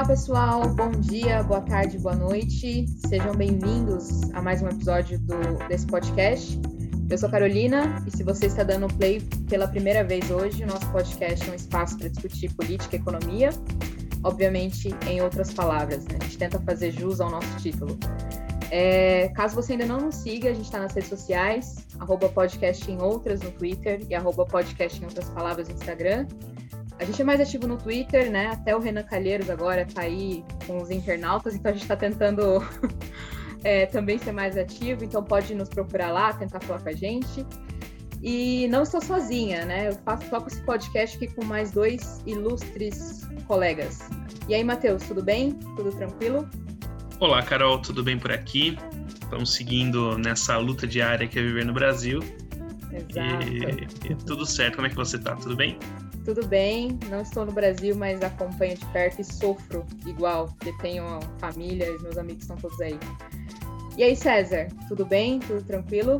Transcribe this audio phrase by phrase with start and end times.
[0.00, 0.66] Olá, pessoal.
[0.70, 2.86] Bom dia, boa tarde, boa noite.
[3.06, 5.36] Sejam bem-vindos a mais um episódio do,
[5.68, 6.58] desse podcast.
[7.10, 9.20] Eu sou Carolina e se você está dando play
[9.50, 13.50] pela primeira vez hoje, o nosso podcast é um espaço para discutir política e economia,
[14.24, 16.16] obviamente em outras palavras, né?
[16.18, 17.98] A gente tenta fazer jus ao nosso título.
[18.70, 22.90] É, caso você ainda não nos siga, a gente está nas redes sociais, arroba podcast
[22.90, 26.26] em outras no Twitter e arroba podcast em outras palavras no Instagram.
[27.00, 28.48] A gente é mais ativo no Twitter, né?
[28.48, 32.62] Até o Renan Calheiros agora está aí com os internautas, então a gente está tentando
[33.64, 37.46] é, também ser mais ativo, então pode nos procurar lá, tentar falar com a gente.
[38.22, 39.88] E não estou sozinha, né?
[39.88, 44.00] Eu faço toco esse podcast aqui com mais dois ilustres colegas.
[44.46, 45.54] E aí, Matheus, tudo bem?
[45.76, 46.46] Tudo tranquilo?
[47.18, 48.76] Olá, Carol, tudo bem por aqui?
[49.22, 52.20] Estamos seguindo nessa luta diária que é viver no Brasil.
[52.92, 53.48] Exato.
[53.48, 55.34] E, e tudo certo, como é que você tá?
[55.34, 55.78] Tudo bem?
[56.24, 61.04] Tudo bem, não estou no Brasil, mas acompanho de perto e sofro igual, porque tenho
[61.38, 62.98] família, meus amigos estão todos aí.
[63.96, 65.40] E aí, César, tudo bem?
[65.40, 66.18] Tudo tranquilo?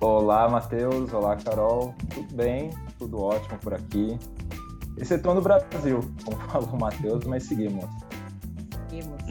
[0.00, 1.12] Olá, Matheus.
[1.12, 1.94] Olá, Carol.
[2.14, 2.70] Tudo bem?
[2.98, 4.18] Tudo ótimo por aqui.
[4.96, 7.84] Exceto no Brasil, como falou o Matheus, mas seguimos.
[8.88, 9.22] Seguimos.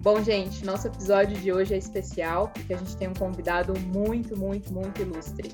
[0.00, 4.36] Bom, gente, nosso episódio de hoje é especial porque a gente tem um convidado muito,
[4.36, 5.50] muito, muito ilustre.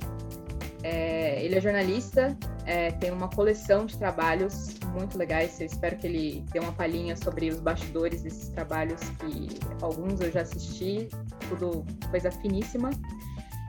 [0.82, 5.60] É, ele é jornalista, é, tem uma coleção de trabalhos muito legais.
[5.60, 9.48] Eu espero que ele dê uma palhinha sobre os bastidores desses trabalhos, que
[9.82, 11.08] alguns eu já assisti,
[11.48, 12.90] tudo coisa finíssima.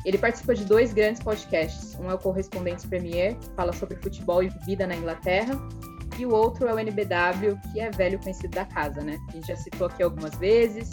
[0.06, 1.96] Ele participa de dois grandes podcasts.
[2.00, 5.54] Um é o Correspondentes Premier, que fala sobre futebol e vida na Inglaterra,
[6.18, 9.18] e o outro é o NBW, que é velho conhecido da casa, né?
[9.30, 10.90] A gente já citou aqui algumas vezes.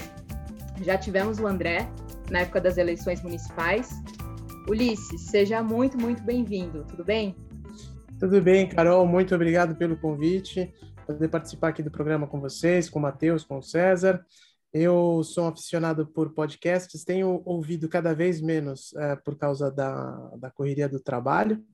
[0.82, 1.88] Já tivemos o André
[2.30, 4.02] na época das eleições municipais
[4.68, 7.34] Ulisses, seja muito, muito bem-vindo, tudo bem?
[8.20, 10.74] Tudo bem, Carol, muito obrigado pelo convite,
[11.06, 14.22] poder participar aqui do programa com vocês, com o Matheus, com o César.
[14.70, 20.12] Eu sou um aficionado por podcasts, tenho ouvido cada vez menos é, por causa da,
[20.36, 21.64] da correria do trabalho,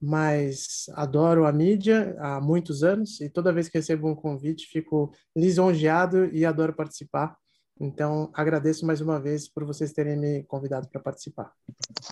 [0.00, 5.12] mas adoro a mídia há muitos anos e toda vez que recebo um convite fico
[5.36, 7.36] lisonjeado e adoro participar.
[7.82, 11.52] Então, agradeço mais uma vez por vocês terem me convidado para participar.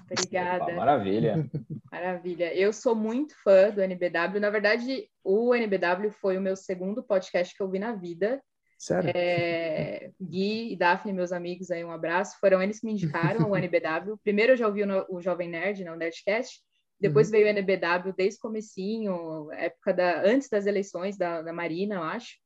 [0.03, 0.65] Obrigada.
[0.65, 1.49] Opa, maravilha.
[1.93, 2.53] Maravilha.
[2.55, 4.41] Eu sou muito fã do NBW.
[4.41, 8.43] Na verdade, o NBW foi o meu segundo podcast que eu vi na vida.
[8.77, 9.13] Sério?
[9.15, 12.37] É, Gui e Daphne, meus amigos, aí um abraço.
[12.41, 14.17] Foram eles que me indicaram o NBW.
[14.25, 16.61] Primeiro eu já ouvi o, o Jovem Nerd, né, o Nerdcast.
[16.99, 17.33] Depois uhum.
[17.33, 22.03] veio o NBW desde o comecinho, época da, antes das eleições da, da Marina, eu
[22.03, 22.39] acho.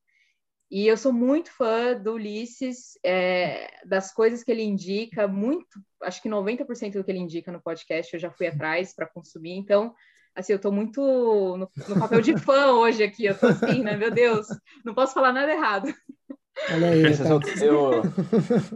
[0.69, 6.21] E eu sou muito fã do Ulisses, é, das coisas que ele indica, muito, acho
[6.21, 9.93] que 90% do que ele indica no podcast eu já fui atrás para consumir, então,
[10.35, 13.95] assim, eu estou muito no, no, papel de fã hoje aqui, eu estou assim, né,
[13.95, 14.47] meu Deus,
[14.83, 15.93] não posso falar nada errado.
[16.71, 17.63] Olha aí, tá.
[17.63, 18.01] eu,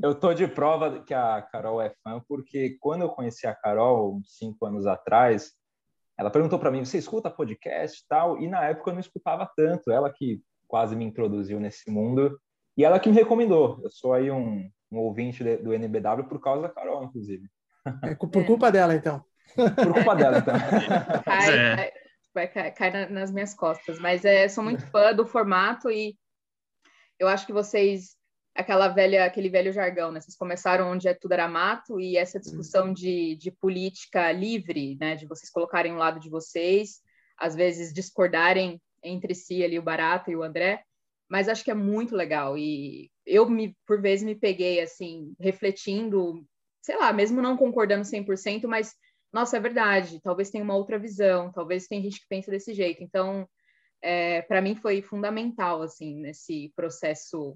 [0.04, 4.18] eu tô de prova que a Carol é fã, porque quando eu conheci a Carol,
[4.18, 5.54] uns cinco anos atrás,
[6.20, 8.38] ela perguntou para mim, você escuta podcast e tal?
[8.40, 12.40] E na época eu não escutava tanto, ela que quase me introduziu nesse mundo.
[12.78, 13.82] E ela que me recomendou.
[13.84, 17.50] Eu sou aí um, um ouvinte de, do NBW por causa da Carol, inclusive.
[18.04, 19.22] É por culpa dela, então.
[19.56, 20.54] Por culpa dela, então.
[21.26, 21.76] Cai, é.
[21.76, 21.92] cai,
[22.34, 24.00] vai, cai, cai nas minhas costas.
[24.00, 26.16] Mas é, sou muito fã do formato e
[27.18, 28.16] eu acho que vocês
[28.56, 30.22] aquela velha, aquele velho jargão, né?
[30.22, 32.94] Vocês começaram onde é tudo era mato e essa discussão uhum.
[32.94, 35.16] de, de política livre, né?
[35.16, 37.02] De vocês colocarem um lado de vocês,
[37.38, 40.84] às vezes discordarem entre si ali o Barata e o André,
[41.30, 46.44] mas acho que é muito legal e eu me por vezes me peguei assim refletindo,
[46.82, 48.94] sei lá, mesmo não concordando 100%, mas
[49.32, 53.04] nossa, é verdade, talvez tenha uma outra visão, talvez tenha gente que pensa desse jeito.
[53.04, 53.48] Então,
[54.02, 57.56] é, para mim foi fundamental assim nesse processo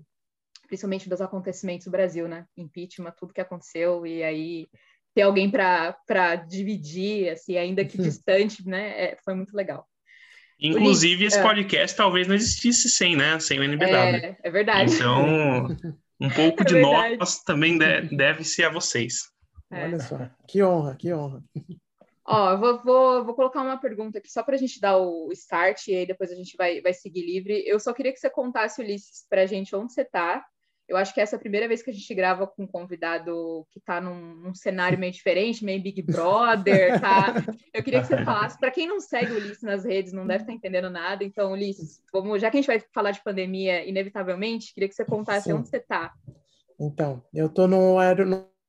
[0.67, 2.45] principalmente dos acontecimentos do Brasil, né?
[2.57, 4.67] Impeachment, tudo que aconteceu e aí
[5.13, 9.03] ter alguém para dividir, assim, ainda que distante, né?
[9.03, 9.87] É, foi muito legal.
[10.63, 11.41] Inclusive, esse é.
[11.41, 13.37] podcast talvez não existisse sem, né?
[13.39, 13.85] Sem o NBW.
[13.93, 14.93] É, é verdade.
[14.93, 15.67] Então,
[16.19, 17.17] um pouco é de verdade.
[17.17, 19.29] nós também deve ser a vocês.
[19.69, 19.83] É.
[19.83, 21.43] Olha só, que honra, que honra.
[22.25, 25.87] Ó, vou, vou, vou, colocar uma pergunta aqui só para a gente dar o start
[25.87, 27.61] e aí depois a gente vai, vai seguir livre.
[27.65, 30.45] Eu só queria que você contasse, Ulisses, para a gente onde você está
[30.87, 33.65] eu acho que essa é a primeira vez que a gente grava com um convidado
[33.71, 37.33] que está num, num, cenário meio diferente, meio Big Brother, tá?
[37.73, 40.43] Eu queria que você falasse, para quem não segue o Ulisses nas redes, não deve
[40.43, 43.87] estar tá entendendo nada, então, Ulisses, vamos, já que a gente vai falar de pandemia,
[43.87, 45.53] inevitavelmente, queria que você contasse Sim.
[45.53, 46.13] onde você está.
[46.79, 47.95] Então, eu estou num,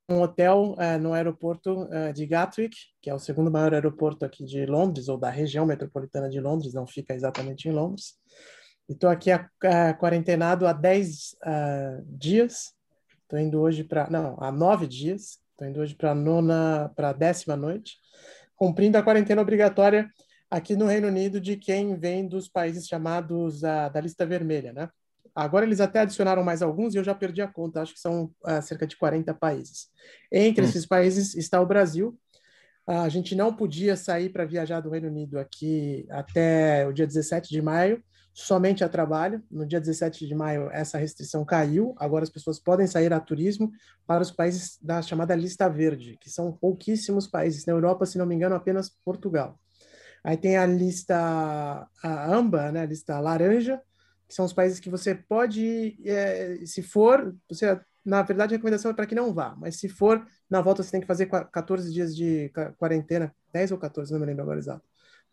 [0.09, 4.45] num hotel é, no aeroporto é, de Gatwick, que é o segundo maior aeroporto aqui
[4.45, 8.15] de Londres, ou da região metropolitana de Londres, não fica exatamente em Londres.
[8.89, 12.75] Estou aqui a, a, quarentenado há 10 uh, dias.
[13.23, 14.11] Estou indo hoje para.
[14.11, 15.39] Não, há nove dias.
[15.53, 17.97] Estou indo hoje para a nona, para a décima noite,
[18.57, 20.11] cumprindo a quarentena obrigatória
[20.51, 24.89] aqui no Reino Unido de quem vem dos países chamados uh, da lista vermelha, né?
[25.35, 28.31] Agora eles até adicionaram mais alguns e eu já perdi a conta, acho que são
[28.45, 29.89] uh, cerca de 40 países.
[30.31, 30.69] Entre hum.
[30.69, 32.19] esses países está o Brasil.
[32.87, 37.07] Uh, a gente não podia sair para viajar do Reino Unido aqui até o dia
[37.07, 38.03] 17 de maio,
[38.35, 39.41] somente a trabalho.
[39.49, 41.95] No dia 17 de maio, essa restrição caiu.
[41.97, 43.71] Agora as pessoas podem sair a turismo
[44.05, 47.65] para os países da chamada lista verde, que são pouquíssimos países.
[47.65, 49.59] Na Europa, se não me engano, apenas Portugal.
[50.25, 51.17] Aí tem a lista
[52.03, 53.81] a amba, né, a lista laranja,
[54.27, 58.91] que são os países que você pode, é, se for, você, na verdade, a recomendação
[58.91, 61.93] é para que não vá, mas se for, na volta você tem que fazer 14
[61.93, 64.83] dias de quarentena, 10 ou 14, não me lembro agora exato,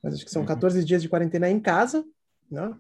[0.04, 0.86] mas acho que são 14 uhum.
[0.86, 2.04] dias de quarentena em casa,
[2.52, 2.76] né?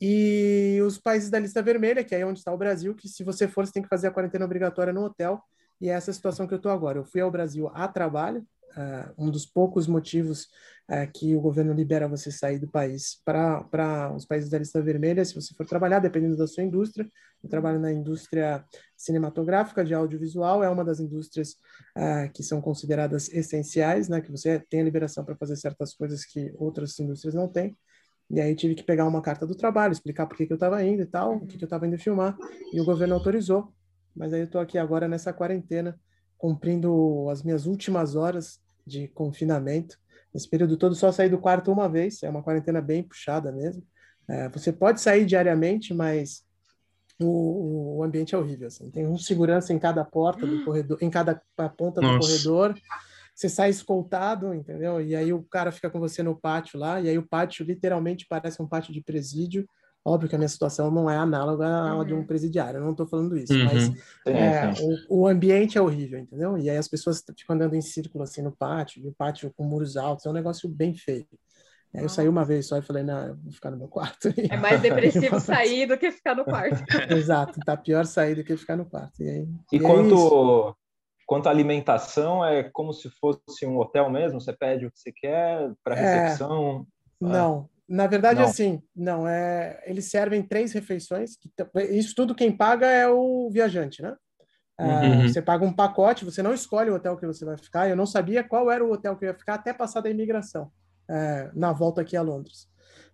[0.00, 3.48] E os países da lista vermelha, que é onde está o Brasil, que se você
[3.48, 5.42] for, você tem que fazer a quarentena obrigatória no hotel,
[5.80, 6.98] e é essa situação que eu estou agora.
[6.98, 8.46] Eu fui ao Brasil a trabalho,
[8.76, 10.44] uh, um dos poucos motivos
[10.90, 15.24] uh, que o governo libera você sair do país para os países da lista vermelha,
[15.24, 17.08] se você for trabalhar, dependendo da sua indústria.
[17.42, 18.64] Eu trabalho na indústria
[18.96, 21.50] cinematográfica, de audiovisual, é uma das indústrias
[21.96, 26.24] uh, que são consideradas essenciais, né, que você tem a liberação para fazer certas coisas
[26.24, 27.76] que outras indústrias não têm.
[28.30, 30.82] E aí tive que pegar uma carta do trabalho, explicar por que, que eu estava
[30.82, 32.36] indo e tal, o que, que eu estava indo filmar,
[32.72, 33.72] e o governo autorizou.
[34.14, 35.98] Mas aí eu estou aqui agora nessa quarentena,
[36.36, 39.98] cumprindo as minhas últimas horas de confinamento.
[40.34, 43.82] Nesse período todo, só saí do quarto uma vez, é uma quarentena bem puxada mesmo.
[44.28, 46.44] É, você pode sair diariamente, mas
[47.20, 48.66] o, o ambiente é horrível.
[48.66, 48.90] Assim.
[48.90, 51.40] Tem um segurança em cada porta do corredor, em cada
[51.76, 52.18] ponta do Nossa.
[52.18, 52.74] corredor.
[53.36, 54.98] Você sai escoltado, entendeu?
[54.98, 58.24] E aí o cara fica com você no pátio lá, e aí o pátio literalmente
[58.26, 59.68] parece um pátio de presídio.
[60.02, 62.26] Óbvio que a minha situação não é análoga à de um uhum.
[62.26, 63.64] presidiário, eu não estou falando isso, uhum.
[63.64, 63.92] mas
[64.26, 64.72] é,
[65.10, 66.56] o, o, ambiente é horrível, entendeu?
[66.56, 69.64] E aí as pessoas ficam andando em círculo assim no pátio, e o pátio com
[69.64, 71.26] muros altos, é um negócio bem feio.
[71.94, 74.32] Aí eu saí uma vez só e falei, não, eu vou ficar no meu quarto.
[74.50, 76.82] É mais depressivo sair do que ficar no quarto.
[77.10, 79.22] Exato, tá pior sair do que ficar no quarto.
[79.22, 80.76] E, aí, e, e é quanto,
[81.26, 84.40] quanto à alimentação, é como se fosse um hotel mesmo?
[84.40, 86.00] Você pede o que você quer para é.
[86.00, 86.86] recepção?
[87.20, 88.46] É, não, na verdade, não.
[88.46, 91.50] assim, não, é, eles servem três refeições, que,
[91.90, 94.14] isso tudo quem paga é o viajante, né?
[94.78, 95.28] Ah, uhum.
[95.28, 97.88] Você paga um pacote, você não escolhe o hotel que você vai ficar.
[97.88, 100.70] Eu não sabia qual era o hotel que eu ia ficar até passar da imigração,
[101.08, 102.68] é, na volta aqui a Londres.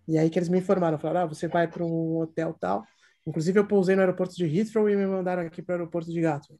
[0.05, 2.83] E aí que eles me informaram, falaram, ah, você vai para um hotel tal.
[3.25, 6.19] Inclusive eu pousei no aeroporto de Heathrow e me mandaram aqui para o aeroporto de
[6.19, 6.59] Gatwick,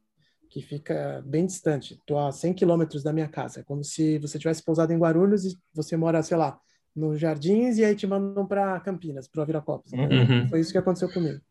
[0.54, 1.96] que fica bem distante.
[1.96, 3.62] Estou a 100 quilômetros da minha casa.
[3.62, 6.60] É como se você tivesse pousado em Guarulhos e você mora, sei lá,
[6.96, 9.92] nos Jardins e aí te mandam para Campinas, para o Viracopos.
[9.92, 10.48] Uhum.
[10.48, 11.42] Foi isso que aconteceu comigo.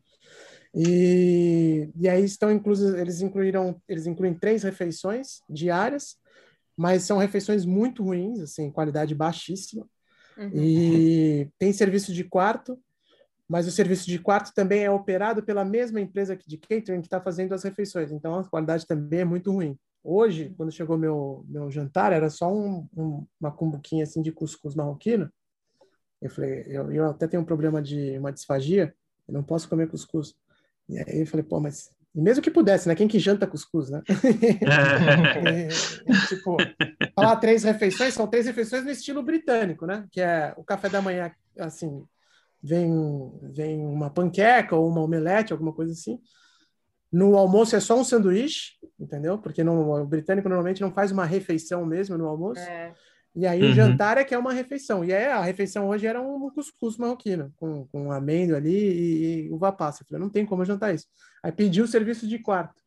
[0.73, 6.17] E, e aí estão inclusos, eles incluíram, eles incluem três refeições diárias,
[6.77, 9.85] mas são refeições muito ruins, assim, qualidade baixíssima.
[10.39, 10.51] Uhum.
[10.55, 12.79] E tem serviço de quarto,
[13.49, 17.21] mas o serviço de quarto também é operado pela mesma empresa de catering que está
[17.21, 19.79] fazendo as refeições, então a qualidade também é muito ruim.
[20.05, 24.75] Hoje, quando chegou meu, meu jantar, era só um, um, uma cumbuquinha assim de cuscuz
[24.75, 25.31] marroquino.
[26.21, 28.95] Eu falei, eu, eu até tenho um problema de uma disfagia,
[29.29, 30.35] eu não posso comer cuscuz.
[30.89, 32.95] E aí eu falei, pô, mas e mesmo que pudesse, né?
[32.95, 34.03] Quem que janta cuscuz, né?
[36.07, 36.59] e, tipo,
[37.15, 40.07] falar três refeições, são três refeições no estilo britânico, né?
[40.11, 42.05] Que é o café da manhã, assim,
[42.63, 46.21] vem, vem uma panqueca ou uma omelete, alguma coisa assim.
[47.11, 49.39] No almoço é só um sanduíche, entendeu?
[49.39, 52.61] Porque no, o britânico normalmente não faz uma refeição mesmo no almoço.
[52.61, 52.95] É.
[53.35, 53.71] E aí uhum.
[53.71, 55.05] o jantar é que é uma refeição.
[55.05, 59.51] E aí a refeição hoje era um cuscuz marroquino, com, com amêndoa ali e, e
[59.51, 60.03] uva passa.
[60.03, 61.07] Eu falei, não tem como jantar isso.
[61.43, 62.81] Aí pedi o serviço de quarto.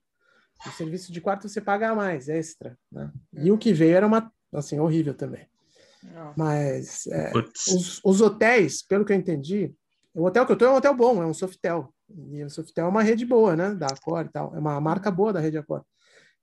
[0.66, 2.78] O serviço de quarto você paga mais, extra.
[2.92, 3.12] Né?
[3.34, 5.48] E o que veio era uma, assim, horrível também.
[6.36, 9.74] Mas é, os, os, hotéis, pelo que eu entendi,
[10.14, 11.94] o hotel que eu tô é um hotel bom, é um Softel.
[12.32, 13.74] E o Softel é uma rede boa, né?
[13.74, 14.56] Da Accor e tal.
[14.56, 15.84] É uma marca boa da rede Accor.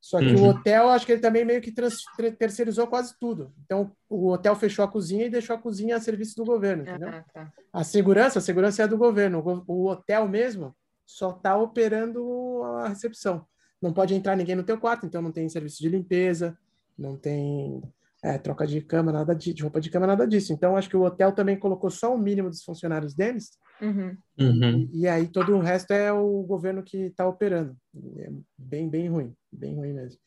[0.00, 0.42] Só que uhum.
[0.42, 1.98] o hotel, acho que ele também meio que trans,
[2.36, 3.52] terceirizou quase tudo.
[3.64, 7.08] Então, o hotel fechou a cozinha e deixou a cozinha a serviço do governo, entendeu?
[7.08, 7.52] Ah, tá.
[7.72, 9.64] A segurança, a segurança é do governo.
[9.66, 10.74] O, o hotel mesmo
[11.06, 13.46] só está operando a recepção.
[13.80, 16.58] Não pode entrar ninguém no teu quarto, então não tem serviço de limpeza,
[16.98, 17.80] não tem
[18.22, 20.52] é, troca de cama, nada de, de, roupa de cama, nada disso.
[20.52, 23.50] Então, acho que o hotel também colocou só o mínimo dos funcionários deles,
[23.80, 24.16] uhum.
[24.38, 24.88] Uhum.
[24.92, 27.76] E, e, aí todo o resto é o governo que está operando.
[28.18, 30.20] É bem, bem ruim, bem ruim mesmo.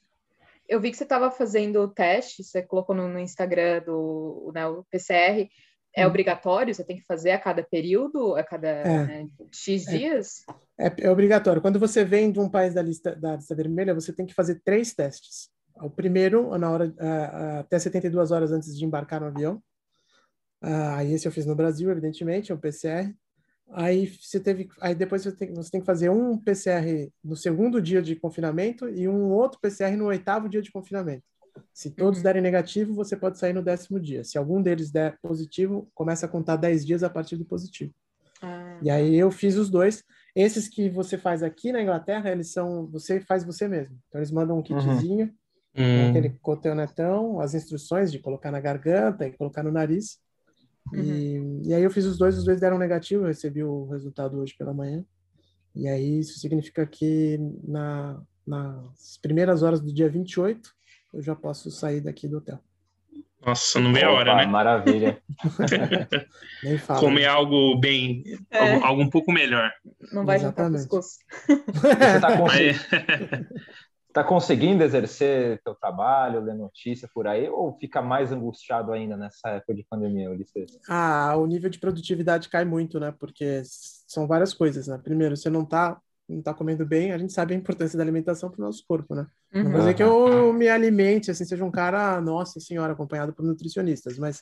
[0.68, 4.68] Eu vi que você estava fazendo o teste, você colocou no, no Instagram do né,
[4.68, 5.48] o PCR,
[5.96, 6.74] é obrigatório?
[6.76, 9.06] Você tem que fazer a cada período, a cada é.
[9.06, 10.44] né, X dias?
[10.78, 11.62] É, é, obrigatório.
[11.62, 14.62] Quando você vem de um país da lista, da lista vermelha, você tem que fazer
[14.66, 15.50] três testes.
[15.82, 16.94] O primeiro, na hora,
[17.60, 19.62] até 72 horas antes de embarcar no avião.
[20.62, 23.14] Aí esse eu fiz no Brasil, evidentemente, é o PCR.
[23.72, 27.82] Aí você teve, aí depois você tem, você tem que fazer um PCR no segundo
[27.82, 31.24] dia de confinamento e um outro PCR no oitavo dia de confinamento.
[31.74, 32.24] Se todos uhum.
[32.24, 34.24] derem negativo, você pode sair no décimo dia.
[34.24, 37.94] Se algum deles der positivo, começa a contar 10 dias a partir do positivo.
[38.42, 38.78] Ah.
[38.82, 40.04] E aí eu fiz os dois.
[40.36, 43.98] Esses que você faz aqui na Inglaterra, eles são você faz você mesmo.
[44.08, 45.34] Então eles mandam um kitzinho, uhum.
[46.10, 50.20] Aquele cotonetão, as instruções de colocar na garganta e colocar no nariz.
[50.94, 51.62] Uhum.
[51.64, 54.40] E, e aí eu fiz os dois, os dois deram negativo, eu recebi o resultado
[54.40, 55.04] hoje pela manhã.
[55.76, 60.74] E aí isso significa que na, nas primeiras horas do dia 28
[61.14, 62.60] eu já posso sair daqui do hotel.
[63.46, 64.48] Nossa, não vê a hora, né?
[64.48, 65.22] Maravilha.
[66.64, 67.28] Nem fala, Comer né?
[67.28, 68.58] algo bem, é.
[68.58, 69.72] algo, algo, um pouco melhor.
[70.12, 70.82] Não vai Exatamente.
[70.82, 71.20] jantar pescoço.
[71.48, 72.80] Você tá, conseguindo,
[74.16, 79.50] tá conseguindo exercer teu trabalho, ler notícia por aí, ou fica mais angustiado ainda nessa
[79.50, 80.80] época de pandemia, Ulisses?
[80.88, 83.14] Ah, o nível de produtividade cai muito, né?
[83.20, 84.98] Porque são várias coisas, né?
[85.04, 88.50] Primeiro, você não tá não está comendo bem, a gente sabe a importância da alimentação
[88.50, 89.28] para o nosso corpo, né?
[89.54, 89.64] Uhum.
[89.66, 93.46] Não vou dizer que eu me alimente, assim, seja um cara, nossa senhora, acompanhado por
[93.46, 94.42] nutricionistas, mas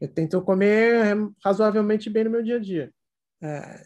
[0.00, 2.92] eu tento comer razoavelmente bem no meu dia a dia.
[3.42, 3.84] É,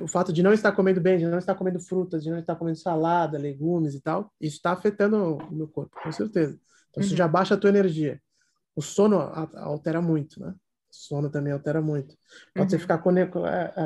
[0.00, 2.56] o fato de não estar comendo bem, de não estar comendo frutas, de não estar
[2.56, 6.58] comendo salada, legumes e tal, isso está afetando o meu corpo, com certeza.
[6.90, 7.06] Então, uhum.
[7.06, 8.20] isso já baixa a tua energia.
[8.74, 10.50] O sono altera muito, né?
[10.50, 12.14] O sono também altera muito.
[12.54, 12.68] Pode uhum.
[12.68, 13.02] você ficar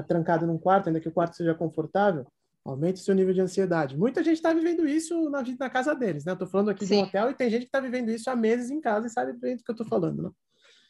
[0.09, 2.27] trancado num quarto, ainda que o quarto seja confortável,
[2.65, 3.97] Aumente o seu nível de ansiedade.
[3.97, 6.35] Muita gente está vivendo isso na, na casa deles, né?
[6.35, 6.97] Estou falando aqui Sim.
[6.97, 9.11] de um hotel e tem gente que está vivendo isso há meses em casa e
[9.11, 10.31] sabe bem do que eu estou falando, né?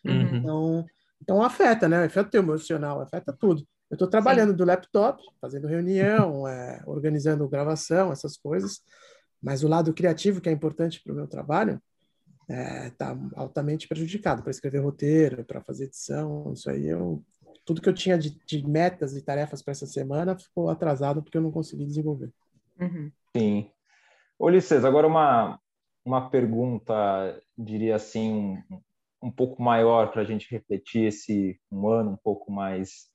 [0.05, 0.37] Uhum.
[0.37, 0.87] Então,
[1.23, 2.05] então afeta, né?
[2.05, 3.65] Afeta o emocional, afeta tudo.
[3.91, 4.57] Eu estou trabalhando Sim.
[4.57, 8.81] do laptop, fazendo reunião, é, organizando gravação, essas coisas,
[9.43, 11.83] mas o lado criativo, que é importante para o meu trabalho,
[12.49, 16.53] está é, tá altamente prejudicado para escrever roteiro, para fazer edição.
[16.53, 17.23] Isso aí eu
[17.65, 21.39] tudo que eu tinha de, de metas e tarefas para essa semana ficou atrasado porque
[21.39, 22.33] eu não consegui desenvolver.
[22.81, 23.13] Uhum.
[23.37, 23.71] Sim.
[24.39, 25.61] Ulisses, agora uma,
[26.05, 28.81] uma pergunta, diria assim, um,
[29.23, 33.10] um pouco maior para a gente refletir esse um ano um pouco mais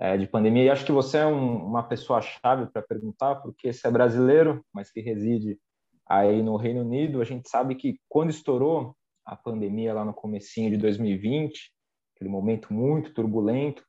[0.00, 0.64] é, de pandemia.
[0.64, 4.64] E acho que você é um, uma pessoa chave para perguntar, porque você é brasileiro,
[4.72, 5.60] mas que reside
[6.08, 7.20] aí no Reino Unido.
[7.20, 11.70] A gente sabe que quando estourou a pandemia lá no comecinho de 2020,
[12.16, 13.84] aquele momento muito turbulento.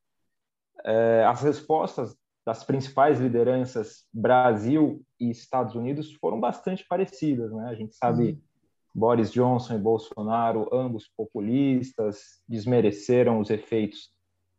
[0.84, 2.14] É, as respostas
[2.46, 7.70] das principais lideranças Brasil e Estados Unidos foram bastante parecidas, né?
[7.70, 8.42] A gente sabe uhum.
[8.94, 14.10] Boris Johnson e Bolsonaro, ambos populistas, desmereceram os efeitos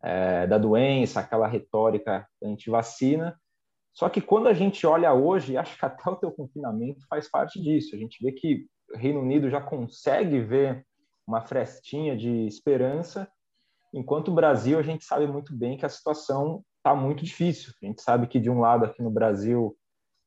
[0.02, 3.38] é, da doença, aquela retórica anti-vacina.
[3.92, 7.60] Só que quando a gente olha hoje, acho que até o teu confinamento faz parte
[7.60, 7.94] disso.
[7.94, 10.84] A gente vê que o Reino Unido já consegue ver
[11.26, 13.30] uma frestinha de esperança
[13.92, 17.72] Enquanto o Brasil, a gente sabe muito bem que a situação está muito difícil.
[17.82, 19.76] A gente sabe que, de um lado, aqui no Brasil,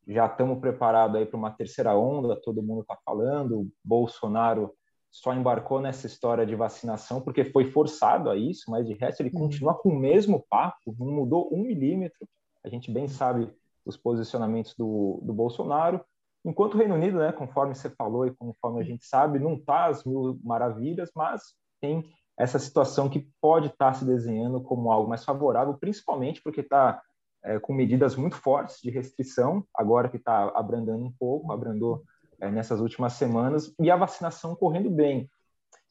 [0.08, 3.62] já estamos preparados aí para uma terceira onda, todo mundo está falando.
[3.62, 4.72] O Bolsonaro
[5.15, 9.31] só embarcou nessa história de vacinação porque foi forçado a isso, mas de resto ele
[9.34, 9.43] uhum.
[9.43, 12.27] continua com o mesmo papo, não mudou um milímetro.
[12.62, 13.50] A gente bem sabe
[13.86, 16.03] os posicionamentos do, do Bolsonaro.
[16.43, 19.86] Enquanto o Reino Unido, né, conforme você falou e conforme a gente sabe, não está
[19.86, 22.03] às mil maravilhas, mas tem
[22.38, 27.01] essa situação que pode estar se desenhando como algo mais favorável, principalmente porque está
[27.41, 32.03] é, com medidas muito fortes de restrição, agora que está abrandando um pouco, abrandou
[32.39, 35.30] é, nessas últimas semanas, e a vacinação correndo bem.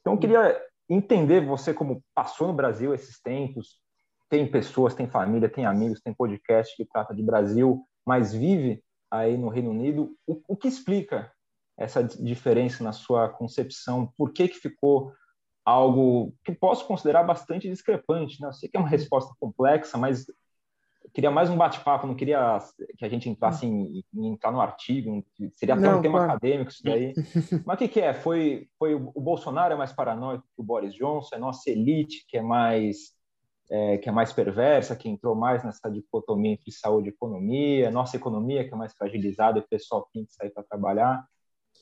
[0.01, 3.79] Então, eu queria entender, você como passou no Brasil esses tempos,
[4.29, 9.37] tem pessoas, tem família, tem amigos, tem podcast que trata de Brasil, mas vive aí
[9.37, 11.33] no Reino Unido, o, o que explica
[11.77, 14.13] essa diferença na sua concepção?
[14.17, 15.13] Por que, que ficou
[15.65, 18.41] algo que posso considerar bastante discrepante.
[18.41, 18.49] Né?
[18.49, 20.27] Eu sei que é uma resposta complexa, mas
[21.13, 22.59] queria mais um bate-papo, não queria
[22.97, 26.33] que a gente entrasse em, em entrar no artigo, seria até não, um tema claro.
[26.33, 27.13] acadêmico isso daí.
[27.67, 28.15] Mas o que, que, é?
[28.15, 32.39] Foi, foi o Bolsonaro é mais paranoico que o Boris Johnson, é nossa elite que
[32.39, 33.15] é mais
[33.71, 38.17] é, que é mais perversa, que entrou mais nessa dicotomia entre saúde e economia, nossa
[38.17, 41.25] economia que é mais fragilizada e o pessoal tem que sair para trabalhar.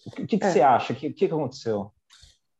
[0.07, 0.51] O que, que, que é.
[0.51, 0.93] você acha?
[0.93, 1.93] O que, que aconteceu?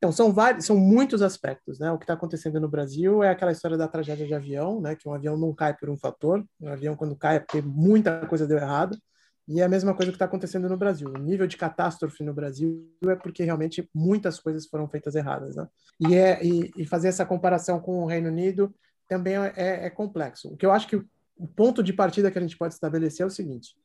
[0.03, 1.93] Então, são vários, são muitos aspectos, né?
[1.93, 4.97] O que está acontecendo no Brasil é aquela história da tragédia de avião, né?
[4.97, 8.27] Que um avião não cai por um fator, um avião quando cai é porque muita
[8.27, 8.99] coisa deu errado.
[9.47, 11.09] E é a mesma coisa que está acontecendo no Brasil.
[11.09, 15.55] O nível de catástrofe no Brasil é porque realmente muitas coisas foram feitas erradas.
[15.55, 15.69] Né?
[16.01, 18.75] E, é, e, e fazer essa comparação com o Reino Unido
[19.09, 20.49] também é, é, complexo.
[20.49, 23.27] O que eu acho que o ponto de partida que a gente pode estabelecer é
[23.27, 23.77] o seguinte: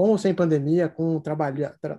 [0.00, 1.98] com ou sem pandemia, com o trabalha, tra,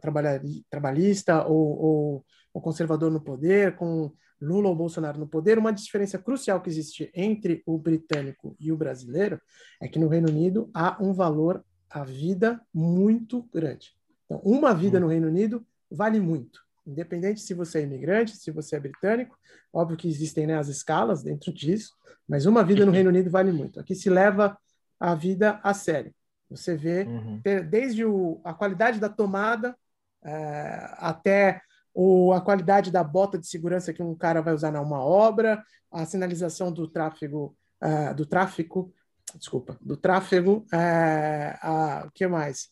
[0.71, 6.17] trabalhista ou, ou, ou conservador no poder, com Lula ou Bolsonaro no poder, uma diferença
[6.17, 9.39] crucial que existe entre o britânico e o brasileiro
[9.79, 13.91] é que no Reino Unido há um valor à vida muito grande.
[14.25, 18.77] Então, uma vida no Reino Unido vale muito, independente se você é imigrante, se você
[18.77, 19.37] é britânico.
[19.71, 21.93] Óbvio que existem né, as escalas dentro disso,
[22.27, 23.79] mas uma vida no Reino Unido vale muito.
[23.79, 24.57] Aqui se leva
[24.99, 26.11] a vida a sério.
[26.51, 27.41] Você vê uhum.
[27.69, 29.75] desde o, a qualidade da tomada
[30.23, 31.61] é, até
[31.93, 36.05] o, a qualidade da bota de segurança que um cara vai usar numa obra, a
[36.05, 38.93] sinalização do tráfego, uh, do tráfico,
[39.35, 42.69] desculpa, do tráfego, uh, o que mais?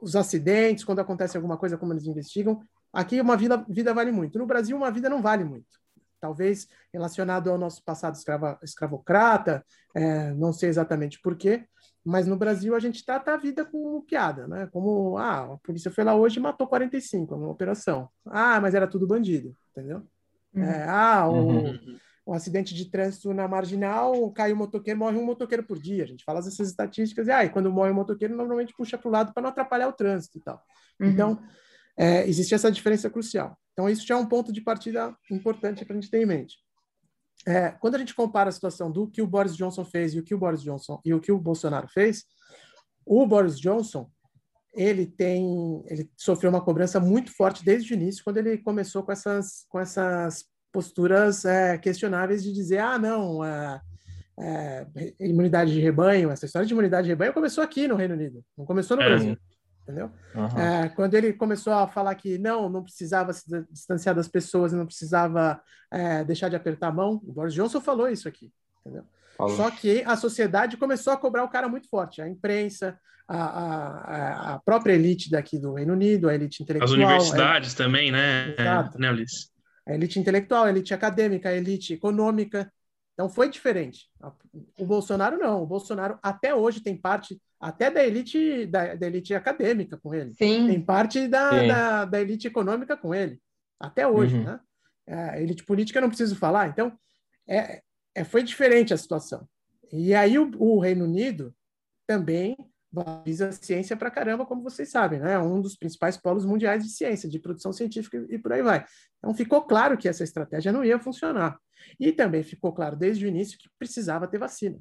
[0.00, 2.60] Os acidentes, quando acontece alguma coisa, como eles investigam.
[2.92, 4.38] Aqui uma vida, vida vale muito.
[4.38, 5.80] No Brasil, uma vida não vale muito
[6.20, 9.64] talvez relacionado ao nosso passado escrava, escravocrata,
[9.94, 11.64] é, não sei exatamente por quê,
[12.04, 14.68] mas no Brasil a gente trata a vida como piada, né?
[14.72, 18.08] Como, ah, a polícia foi lá hoje e matou 45, uma operação.
[18.26, 20.02] Ah, mas era tudo bandido, entendeu?
[20.54, 20.64] Uhum.
[20.64, 21.98] É, ah, o, uhum.
[22.26, 26.04] um acidente de trânsito na marginal, cai um motoqueiro, morre um motoqueiro por dia.
[26.04, 29.08] A gente fala essas estatísticas e, ah, e quando morre um motoqueiro, normalmente puxa para
[29.08, 30.62] o lado para não atrapalhar o trânsito e tal.
[30.98, 31.08] Uhum.
[31.08, 31.42] Então,
[31.96, 33.58] é, existe essa diferença crucial.
[33.72, 36.56] Então, isso já é um ponto de partida importante para a gente ter em mente.
[37.46, 40.22] É, quando a gente compara a situação do que o Boris Johnson fez e o
[40.22, 42.24] que o Boris Johnson e o que o Bolsonaro fez,
[43.04, 44.10] o Boris Johnson
[44.72, 49.10] ele tem ele sofreu uma cobrança muito forte desde o início quando ele começou com
[49.10, 53.80] essas com essas posturas é, questionáveis de dizer ah não é,
[54.38, 54.86] é,
[55.18, 58.64] imunidade de rebanho essa história de imunidade de rebanho começou aqui no Reino Unido não
[58.64, 59.08] começou no é.
[59.08, 59.36] Brasil
[59.82, 60.10] entendeu?
[60.34, 60.58] Uhum.
[60.58, 64.86] É, quando ele começou a falar que não, não precisava se distanciar das pessoas, não
[64.86, 65.60] precisava
[65.90, 69.04] é, deixar de apertar a mão, o Boris Johnson falou isso aqui, entendeu?
[69.36, 69.56] Falou.
[69.56, 74.54] Só que a sociedade começou a cobrar o cara muito forte, a imprensa, a, a,
[74.54, 76.92] a própria elite daqui do Reino Unido, a elite intelectual.
[76.92, 78.98] As universidades também, né, Exato.
[78.98, 79.50] né Ulisses?
[79.86, 82.70] A elite intelectual, a elite acadêmica, a elite econômica.
[83.20, 84.08] Então foi diferente.
[84.78, 85.62] O Bolsonaro não.
[85.62, 90.32] O Bolsonaro até hoje tem parte até da elite da, da elite acadêmica com ele.
[90.32, 90.66] Sim.
[90.66, 93.38] Tem parte da, da, da, elite econômica com ele.
[93.78, 94.44] Até hoje, uhum.
[94.44, 94.60] né?
[95.06, 96.68] É, elite política não preciso falar.
[96.68, 96.98] Então,
[97.46, 97.82] é,
[98.14, 99.46] é, foi diferente a situação.
[99.92, 101.54] E aí o, o Reino Unido
[102.06, 102.56] também
[102.90, 105.34] valoriza a ciência para caramba, como vocês sabem, né?
[105.34, 108.86] É um dos principais polos mundiais de ciência, de produção científica e por aí vai.
[109.18, 111.58] Então ficou claro que essa estratégia não ia funcionar.
[111.98, 114.78] E também ficou claro desde o início que precisava ter vacina.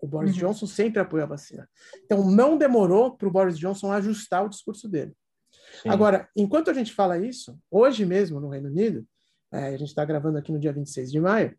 [0.00, 0.40] O Boris uhum.
[0.40, 1.68] Johnson sempre apoiou a vacina.
[2.04, 5.12] Então, não demorou para o Boris Johnson ajustar o discurso dele.
[5.82, 5.88] Sim.
[5.88, 9.06] Agora, enquanto a gente fala isso, hoje mesmo no Reino Unido,
[9.52, 11.56] é, a gente está gravando aqui no dia 26 de maio,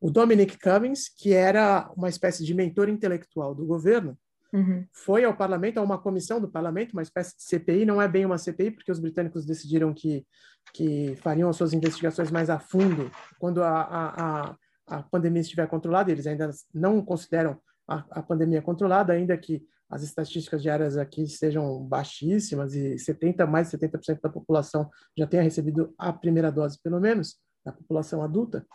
[0.00, 4.18] o Dominic Cummings, que era uma espécie de mentor intelectual do governo,
[4.52, 4.86] uhum.
[4.92, 8.26] foi ao parlamento, a uma comissão do parlamento, uma espécie de CPI, não é bem
[8.26, 10.26] uma CPI, porque os britânicos decidiram que,
[10.72, 15.66] que fariam as suas investigações mais a fundo quando a, a, a, a pandemia estiver
[15.68, 19.62] controlada, eles ainda não consideram a, a pandemia controlada, ainda que
[19.92, 25.42] as estatísticas diárias aqui sejam baixíssimas e 70 mais de 70% da população já tenha
[25.42, 28.66] recebido a primeira dose, pelo menos, da população adulta.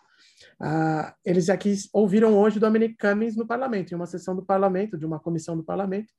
[0.61, 4.97] Uh, eles aqui ouviram hoje o Dominic Cummings no parlamento, em uma sessão do parlamento,
[4.97, 6.13] de uma comissão do parlamento,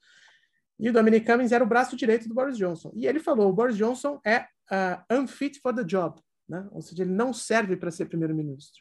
[0.79, 2.93] e o Dominic Cummings era o braço direito do Boris Johnson.
[2.95, 6.67] E ele falou: o Boris Johnson é uh, unfit for the job, né?
[6.71, 8.81] ou seja, ele não serve para ser primeiro-ministro.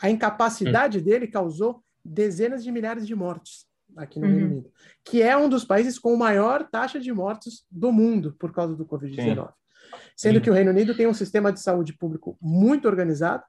[0.00, 1.02] A incapacidade hum.
[1.02, 4.32] dele causou dezenas de milhares de mortes aqui no uhum.
[4.32, 4.72] Reino Unido,
[5.04, 8.84] que é um dos países com maior taxa de mortes do mundo por causa do
[8.84, 9.50] Covid-19.
[10.16, 10.40] Sendo Sim.
[10.40, 13.44] que o Reino Unido tem um sistema de saúde público muito organizado,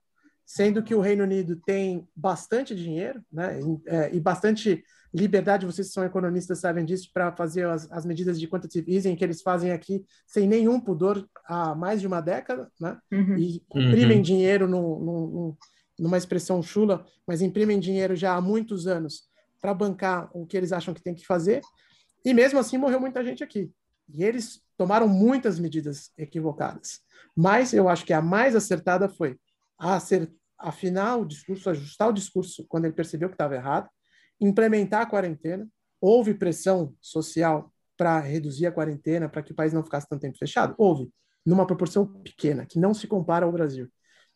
[0.47, 4.81] sendo que o Reino Unido tem bastante dinheiro né, e, é, e bastante
[5.13, 9.15] liberdade, vocês que são economistas sabem disso, para fazer as, as, medidas de quantitative easing
[9.15, 12.97] que eles fazem aqui sem nenhum pudor há mais de uma década, né?
[13.11, 13.37] Uhum.
[13.37, 14.23] E imprimem uhum.
[14.23, 15.57] dinheiro no, no, no
[15.99, 19.23] numa expressão chula, mas imprimem dinheiro já há muitos anos
[19.59, 21.61] para bancar o que eles acham que tem que fazer.
[22.23, 23.71] E mesmo assim morreu muita gente aqui.
[24.13, 26.99] E eles tomaram muitas medidas equivocadas.
[27.35, 29.37] Mas eu acho que a mais acertada foi
[29.77, 33.89] afinar o discurso, ajustar o discurso quando ele percebeu que estava errado,
[34.39, 35.67] implementar a quarentena.
[35.99, 40.37] Houve pressão social para reduzir a quarentena, para que o país não ficasse tanto tempo
[40.37, 40.75] fechado?
[40.77, 41.11] Houve,
[41.45, 43.89] numa proporção pequena, que não se compara ao Brasil.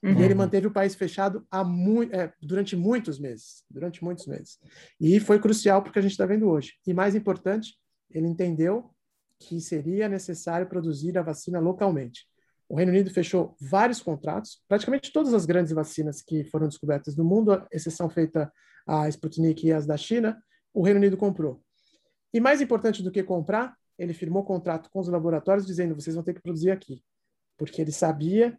[0.04, 0.20] Uhum.
[0.20, 4.58] E ele manteve o país fechado mu é, durante muitos meses, durante muitos meses.
[5.00, 6.74] E foi crucial porque a gente está vendo hoje.
[6.88, 7.76] E mais importante,
[8.10, 8.92] ele entendeu
[9.40, 12.28] que seria necessário produzir a vacina localmente.
[12.72, 17.24] O Reino Unido fechou vários contratos, praticamente todas as grandes vacinas que foram descobertas no
[17.26, 18.50] mundo, exceção feita
[18.88, 20.42] a Sputnik e as da China,
[20.74, 21.62] o Reino Unido comprou.
[22.34, 26.24] E mais importante do que comprar, ele firmou contrato com os laboratórios dizendo vocês vão
[26.24, 27.04] ter que produzir aqui,
[27.58, 28.58] porque ele sabia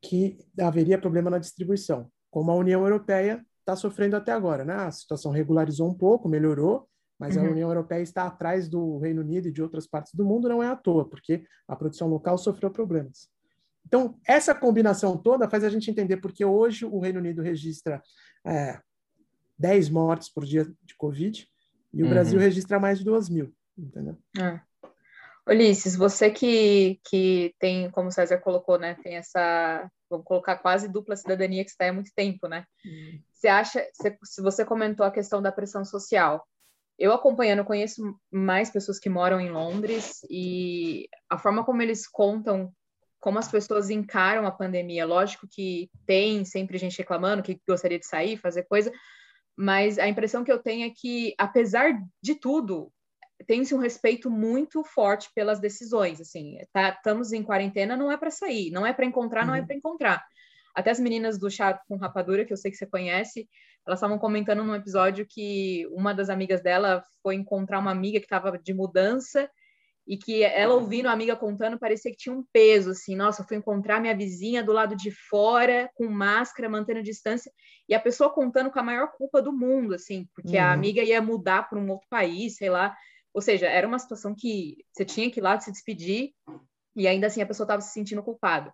[0.00, 4.72] que haveria problema na distribuição, como a União Europeia está sofrendo até agora, né?
[4.72, 7.44] A situação regularizou um pouco, melhorou, mas uhum.
[7.44, 10.62] a União Europeia está atrás do Reino Unido e de outras partes do mundo não
[10.62, 13.28] é à toa, porque a produção local sofreu problemas.
[13.90, 18.00] Então, essa combinação toda faz a gente entender porque hoje o Reino Unido registra
[18.46, 18.80] é,
[19.58, 21.44] 10 mortes por dia de Covid
[21.92, 22.10] e o uhum.
[22.12, 24.16] Brasil registra mais de 2 mil, entendeu?
[24.38, 24.60] É.
[25.44, 30.86] Ulisses, você que, que tem, como o César colocou, né, tem essa, vamos colocar quase
[30.86, 32.64] dupla cidadania que está há muito tempo, né?
[32.84, 33.20] Uhum.
[33.34, 33.84] Você acha,
[34.22, 36.46] se você comentou a questão da pressão social,
[36.96, 42.72] eu acompanhando, conheço mais pessoas que moram em Londres e a forma como eles contam
[43.20, 45.06] como as pessoas encaram a pandemia.
[45.06, 48.90] Lógico que tem sempre gente reclamando que gostaria de sair, fazer coisa,
[49.56, 52.90] mas a impressão que eu tenho é que, apesar de tudo,
[53.46, 56.20] tem-se um respeito muito forte pelas decisões.
[56.20, 59.48] Assim, tá, estamos em quarentena, não é para sair, não é para encontrar, uhum.
[59.48, 59.66] não é uhum.
[59.66, 60.24] para encontrar.
[60.74, 63.48] Até as meninas do chá com rapadura, que eu sei que você conhece,
[63.86, 68.26] elas estavam comentando num episódio que uma das amigas dela foi encontrar uma amiga que
[68.26, 69.50] estava de mudança
[70.06, 73.46] e que ela ouvindo a amiga contando parecia que tinha um peso assim, nossa, eu
[73.46, 77.52] fui encontrar minha vizinha do lado de fora com máscara, mantendo distância,
[77.88, 80.62] e a pessoa contando com a maior culpa do mundo, assim, porque uhum.
[80.62, 82.94] a amiga ia mudar para um outro país, sei lá.
[83.32, 86.32] Ou seja, era uma situação que você tinha que ir lá se despedir
[86.96, 88.72] e ainda assim a pessoa estava se sentindo culpada.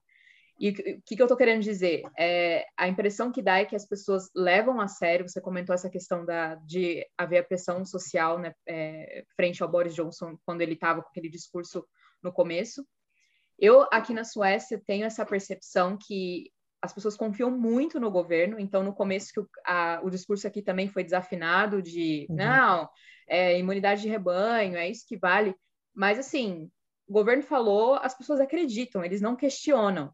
[0.59, 2.03] E o que, que eu estou querendo dizer?
[2.19, 5.91] É, a impressão que dá é que as pessoas levam a sério, você comentou essa
[5.91, 10.73] questão da, de haver a pressão social né, é, frente ao Boris Johnson quando ele
[10.73, 11.87] estava com aquele discurso
[12.23, 12.87] no começo.
[13.59, 18.83] Eu, aqui na Suécia, tenho essa percepção que as pessoas confiam muito no governo, então
[18.83, 22.37] no começo que o, a, o discurso aqui também foi desafinado de, uhum.
[22.37, 22.89] não,
[23.29, 25.55] é imunidade de rebanho, é isso que vale.
[25.95, 26.71] Mas, assim,
[27.09, 30.13] o governo falou, as pessoas acreditam, eles não questionam.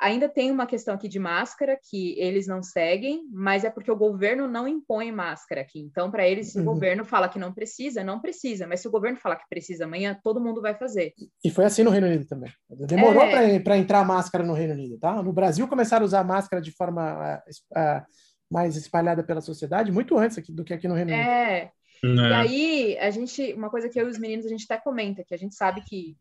[0.00, 3.96] Ainda tem uma questão aqui de máscara que eles não seguem, mas é porque o
[3.96, 5.80] governo não impõe máscara aqui.
[5.80, 6.66] Então, para eles, se o uhum.
[6.66, 8.64] governo fala que não precisa, não precisa.
[8.64, 11.12] Mas se o governo falar que precisa amanhã, todo mundo vai fazer.
[11.44, 12.52] E foi assim no Reino Unido também.
[12.70, 13.58] Demorou é...
[13.58, 15.20] para entrar máscara no Reino Unido, tá?
[15.20, 18.06] No Brasil começaram a usar máscara de forma uh, uh,
[18.48, 21.28] mais espalhada pela sociedade muito antes aqui, do que aqui no Reino Unido.
[21.28, 21.72] É.
[22.04, 22.34] E é.
[22.34, 25.34] aí, a gente, uma coisa que eu e os meninos a gente até comenta, que
[25.34, 26.16] a gente sabe que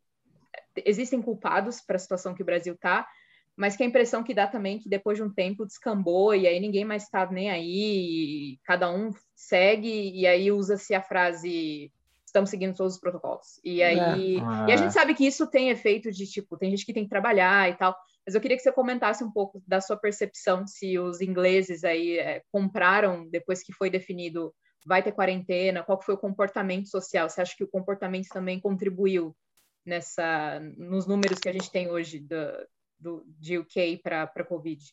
[0.83, 3.07] existem culpados para a situação que o Brasil está,
[3.57, 6.47] mas que a impressão que dá também é que depois de um tempo descambou e
[6.47, 11.91] aí ninguém mais está nem aí, cada um segue e aí usa-se a frase
[12.23, 13.59] estamos seguindo todos os protocolos.
[13.63, 14.41] E aí, é.
[14.41, 14.65] Ah.
[14.69, 17.09] e a gente sabe que isso tem efeito de tipo, tem gente que tem que
[17.09, 20.99] trabalhar e tal, mas eu queria que você comentasse um pouco da sua percepção se
[20.99, 24.53] os ingleses aí é, compraram depois que foi definido
[24.85, 27.27] vai ter quarentena, qual foi o comportamento social?
[27.27, 29.35] Você acha que o comportamento também contribuiu
[29.85, 32.35] nessa nos números que a gente tem hoje do,
[32.99, 34.83] do, de UK para a Covid?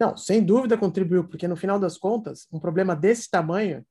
[0.00, 3.84] Não, sem dúvida contribuiu, porque no final das contas, um problema desse tamanho,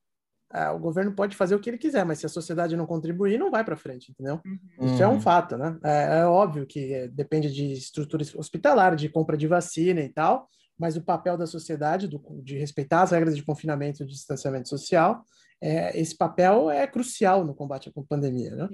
[0.50, 3.38] ah, o governo pode fazer o que ele quiser, mas se a sociedade não contribuir,
[3.38, 4.40] não vai para frente, entendeu?
[4.44, 4.86] Uhum.
[4.86, 5.20] Isso é um uhum.
[5.20, 5.78] fato, né?
[5.84, 10.48] É, é óbvio que é, depende de estrutura hospitalar, de compra de vacina e tal,
[10.78, 14.70] mas o papel da sociedade do, de respeitar as regras de confinamento e de distanciamento
[14.70, 15.22] social,
[15.60, 18.68] é, esse papel é crucial no combate à pandemia, né?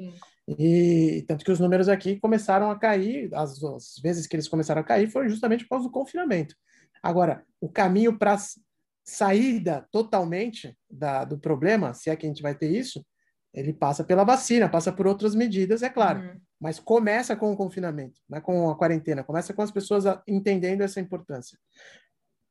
[0.46, 4.82] E tanto que os números aqui começaram a cair, as, as, vezes que eles começaram
[4.82, 6.54] a cair foram justamente por causa do confinamento.
[7.02, 8.36] Agora, o caminho para
[9.04, 13.04] saída totalmente da, do problema, se é que a gente vai ter isso,
[13.52, 16.20] ele passa pela vacina, passa por outras medidas, é claro.
[16.20, 16.40] Uhum.
[16.60, 21.00] Mas começa com o confinamento, né, com a quarentena, começa com as pessoas entendendo essa
[21.00, 21.58] importância.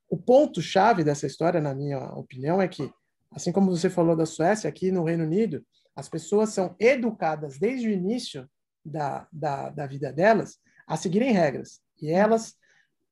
[0.09, 2.91] O ponto-chave dessa história, na minha opinião, é que,
[3.31, 7.87] assim como você falou da Suécia, aqui no Reino Unido, as pessoas são educadas desde
[7.87, 8.49] o início
[8.83, 11.79] da, da, da vida delas a seguirem regras.
[12.01, 12.55] E elas,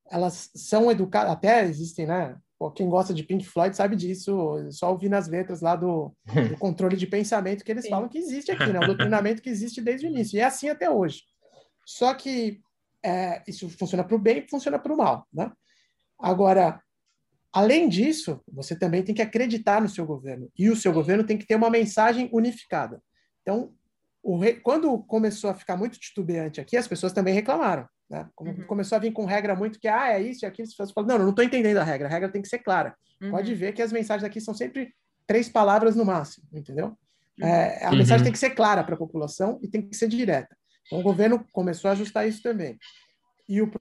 [0.09, 2.37] elas são educadas, até existem, né?
[2.75, 6.95] quem gosta de Pink Floyd sabe disso, só ouvir nas letras lá do, do controle
[6.95, 7.89] de pensamento que eles Sim.
[7.89, 8.79] falam que existe aqui, né?
[8.79, 10.37] O doutrinamento que existe desde o início.
[10.37, 11.23] E é assim até hoje.
[11.85, 12.61] Só que
[13.03, 15.51] é, isso funciona para o bem e funciona para o mal, né?
[16.19, 16.79] Agora,
[17.53, 20.49] além disso, você também tem que acreditar no seu governo.
[20.57, 23.01] E o seu governo tem que ter uma mensagem unificada.
[23.41, 23.73] Então,
[24.39, 27.87] rei, quando começou a ficar muito titubeante aqui, as pessoas também reclamaram.
[28.09, 28.27] Né?
[28.39, 28.65] Uhum.
[28.67, 30.67] Começou a vir com regra muito que, ah, é isso e aquilo.
[30.67, 32.07] As pessoas falam, não, não estou entendendo a regra.
[32.07, 32.95] A regra tem que ser clara.
[33.21, 33.31] Uhum.
[33.31, 34.93] Pode ver que as mensagens aqui são sempre
[35.25, 36.97] três palavras no máximo, entendeu?
[37.39, 37.47] Uhum.
[37.47, 38.23] É, a mensagem uhum.
[38.23, 40.55] tem que ser clara para a população e tem que ser direta.
[40.85, 42.77] Então, o governo começou a ajustar isso também.
[43.47, 43.71] E o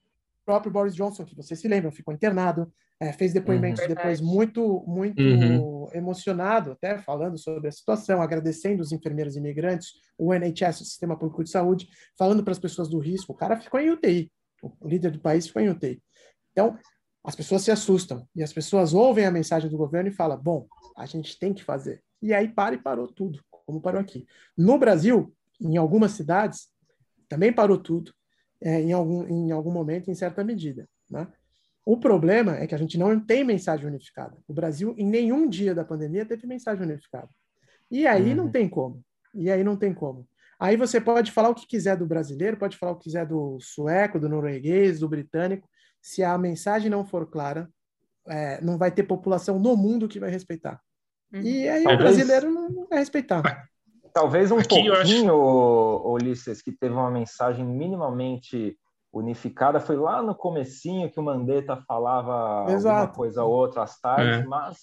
[0.44, 3.88] próprio Boris Johnson, que vocês se lembram, ficou internado, é, fez depoimentos uhum.
[3.88, 5.88] depois muito, muito uhum.
[5.94, 11.42] emocionado, até falando sobre a situação, agradecendo os enfermeiros imigrantes, o NHS, o Sistema Público
[11.42, 13.33] de Saúde, falando para as pessoas do risco.
[13.33, 14.31] O cara ficou em UTI,
[14.62, 16.03] o líder do país ficou em UTI.
[16.53, 16.79] Então,
[17.24, 20.66] as pessoas se assustam e as pessoas ouvem a mensagem do governo e falam: bom,
[20.96, 22.03] a gente tem que fazer.
[22.20, 24.26] E aí para e parou tudo, como parou aqui.
[24.57, 26.68] No Brasil, em algumas cidades,
[27.29, 28.12] também parou tudo,
[28.62, 30.88] é, em, algum, em algum momento, em certa medida.
[31.11, 31.27] Né?
[31.85, 34.37] O problema é que a gente não tem mensagem unificada.
[34.46, 37.29] O Brasil, em nenhum dia da pandemia, teve mensagem unificada.
[37.90, 38.37] E aí uhum.
[38.37, 39.03] não tem como.
[39.35, 40.29] E aí não tem como.
[40.59, 43.59] Aí você pode falar o que quiser do brasileiro, pode falar o que quiser do
[43.61, 45.68] sueco, do norueguês, do britânico.
[46.03, 47.68] Se a mensagem não for clara,
[48.29, 50.79] é, não vai ter população no mundo que vai respeitar.
[51.33, 51.40] Uhum.
[51.40, 52.01] E aí Talvez...
[52.01, 53.42] o brasileiro não vai respeitar.
[54.12, 56.12] Talvez um Aqui pouquinho, acho...
[56.12, 58.77] Ulisses, que teve uma mensagem minimamente
[59.12, 62.96] unificada foi lá no comecinho que o Mandetta falava Exato.
[62.96, 64.44] alguma coisa ou outra às tardes, é.
[64.44, 64.79] mas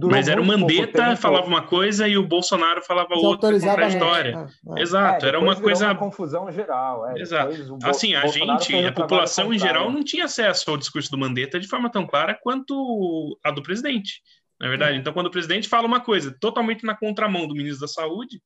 [0.00, 4.46] mas era o Mandetta falava uma coisa e o Bolsonaro falava outra contraditória.
[4.68, 7.08] Ah, Exato, é, era uma coisa uma confusão geral.
[7.08, 7.20] É.
[7.20, 7.52] Exato.
[7.82, 11.66] Assim, a gente, a população em geral não tinha acesso ao discurso do Mandetta de
[11.66, 14.22] forma tão clara quanto a do presidente.
[14.60, 15.00] Na é verdade, é.
[15.00, 18.40] então quando o presidente fala uma coisa totalmente na contramão do ministro da Saúde,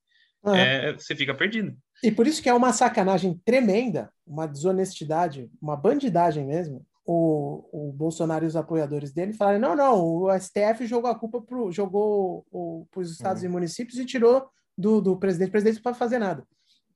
[0.46, 1.76] é, você fica perdido.
[2.02, 7.92] E por isso que é uma sacanagem tremenda, uma desonestidade, uma bandidagem mesmo, o, o
[7.92, 12.46] Bolsonaro e os apoiadores dele falarem: não, não, o STF jogou a culpa pro, jogou
[12.90, 13.48] para os estados uhum.
[13.48, 15.48] e municípios e tirou do, do presidente.
[15.48, 16.46] O presidente não pode fazer nada.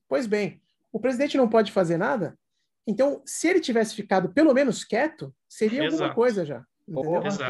[0.08, 0.60] Pois bem,
[0.92, 2.36] o presidente não pode fazer nada,
[2.86, 5.94] então, se ele tivesse ficado pelo menos quieto, seria Exato.
[5.94, 6.64] alguma coisa já.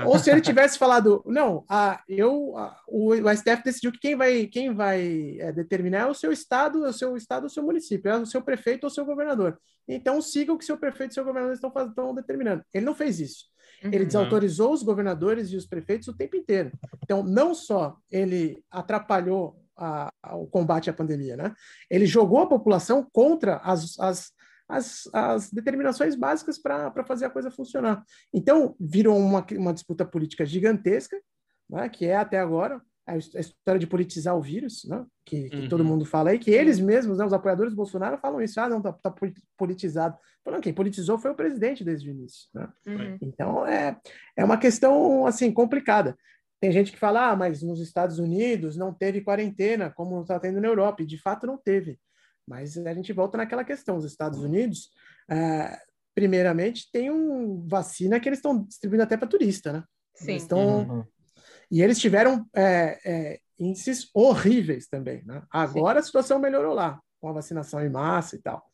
[0.07, 4.16] Ou se ele tivesse falado, não, a, eu, a, o, o, STF decidiu que quem
[4.16, 7.62] vai, quem vai é, determinar é o seu estado, é o seu estado, o seu
[7.62, 9.59] município, é o seu prefeito ou o seu governador.
[9.87, 12.64] Então siga o que seu prefeito e seu governador estão, estão determinando.
[12.72, 13.44] Ele não fez isso.
[13.85, 13.90] Uhum.
[13.92, 16.72] Ele desautorizou os governadores e os prefeitos o tempo inteiro.
[17.03, 21.55] Então, não só ele atrapalhou a, a, o combate à pandemia, né?
[21.90, 24.33] Ele jogou a população contra as, as
[24.69, 28.05] as, as determinações básicas para fazer a coisa funcionar.
[28.33, 31.21] Então, virou uma, uma disputa política gigantesca,
[31.69, 35.69] né, que é até agora a história de politizar o vírus, né, que, que uhum.
[35.69, 38.69] todo mundo fala aí, que eles mesmos, né, os apoiadores do Bolsonaro, falam isso, ah,
[38.69, 39.15] não, tá, tá
[39.57, 40.19] politizado.
[40.45, 42.49] Falando, quem politizou foi o presidente desde o início.
[42.53, 42.69] Né?
[42.87, 43.19] Uhum.
[43.23, 43.97] Então, é,
[44.37, 46.17] é uma questão, assim, complicada.
[46.61, 50.61] Tem gente que fala, ah, mas nos Estados Unidos não teve quarentena, como está tendo
[50.61, 51.99] na Europa, e de fato não teve.
[52.47, 53.97] Mas a gente volta naquela questão.
[53.97, 54.91] Os Estados Unidos,
[55.31, 55.79] é,
[56.15, 59.85] primeiramente, tem um vacina que eles estão distribuindo até para turista, né?
[60.15, 60.33] Sim.
[60.33, 61.05] Eles uhum.
[61.71, 65.25] E eles tiveram é, é, índices horríveis também.
[65.25, 65.43] Né?
[65.51, 66.01] Agora Sim.
[66.01, 68.65] a situação melhorou lá, com a vacinação em massa e tal.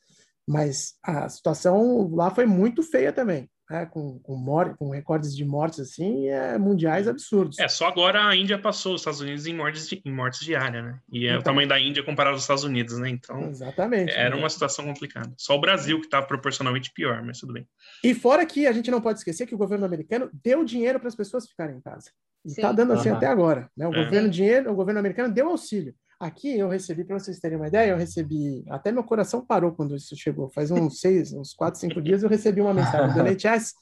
[0.46, 5.44] Mas a situação lá foi muito feia também né, com, com, mor com recordes de
[5.44, 7.58] mortes assim, é, mundiais absurdos.
[7.58, 10.84] É, só agora a Índia passou os Estados Unidos em mortes, de, em mortes diárias,
[10.84, 10.98] né?
[11.10, 13.08] E é então, o tamanho da Índia comparado aos Estados Unidos, né?
[13.08, 14.36] Então, exatamente, era né?
[14.36, 15.32] uma situação complicada.
[15.38, 17.66] Só o Brasil que está proporcionalmente pior, mas tudo bem.
[18.04, 21.08] E fora que a gente não pode esquecer que o governo americano deu dinheiro para
[21.08, 22.10] as pessoas ficarem em casa.
[22.44, 23.16] E está dando assim uhum.
[23.16, 23.70] até agora.
[23.74, 23.88] Né?
[23.88, 24.04] O é.
[24.04, 25.94] governo dinheiro, o governo americano deu auxílio.
[26.22, 29.96] Aqui eu recebi, para vocês terem uma ideia, eu recebi, até meu coração parou quando
[29.96, 30.48] isso chegou.
[30.50, 33.74] Faz uns seis, uns quatro, cinco dias eu recebi uma mensagem do NHS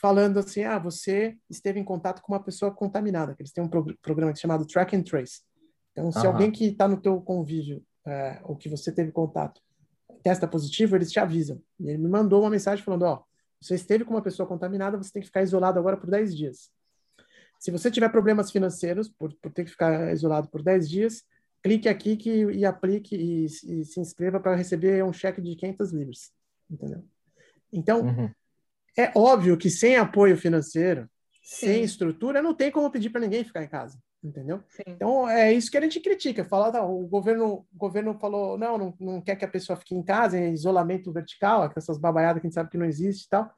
[0.00, 3.68] falando assim: ah, você esteve em contato com uma pessoa contaminada, que eles têm um
[3.68, 5.40] pro programa chamado Track and Trace.
[5.90, 9.60] Então, se alguém que está no teu convívio, é, ou que você teve contato,
[10.22, 11.60] testa positivo, eles te avisam.
[11.80, 13.24] E ele me mandou uma mensagem falando: ó,
[13.60, 16.70] você esteve com uma pessoa contaminada, você tem que ficar isolado agora por 10 dias.
[17.58, 21.24] Se você tiver problemas financeiros por, por ter que ficar isolado por 10 dias,
[21.68, 25.92] clique aqui que, e aplique e, e se inscreva para receber um cheque de 500
[25.92, 26.32] libras.
[26.70, 27.04] Entendeu?
[27.72, 28.30] Então, uhum.
[28.98, 31.08] É óbvio que sem apoio financeiro,
[31.40, 31.66] Sim.
[31.66, 34.60] sem estrutura, não tem como pedir para ninguém ficar em casa, entendeu?
[34.68, 34.82] Sim.
[34.88, 36.44] Então é isso que a gente critica.
[36.44, 39.94] Fala, tá, o governo, o governo falou, não, não, não quer que a pessoa fique
[39.94, 43.28] em casa, em isolamento vertical, essas babaiadas que a gente sabe que não existe e
[43.28, 43.48] tal.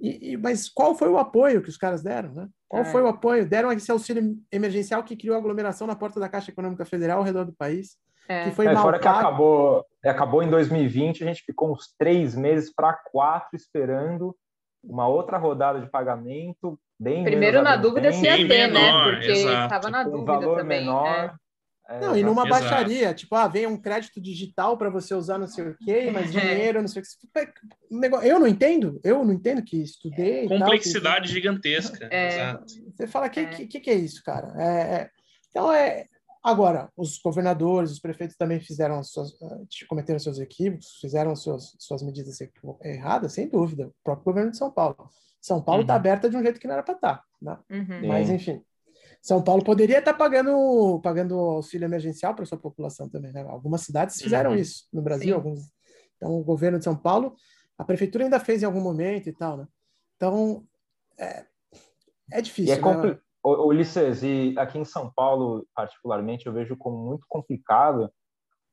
[0.00, 2.48] E, e, mas qual foi o apoio que os caras deram, né?
[2.70, 2.84] Qual é.
[2.84, 3.44] foi o apoio?
[3.44, 7.44] Deram esse auxílio emergencial que criou aglomeração na porta da Caixa Econômica Federal ao redor
[7.44, 7.96] do país.
[8.28, 8.44] É.
[8.44, 12.36] Que foi é, mal fora que acabou, acabou em 2020, a gente ficou uns três
[12.36, 14.36] meses para quatro esperando
[14.84, 18.68] uma outra rodada de pagamento bem Primeiro na dúvida se ia ter, né?
[18.68, 19.12] menor, né?
[19.16, 20.80] Porque estava na tipo, dúvida um valor também.
[20.80, 21.34] Menor,
[21.90, 21.96] é.
[21.96, 22.62] É, não, e numa exato.
[22.62, 26.34] baixaria, tipo, ah, vem um crédito digital para você usar não sei o quê, mas
[26.34, 26.40] é.
[26.40, 28.26] dinheiro, não sei o que.
[28.26, 30.48] Eu não entendo, eu não entendo que estudei.
[30.48, 31.28] Complexidade tal, que...
[31.28, 32.08] gigantesca.
[32.10, 32.28] É.
[32.28, 32.64] Exato.
[32.94, 33.46] Você fala, o que, é.
[33.46, 34.52] que, que, é isso, cara?
[34.56, 35.10] É,
[35.50, 36.06] então, é,
[36.42, 42.02] Agora, os governadores, os prefeitos também fizeram suas, eh, cometeram seus equívocos, fizeram suas, suas
[42.02, 42.38] medidas
[42.82, 43.88] erradas, sem dúvida.
[43.88, 45.10] O próprio governo de São Paulo.
[45.38, 45.98] São Paulo está uhum.
[45.98, 47.16] aberta de um jeito que não era para estar.
[47.16, 47.58] Tá, né?
[47.70, 48.08] Uhum.
[48.08, 48.62] Mas, enfim,
[49.20, 53.32] São Paulo poderia estar pagando, pagando auxílio emergencial para sua população também.
[53.32, 53.42] Né?
[53.42, 54.56] Algumas cidades fizeram uhum.
[54.56, 55.34] isso no Brasil.
[55.34, 55.60] Alguns...
[56.16, 57.34] Então, o governo de São Paulo,
[57.76, 59.58] a prefeitura ainda fez em algum momento e tal.
[59.58, 59.66] Né?
[60.16, 60.64] Então,
[61.18, 61.44] é,
[62.32, 62.74] é difícil.
[62.74, 63.18] E é né?
[63.42, 68.12] Ulisses, e aqui em São Paulo, particularmente, eu vejo como muito complicado,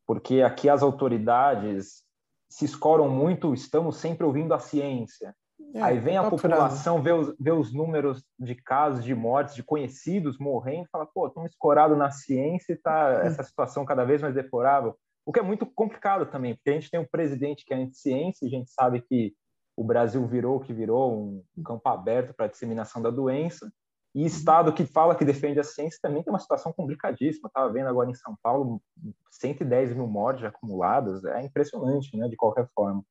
[0.06, 2.04] porque aqui as autoridades
[2.50, 5.34] se escoram muito, estamos sempre ouvindo a ciência.
[5.74, 9.64] É, Aí vem a população, vê os, vê os números de casos, de mortes, de
[9.64, 14.22] conhecidos morrendo, e fala, pô, estão escorados na ciência e tá essa situação cada vez
[14.22, 14.96] mais deplorável.
[15.26, 18.46] O que é muito complicado também, porque a gente tem um presidente que é anti-ciência,
[18.46, 19.34] e a gente sabe que
[19.76, 23.70] o Brasil virou o que virou, um campo aberto para a disseminação da doença,
[24.18, 27.48] e Estado que fala que defende a ciência também tem uma situação complicadíssima.
[27.48, 28.82] Estava vendo agora em São Paulo
[29.30, 31.24] 110 mil mortes acumuladas.
[31.24, 32.28] É impressionante, né?
[32.28, 33.04] De qualquer forma.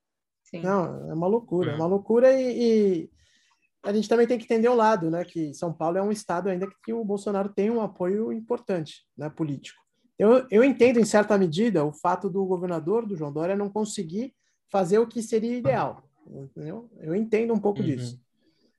[0.49, 0.61] Sim.
[0.61, 1.71] Não, é uma loucura.
[1.71, 2.61] É uma loucura e,
[3.03, 3.09] e,
[3.83, 5.23] a gente também tem que entender o lado, né?
[5.23, 9.29] Que São Paulo é um estado ainda que o Bolsonaro tem um apoio importante, né?
[9.29, 9.81] Político.
[10.17, 14.33] Eu, eu entendo, em certa medida, o fato do governador, do João Dória, não conseguir
[14.69, 16.03] fazer o que seria ideal.
[16.25, 16.89] Entendeu?
[16.99, 17.85] Eu entendo um pouco uhum.
[17.85, 18.19] disso.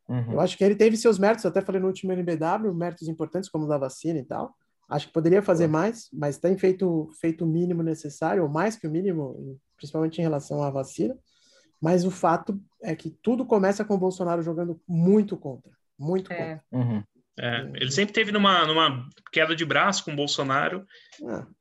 [0.09, 0.33] Uhum.
[0.33, 3.69] Eu acho que ele teve seus méritos, até falei no último NBW, méritos importantes como
[3.69, 4.55] da vacina e tal.
[4.89, 5.73] Acho que poderia fazer uhum.
[5.73, 10.23] mais, mas tem feito, feito o mínimo necessário, ou mais que o mínimo, principalmente em
[10.23, 11.17] relação à vacina.
[11.81, 15.71] Mas o fato é que tudo começa com o Bolsonaro jogando muito contra.
[15.99, 16.37] Muito é.
[16.37, 16.65] contra.
[16.73, 17.03] Uhum.
[17.41, 20.85] É, ele sempre teve numa, numa queda de braço com o Bolsonaro,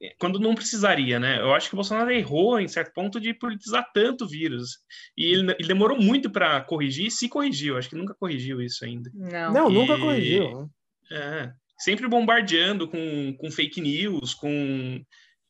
[0.02, 0.16] é.
[0.20, 1.40] quando não precisaria, né?
[1.40, 4.80] Eu acho que o Bolsonaro errou em certo ponto de politizar tanto o vírus.
[5.16, 7.78] E ele, ele demorou muito para corrigir e se corrigiu.
[7.78, 9.12] Acho que nunca corrigiu isso ainda.
[9.14, 10.68] Não, não e, nunca corrigiu.
[11.12, 15.00] É, sempre bombardeando com, com fake news, com,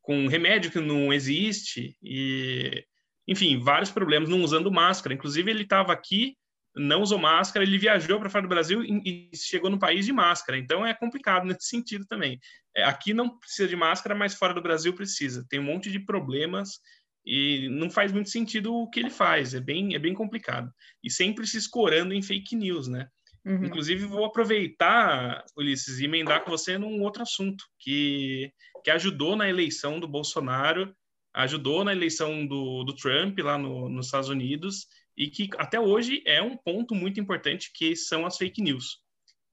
[0.02, 1.96] com remédio que não existe.
[2.04, 2.84] E,
[3.28, 5.14] enfim, vários problemas, não usando máscara.
[5.14, 6.36] Inclusive, ele estava aqui
[6.78, 10.58] não usou máscara, ele viajou para fora do Brasil e, chegou no país de máscara.
[10.58, 12.40] Então é complicado nesse sentido também.
[12.76, 15.46] É, aqui não precisa de máscara, mas fora do Brasil precisa.
[15.50, 16.80] Tem um monte de problemas
[17.26, 19.54] e não faz muito sentido o que ele faz.
[19.54, 20.72] É bem, é bem complicado.
[21.04, 23.08] E sempre se escorando em fake news, né?
[23.46, 23.66] Uhum.
[23.66, 28.52] Inclusive, vou aproveitar, Ulisses, e emendar com você num outro assunto que,
[28.84, 30.94] que ajudou na eleição do Bolsonaro,
[31.38, 36.24] ajudou na eleição do, do Trump lá no, nos Estados Unidos e que até hoje
[36.26, 39.00] é um ponto muito importante que são as fake news.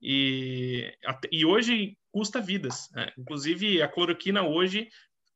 [0.01, 0.91] E,
[1.31, 2.89] e hoje custa vidas.
[2.91, 3.11] Né?
[3.17, 4.89] Inclusive, a cloroquina hoje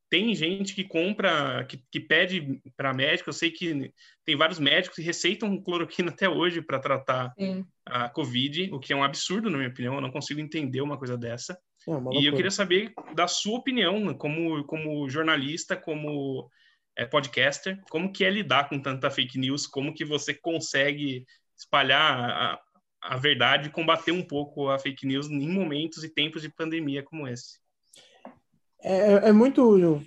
[0.09, 3.29] tem gente que compra, que, que pede para médico.
[3.29, 3.93] Eu sei que
[4.25, 7.63] tem vários médicos que receitam cloroquina até hoje para tratar Sim.
[7.85, 9.95] a Covid, o que é um absurdo, na minha opinião.
[9.95, 11.59] Eu não consigo entender uma coisa dessa.
[11.87, 16.49] É e eu queria saber da sua opinião, como, como jornalista, como
[16.95, 21.25] é, podcaster, como que é lidar com tanta fake news, como que você consegue
[21.57, 22.59] espalhar a,
[23.01, 27.03] a verdade e combater um pouco a fake news em momentos e tempos de pandemia
[27.03, 27.59] como esse?
[28.81, 30.01] É, é muito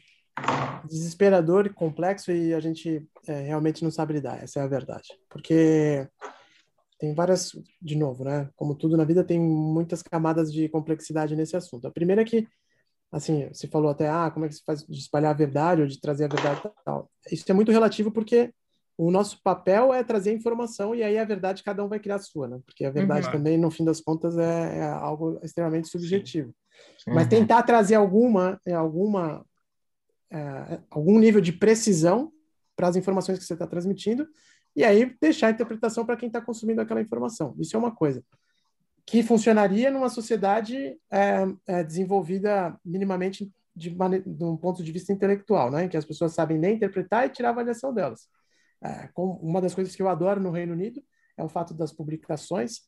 [0.84, 5.08] desesperador e complexo e a gente é, realmente não sabe lidar, essa é a verdade.
[5.28, 6.06] Porque
[7.02, 8.48] tem várias, de novo, né?
[8.54, 11.84] Como tudo na vida, tem muitas camadas de complexidade nesse assunto.
[11.84, 12.46] A primeira é que
[13.10, 15.88] assim, você falou até, ah, como é que se faz de espalhar a verdade ou
[15.88, 17.10] de trazer a verdade e tal.
[17.30, 18.54] Isso é muito relativo porque
[18.96, 22.20] o nosso papel é trazer informação e aí a verdade cada um vai criar a
[22.20, 22.60] sua, né?
[22.64, 23.32] Porque a verdade uhum.
[23.32, 26.54] também, no fim das contas, é, é algo extremamente subjetivo.
[27.08, 27.14] Uhum.
[27.14, 29.44] Mas tentar trazer alguma, é, alguma,
[30.30, 32.32] é, algum nível de precisão
[32.76, 34.24] para as informações que você está transmitindo
[34.74, 37.54] e aí deixar a interpretação para quem está consumindo aquela informação.
[37.58, 38.24] Isso é uma coisa
[39.04, 45.70] que funcionaria numa sociedade é, é, desenvolvida minimamente de, de, um ponto de vista intelectual,
[45.70, 45.88] né?
[45.88, 48.28] que as pessoas sabem nem interpretar e tirar a avaliação delas.
[48.82, 51.02] É, uma das coisas que eu adoro no Reino Unido
[51.36, 52.82] é o fato das publicações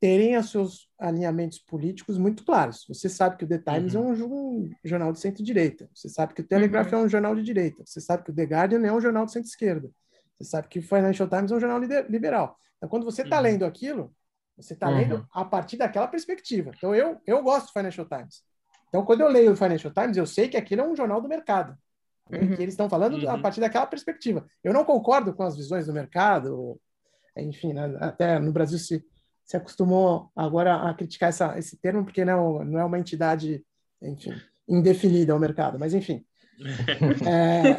[0.00, 2.86] terem os seus alinhamentos políticos muito claros.
[2.88, 4.14] Você sabe que o The Times uhum.
[4.14, 5.90] é um, um, jornal de centro-direita.
[5.94, 7.00] Você sabe que o Telegraph uhum.
[7.00, 7.82] é um jornal de direita.
[7.84, 9.90] Você sabe que o The Guardian é um jornal de centro-esquerda.
[10.40, 11.78] Você sabe que o Financial Times é um jornal
[12.08, 12.56] liberal.
[12.78, 13.42] Então, quando você está uhum.
[13.42, 14.14] lendo aquilo,
[14.56, 14.96] você está uhum.
[14.96, 16.72] lendo a partir daquela perspectiva.
[16.74, 18.42] Então, eu, eu gosto do Financial Times.
[18.88, 21.28] Então, quando eu leio o Financial Times, eu sei que aquilo é um jornal do
[21.28, 21.76] mercado.
[22.30, 22.38] Né?
[22.38, 22.56] Uhum.
[22.56, 23.30] Que eles estão falando uhum.
[23.30, 24.46] a partir daquela perspectiva.
[24.64, 26.80] Eu não concordo com as visões do mercado,
[27.36, 27.96] enfim, né?
[28.00, 29.04] até no Brasil se,
[29.44, 33.62] se acostumou agora a criticar essa, esse termo, porque não, não é uma entidade,
[34.00, 34.32] enfim,
[34.66, 35.78] indefinida ao mercado.
[35.78, 36.24] Mas, enfim,
[37.28, 37.76] é,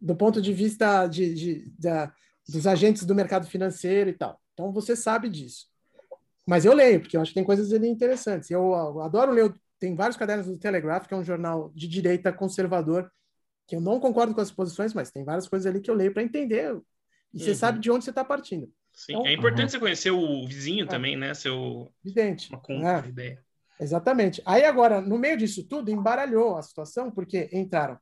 [0.00, 2.10] do ponto de vista de, de, de,
[2.48, 4.40] dos agentes do mercado financeiro e tal.
[4.54, 5.66] Então, você sabe disso.
[6.46, 8.50] Mas eu leio, porque eu acho que tem coisas ali interessantes.
[8.50, 12.32] Eu, eu adoro ler tem vários cadernos do Telegraph, que é um jornal de direita
[12.32, 13.10] conservador,
[13.66, 16.12] que eu não concordo com as posições, mas tem várias coisas ali que eu leio
[16.12, 16.70] para entender.
[16.70, 16.82] E uhum.
[17.32, 18.72] você sabe de onde você está partindo.
[18.92, 19.70] Sim, então, é importante uhum.
[19.70, 20.88] você conhecer o vizinho é.
[20.88, 21.32] também, né?
[21.34, 21.92] Seu...
[22.04, 22.50] Evidente.
[22.68, 23.08] Uma é.
[23.08, 23.44] ideia.
[23.78, 24.42] Exatamente.
[24.44, 27.96] Aí agora, no meio disso tudo, embaralhou a situação, porque entraram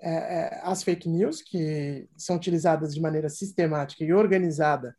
[0.00, 4.96] é, é, as fake news, que são utilizadas de maneira sistemática e organizada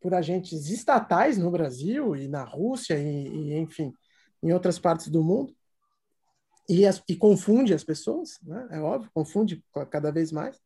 [0.00, 3.92] por agentes estatais no Brasil e na Rússia e, e enfim,
[4.42, 5.54] em outras partes do mundo.
[6.68, 8.68] E, as, e confunde as pessoas, né?
[8.70, 10.60] é óbvio, confunde cada vez mais.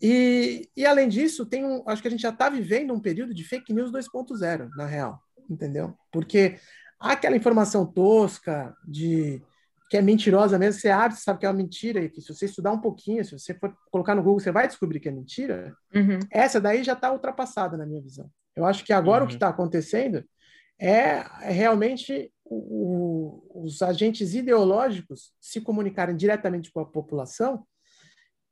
[0.00, 3.32] E, e além disso, tem um, acho que a gente já está vivendo um período
[3.32, 5.96] de fake news 2.0, na real, entendeu?
[6.10, 6.58] Porque
[6.98, 9.42] aquela informação tosca de
[9.92, 12.34] que é mentirosa mesmo, você abre, você sabe que é uma mentira, e que se
[12.34, 15.12] você estudar um pouquinho, se você for colocar no Google, você vai descobrir que é
[15.12, 15.76] mentira.
[15.94, 16.18] Uhum.
[16.30, 18.30] Essa daí já está ultrapassada na minha visão.
[18.56, 19.26] Eu acho que agora uhum.
[19.26, 19.52] o que está uhum.
[19.52, 20.24] acontecendo
[20.80, 27.62] é, é realmente o, os agentes ideológicos se comunicarem diretamente com a população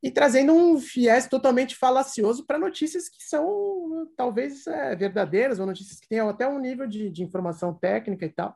[0.03, 5.99] e trazendo um viés totalmente falacioso para notícias que são talvez é, verdadeiras, ou notícias
[5.99, 8.55] que têm até um nível de, de informação técnica e tal.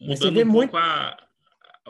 [0.00, 0.70] Mudando um muito...
[0.70, 1.16] pouco a,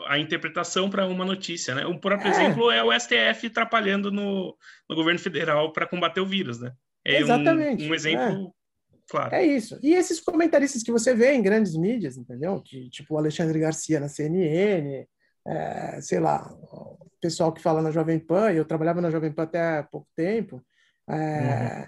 [0.07, 1.85] a interpretação para uma notícia, né?
[1.85, 2.31] O próprio é.
[2.31, 4.55] exemplo é o STF atrapalhando no,
[4.89, 6.71] no governo federal para combater o vírus, né?
[7.05, 7.85] É Exatamente.
[7.85, 8.51] Um, um exemplo é.
[9.09, 9.35] claro.
[9.35, 9.79] É isso.
[9.81, 12.61] E esses comentaristas que você vê em grandes mídias, entendeu?
[12.61, 15.05] Que, tipo o Alexandre Garcia na CNN,
[15.47, 19.43] é, sei lá, o pessoal que fala na Jovem Pan, eu trabalhava na Jovem Pan
[19.43, 20.63] até pouco tempo,
[21.07, 21.87] é, uhum.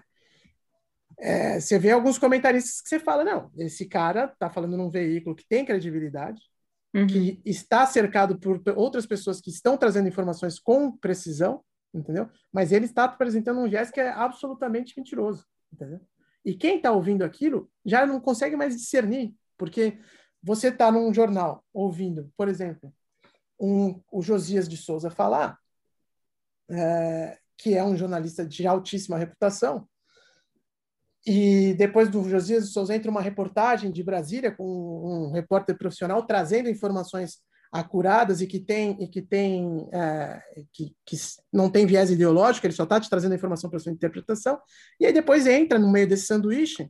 [1.20, 5.36] é, você vê alguns comentaristas que você fala, não, esse cara está falando num veículo
[5.36, 6.42] que tem credibilidade,
[6.94, 7.08] uhum.
[7.08, 11.64] que está cercado por outras pessoas que estão trazendo informações com precisão,
[11.94, 12.30] entendeu?
[12.52, 16.00] Mas ele está apresentando um gesto que é absolutamente mentiroso, entendeu?
[16.46, 19.98] E quem está ouvindo aquilo já não consegue mais discernir, porque
[20.42, 22.94] você está num jornal ouvindo, por exemplo,
[23.60, 25.58] um, o Josias de Souza falar,
[26.70, 29.88] é, que é um jornalista de altíssima reputação,
[31.26, 36.24] e depois do Josias de Souza entra uma reportagem de Brasília com um repórter profissional
[36.24, 37.38] trazendo informações
[37.72, 41.18] acuradas e que tem e que tem é, que, que
[41.52, 44.60] não tem viés ideológico, ele só está te trazendo a informação para sua interpretação.
[45.00, 46.88] E aí depois entra no meio desse sanduíche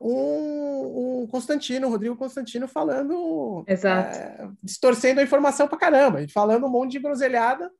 [0.00, 6.66] um, um Constantino, um Rodrigo Constantino falando, é, distorcendo a informação para caramba, e falando
[6.66, 7.70] um monte de groselhada,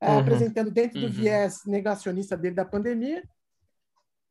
[0.00, 0.18] é, uhum.
[0.18, 1.12] apresentando dentro do uhum.
[1.12, 3.22] viés negacionista dele da pandemia.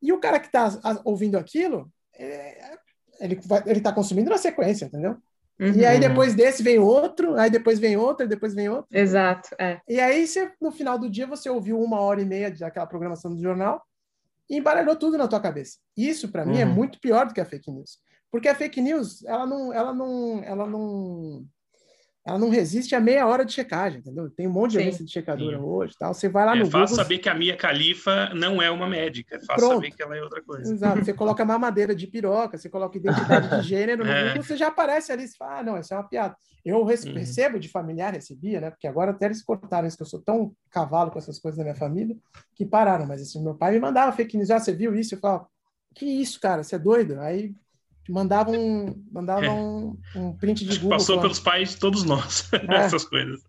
[0.04, 0.70] E o cara que está
[1.02, 2.76] ouvindo aquilo, é,
[3.18, 5.16] ele está consumindo na sequência, entendeu?
[5.58, 5.72] Uhum.
[5.72, 8.86] E aí depois desse vem outro, aí depois vem outro, depois vem outro.
[8.92, 9.80] Exato, é.
[9.88, 13.34] E aí você, no final do dia você ouviu uma hora e meia daquela programação
[13.34, 13.82] do jornal,
[14.50, 15.78] e embaralhou tudo na tua cabeça.
[15.96, 16.50] Isso, para uhum.
[16.50, 16.74] mim, é uhum.
[16.74, 17.98] muito pior do que a fake news.
[18.30, 21.46] Porque a fake news, ela não, ela não, ela não,
[22.26, 24.30] ela não resiste a meia hora de checagem, entendeu?
[24.30, 25.62] Tem um monte de agência de checadora Sim.
[25.62, 26.14] hoje, tal.
[26.14, 29.36] Você vai lá é no fácil saber que a Mia Khalifa não é uma médica,
[29.36, 29.74] é fácil Pronto.
[29.74, 30.72] saber que ela é outra coisa.
[30.72, 31.04] Exato.
[31.04, 34.28] Você coloca mamadeira de piroca, você coloca identidade de gênero no é.
[34.28, 36.34] Google, você já aparece ali, você fala, ah, não, isso é uma piada.
[36.64, 36.84] Eu uhum.
[36.86, 38.70] recebo de familiar, recebia, né?
[38.70, 41.64] Porque agora até eles cortaram isso, que eu sou tão cavalo com essas coisas da
[41.64, 42.16] minha família,
[42.54, 43.06] que pararam.
[43.06, 45.14] Mas assim, meu pai me mandava fake news, ah, você viu isso?
[45.14, 45.46] Eu falava,
[45.94, 47.20] que isso, cara, você é doido?
[47.20, 47.54] Aí
[48.08, 49.50] mandava um, mandava é.
[49.50, 50.90] um, um print de Google.
[50.90, 51.22] Passou falando.
[51.22, 52.76] pelos pais de todos nós, é.
[52.76, 53.42] essas coisas.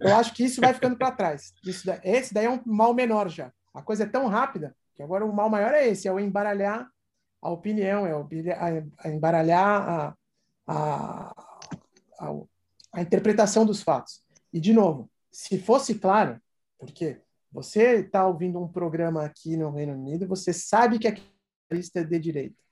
[0.00, 1.52] Eu acho que isso vai ficando para trás.
[1.64, 3.52] Isso, esse daí é um mal menor já.
[3.72, 6.88] A coisa é tão rápida que agora o mal maior é esse, é o embaralhar
[7.42, 8.26] a opinião, é o
[9.04, 10.14] embaralhar a,
[10.66, 11.34] a,
[12.20, 12.34] a,
[12.92, 14.22] a interpretação dos fatos.
[14.52, 16.40] E, de novo, se fosse claro,
[16.78, 17.20] porque
[17.52, 21.14] você está ouvindo um programa aqui no Reino Unido, você sabe que a
[21.72, 22.63] lista é de direita.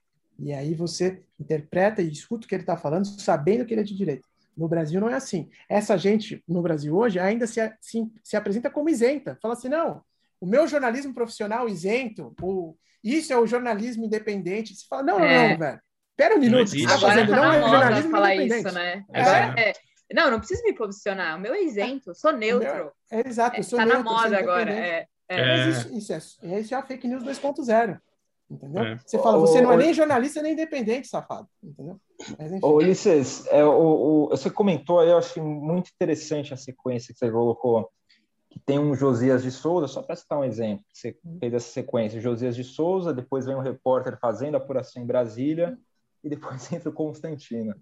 [0.43, 3.85] E aí você interpreta e escuta o que ele está falando, sabendo que ele é
[3.85, 4.27] de direita.
[4.57, 5.49] No Brasil não é assim.
[5.69, 9.39] Essa gente, no Brasil hoje, ainda se, se, se apresenta como isenta.
[9.41, 10.03] Fala assim, não,
[10.41, 14.75] o meu jornalismo profissional isento, o, isso é o jornalismo independente.
[14.75, 15.51] Você fala, não, é.
[15.51, 15.81] não, velho.
[16.11, 18.67] Espera um minuto, não, tá fazendo, tá não é jornalismo falar independente.
[18.67, 19.05] Isso, né?
[19.15, 19.71] Agora, é.
[19.71, 19.73] é.
[20.13, 21.37] Não, não preciso me posicionar.
[21.37, 22.93] O meu é isento, sou neutro.
[23.11, 24.05] É, exato, eu sou tá neutro.
[24.05, 24.71] na moda agora.
[24.71, 25.67] É, é.
[25.67, 26.13] Mas isso, isso,
[26.43, 27.99] é, isso é a fake news 2.0.
[28.53, 28.83] Entendeu?
[28.83, 28.99] É.
[28.99, 31.49] Você fala, você não é nem jornalista nem independente, safado.
[31.63, 31.99] Entendeu?
[32.39, 37.15] Mas, Ô, Ulisses, é, o, o, você comentou aí, eu achei muito interessante a sequência
[37.15, 37.89] que você colocou,
[38.51, 42.21] que tem um Josias de Souza, só para citar um exemplo, você fez essa sequência,
[42.21, 45.79] Josias de Souza, depois vem um repórter fazendo apuração em Brasília,
[46.23, 47.75] e depois entra o Constantino.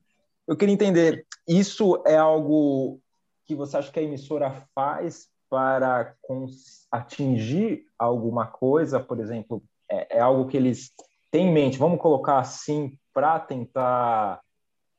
[0.47, 3.01] Eu queria entender, isso é algo
[3.45, 6.15] que você acha que a emissora faz para
[6.93, 9.61] atingir alguma coisa, por exemplo,
[9.91, 10.93] é, é algo que eles
[11.31, 14.41] têm em mente, vamos colocar assim, para tentar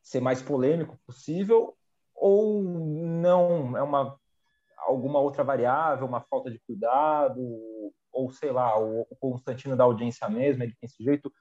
[0.02, 1.76] ser mais polêmico possível,
[2.16, 3.78] ou não?
[3.78, 4.18] É uma
[4.78, 7.40] alguma outra variável, uma falta de cuidado,
[8.12, 11.32] ou sei lá, o, o Constantino da audiência mesmo, ele tem esse jeito.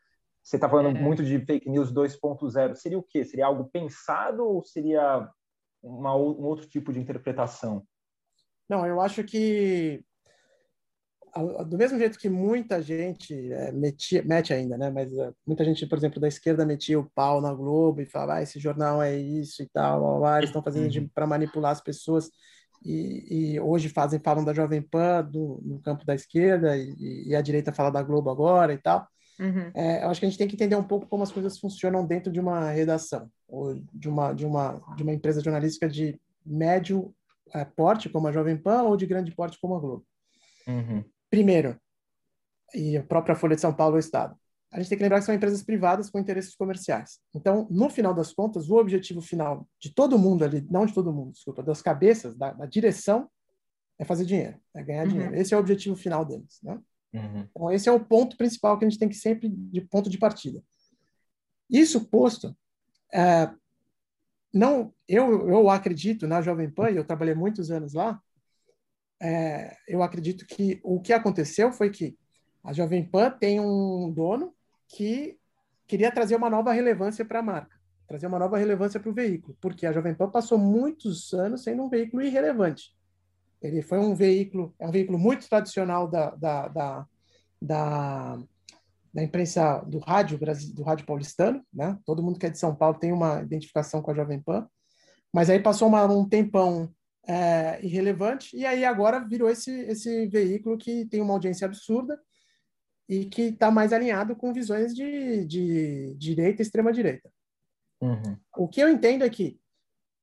[0.43, 1.01] Você está falando é.
[1.01, 2.75] muito de fake news 2.0.
[2.75, 3.25] Seria o quê?
[3.25, 5.29] Seria algo pensado ou seria
[5.83, 7.85] uma, um outro tipo de interpretação?
[8.69, 10.05] Não, eu acho que
[11.67, 14.91] do mesmo jeito que muita gente é, metia, mete ainda, né?
[14.91, 18.35] Mas é, muita gente, por exemplo, da esquerda metia o pau na Globo e falava,
[18.35, 21.09] ah, esse jornal é isso e tal, ah, eles estão fazendo uhum.
[21.15, 22.31] para manipular as pessoas.
[22.85, 27.37] E, e, hoje fazem falam da Jovem Pan do, no campo da esquerda e, e,
[27.37, 29.07] a direita fala da Globo agora e tal.
[29.39, 29.71] Uhum.
[29.75, 32.07] É, eu acho que a gente tem que entender um pouco como as coisas funcionam
[32.07, 37.15] dentro de uma redação ou de uma de uma de uma empresa jornalística de médio
[37.55, 40.07] é, porte como a Jovem Pan ou de grande porte como a Globo.
[40.67, 41.05] Uhum.
[41.31, 41.81] Primeiro,
[42.75, 44.37] e a própria Folha de São Paulo, o Estado.
[44.73, 47.19] A gente tem que lembrar que são empresas privadas com interesses comerciais.
[47.35, 51.13] Então, no final das contas, o objetivo final de todo mundo ali, não de todo
[51.13, 53.29] mundo, desculpa, das cabeças, da, da direção,
[53.99, 55.09] é fazer dinheiro, é ganhar uhum.
[55.09, 55.35] dinheiro.
[55.35, 56.81] Esse é o objetivo final deles, né?
[57.13, 57.49] Uhum.
[57.51, 60.19] Então, esse é o ponto principal que a gente tem que sempre de ponto de
[60.19, 60.63] partida.
[61.69, 62.57] Isso posto,
[63.13, 63.51] é,
[64.53, 68.21] não, eu, eu acredito na Jovem Pan, eu trabalhei muitos anos lá,
[69.21, 72.17] é, eu acredito que o que aconteceu foi que
[72.65, 74.55] a Jovem Pan tem um dono
[74.89, 75.39] que
[75.87, 79.57] queria trazer uma nova relevância para a marca, trazer uma nova relevância para o veículo,
[79.61, 82.95] porque a Jovem Pan passou muitos anos sendo um veículo irrelevante.
[83.61, 87.07] Ele foi um veículo, é um veículo muito tradicional da, da, da,
[87.61, 88.39] da,
[89.13, 90.39] da imprensa do rádio
[90.75, 91.99] do rádio paulistano, né?
[92.07, 94.67] Todo mundo que é de São Paulo tem uma identificação com a Jovem Pan,
[95.33, 96.91] mas aí passou uma, um tempão
[97.31, 102.21] é, irrelevante, e aí agora virou esse, esse veículo que tem uma audiência absurda
[103.09, 107.31] e que está mais alinhado com visões de, de direita e extrema-direita.
[108.01, 108.37] Uhum.
[108.57, 109.61] O que eu entendo é que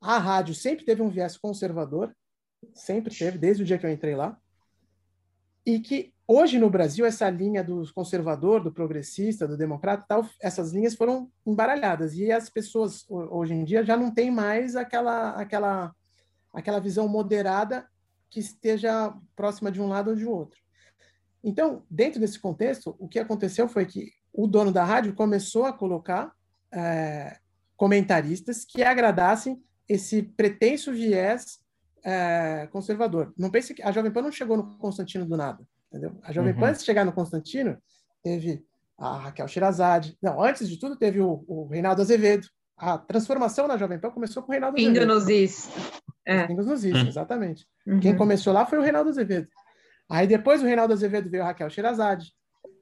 [0.01, 2.13] a rádio sempre teve um viés conservador,
[2.73, 4.37] sempre teve, desde o dia que eu entrei lá,
[5.65, 10.73] e que hoje no Brasil essa linha do conservador, do progressista, do democrata, tal, essas
[10.73, 15.93] linhas foram embaralhadas e as pessoas hoje em dia já não têm mais aquela aquela
[16.57, 17.87] aquela visão moderada
[18.31, 20.59] que esteja próxima de um lado ou de outro.
[21.43, 25.71] Então, dentro desse contexto, o que aconteceu foi que o dono da rádio começou a
[25.71, 26.31] colocar
[26.73, 27.37] é,
[27.75, 31.59] comentaristas que agradassem esse pretenso viés
[32.03, 33.31] é, conservador.
[33.37, 36.17] Não pense que a Jovem Pan não chegou no Constantino do nada, entendeu?
[36.23, 36.59] A Jovem uhum.
[36.59, 37.77] Pan, se chegar no Constantino,
[38.23, 38.65] teve
[38.97, 40.17] a Raquel Sherazade.
[40.19, 42.47] Não, antes de tudo, teve o, o Reinaldo Azevedo.
[42.75, 44.93] A transformação na Jovem Pan começou com o Reinaldo Azevedo.
[44.93, 45.05] Pinga
[46.27, 46.45] É.
[46.45, 47.07] Pingos nos is, uhum.
[47.07, 47.65] exatamente.
[47.85, 47.99] Uhum.
[47.99, 49.47] Quem começou lá foi o Reinaldo Azevedo.
[50.09, 52.33] Aí depois do Reinaldo Azevedo veio a Raquel Sherazade.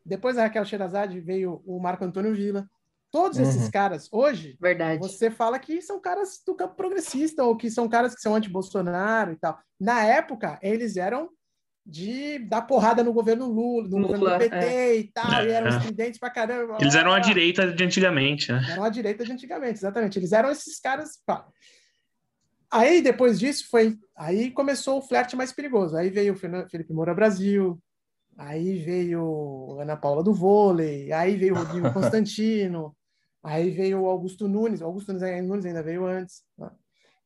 [0.04, 2.68] Depois da Raquel Sherazade veio o Marco Antônio Vila.
[3.12, 3.72] Todos esses uhum.
[3.72, 5.00] caras, hoje, Verdade.
[5.00, 9.32] você fala que são caras do campo progressista, ou que são caras que são anti-Bolsonaro
[9.32, 9.58] e tal.
[9.80, 11.30] Na época, eles eram
[11.86, 14.98] de dar porrada no governo Lula, no Lula, governo do PT é.
[14.98, 15.46] e tal, é.
[15.46, 15.78] e eram é.
[15.78, 16.78] estridentes pra caramba.
[16.82, 18.66] Eles eram a direita de antigamente, né?
[18.72, 20.18] Eram a direita de antigamente, exatamente.
[20.18, 21.20] Eles eram esses caras.
[21.26, 21.46] Pá.
[22.76, 23.98] Aí, depois disso, foi.
[24.14, 25.96] Aí começou o flerte mais perigoso.
[25.96, 27.82] Aí veio o Felipe Moura Brasil,
[28.38, 32.94] aí veio Ana Paula do vôlei, aí veio o Rodrigo Constantino,
[33.42, 36.44] aí veio o Augusto Nunes, o Augusto Nunes ainda veio antes.
[36.58, 36.70] Né?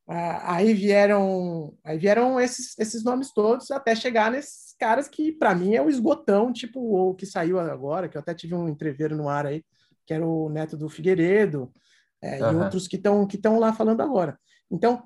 [0.06, 5.52] Ah, aí vieram, aí vieram esses, esses nomes todos até chegar nesses caras que para
[5.52, 9.16] mim é o esgotão, tipo o que saiu agora, que eu até tive um entreveiro
[9.16, 9.64] no ar aí,
[10.06, 11.72] que era o neto do Figueiredo,
[12.22, 12.52] é, uhum.
[12.52, 14.38] e outros que estão que estão lá falando agora.
[14.70, 15.02] Então,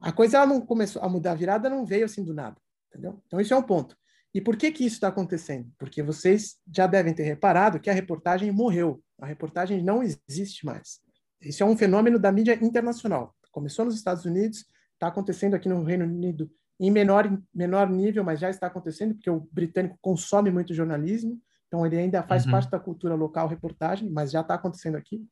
[0.00, 2.56] a coisa ela não começou a mudar, a virada não veio assim do nada,
[2.88, 3.20] entendeu?
[3.26, 3.96] Então, isso é um ponto.
[4.34, 5.70] E por que que isso está acontecendo?
[5.78, 9.02] Porque vocês já devem ter reparado que a reportagem morreu.
[9.18, 11.00] A reportagem não existe mais.
[11.40, 15.82] Isso é um fenômeno da mídia internacional começou nos Estados Unidos, está acontecendo aqui no
[15.82, 20.74] Reino Unido em menor, menor nível, mas já está acontecendo, porque o britânico consome muito
[20.74, 22.52] jornalismo, então ele ainda faz uhum.
[22.52, 25.26] parte da cultura local, reportagem, mas já está acontecendo aqui.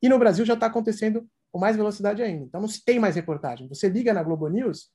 [0.00, 2.44] E no Brasil já está acontecendo com mais velocidade ainda.
[2.44, 3.68] Então não se tem mais reportagem.
[3.68, 4.90] Você liga na Globo News,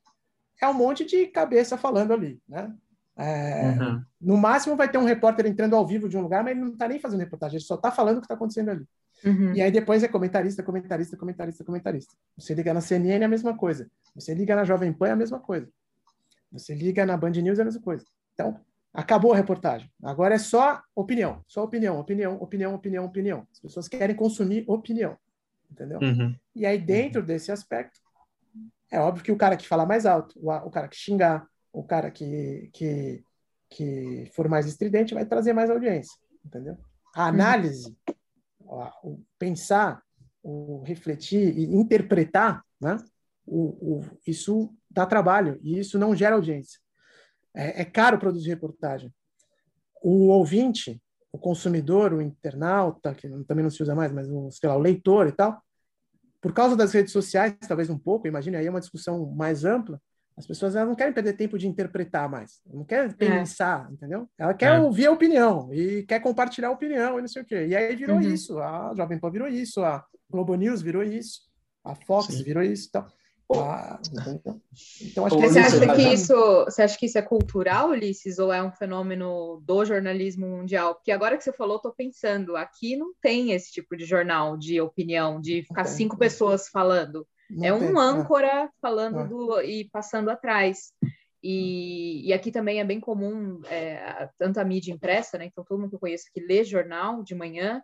[0.62, 2.74] é um monte de cabeça falando ali, né?
[3.16, 4.04] É, uhum.
[4.20, 6.74] No máximo vai ter um repórter entrando ao vivo de um lugar, mas ele não
[6.74, 8.88] está nem fazendo reportagem, ele só está falando o que está acontecendo ali.
[9.24, 9.54] Uhum.
[9.54, 12.16] E aí depois é comentarista, comentarista, comentarista, comentarista.
[12.38, 13.90] Você liga na CNN é a mesma coisa.
[14.16, 15.70] Você liga na Jovem Pan é a mesma coisa.
[16.52, 18.06] Você liga na Band News é a mesma coisa.
[18.34, 18.60] Então,
[18.94, 19.90] acabou a reportagem.
[20.04, 23.48] Agora é só opinião, só opinião, opinião, opinião, opinião, opinião.
[23.52, 25.18] As pessoas querem consumir opinião,
[25.72, 26.00] entendeu?
[26.00, 26.36] Uhum.
[26.56, 27.28] E aí dentro uhum.
[27.28, 28.00] desse aspecto,
[28.92, 31.84] é óbvio que o cara que fala mais alto, o, o cara que xingar, o
[31.84, 33.24] cara que, que,
[33.70, 36.78] que for mais estridente vai trazer mais audiência, entendeu?
[37.16, 37.96] A análise
[39.04, 40.02] o pensar,
[40.42, 42.98] o refletir e interpretar, né?
[43.46, 46.80] O, o, isso dá trabalho e isso não gera audiência.
[47.54, 49.14] É, é caro produzir reportagem.
[50.02, 51.02] O ouvinte,
[51.32, 54.82] o consumidor, o internauta, que também não se usa mais, mas o, sei lá, o
[54.82, 55.62] leitor e tal,
[56.44, 59.98] por causa das redes sociais, talvez um pouco, imagine aí uma discussão mais ampla,
[60.36, 63.14] as pessoas elas não querem perder tempo de interpretar mais, não quer é.
[63.14, 63.94] pensar, é.
[63.94, 64.28] entendeu?
[64.38, 64.80] Ela quer é.
[64.82, 67.68] ouvir a opinião e quer compartilhar a opinião e não sei o quê.
[67.68, 68.22] E aí virou uhum.
[68.22, 71.44] isso, a Jovem Pan virou isso, a Globo News virou isso,
[71.82, 72.44] a Fox Sim.
[72.44, 73.08] virou isso, então.
[73.52, 74.00] Ah,
[75.02, 78.52] então acho que você acha que isso, você acha que isso é cultural, Ulisses, ou
[78.52, 80.96] é um fenômeno do jornalismo mundial?
[80.96, 84.80] Porque agora que você falou, estou pensando, aqui não tem esse tipo de jornal de
[84.82, 87.28] opinião, de ficar cinco pessoas falando.
[87.50, 88.00] Não é um tem, é.
[88.00, 88.70] âncora é.
[88.82, 89.28] falando é.
[89.28, 90.92] Do, e passando atrás.
[91.42, 95.46] E, e, aqui também é bem comum, é, tanto a mídia impressa, né?
[95.46, 97.84] Então, todo mundo que eu conheço que lê jornal de manhã,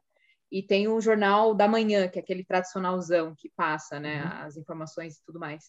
[0.52, 4.24] e tem o jornal da manhã, que é aquele tradicionalzão que passa, né?
[4.24, 4.48] Uhum.
[4.48, 5.66] As informações e tudo mais.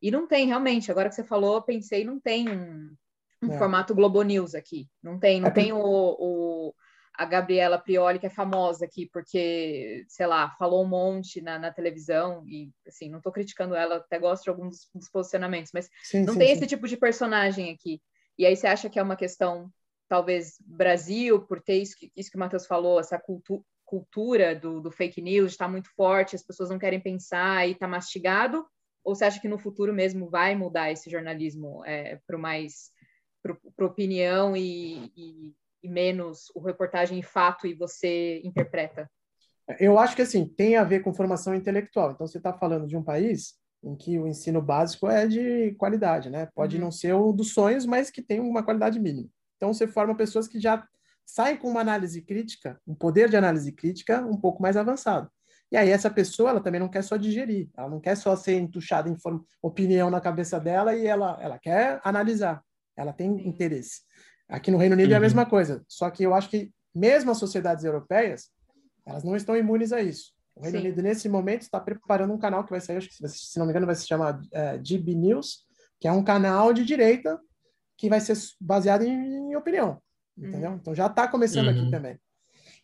[0.00, 2.94] E não tem, realmente, agora que você falou, pensei, não tem um,
[3.42, 3.58] um é.
[3.58, 4.88] formato Globo News aqui.
[5.02, 6.74] Não tem, não é tem o, o
[7.20, 11.70] a Gabriela Prioli, que é famosa aqui, porque, sei lá, falou um monte na, na
[11.70, 16.24] televisão, e assim, não estou criticando ela, até gosto de alguns dos posicionamentos, mas sim,
[16.24, 16.54] não sim, tem sim.
[16.54, 18.00] esse tipo de personagem aqui.
[18.38, 19.70] E aí você acha que é uma questão,
[20.08, 24.80] talvez, Brasil, por ter isso que, isso que o Matheus falou, essa cultu cultura do,
[24.80, 28.64] do fake news está muito forte, as pessoas não querem pensar e está mastigado?
[29.02, 32.90] Ou você acha que no futuro mesmo vai mudar esse jornalismo é, para mais
[33.42, 39.10] para opinião e, e e menos o reportagem em fato e você interpreta?
[39.78, 42.12] Eu acho que assim tem a ver com formação intelectual.
[42.12, 46.28] Então você está falando de um país em que o ensino básico é de qualidade,
[46.28, 46.48] né?
[46.54, 46.84] Pode uhum.
[46.84, 49.28] não ser o dos sonhos, mas que tem uma qualidade mínima.
[49.56, 50.86] Então você forma pessoas que já
[51.30, 55.30] saem com uma análise crítica, um poder de análise crítica um pouco mais avançado.
[55.70, 58.58] E aí essa pessoa, ela também não quer só digerir, ela não quer só ser
[58.58, 62.62] entuchada em forma, opinião na cabeça dela e ela, ela quer analisar,
[62.96, 64.00] ela tem interesse.
[64.48, 65.12] Aqui no Reino Unido uhum.
[65.12, 65.22] é a uhum.
[65.22, 68.48] mesma coisa, só que eu acho que mesmo as sociedades europeias,
[69.06, 70.32] elas não estão imunes a isso.
[70.56, 70.84] O Reino Sim.
[70.86, 73.86] Unido, nesse momento, está preparando um canal que vai sair, que, se não me engano,
[73.86, 75.64] vai se chamar é, GB News,
[76.00, 77.40] que é um canal de direita
[77.96, 80.02] que vai ser baseado em, em opinião,
[80.36, 80.70] entendeu?
[80.70, 80.76] Uhum.
[80.76, 81.80] Então já está começando uhum.
[81.80, 82.18] aqui também.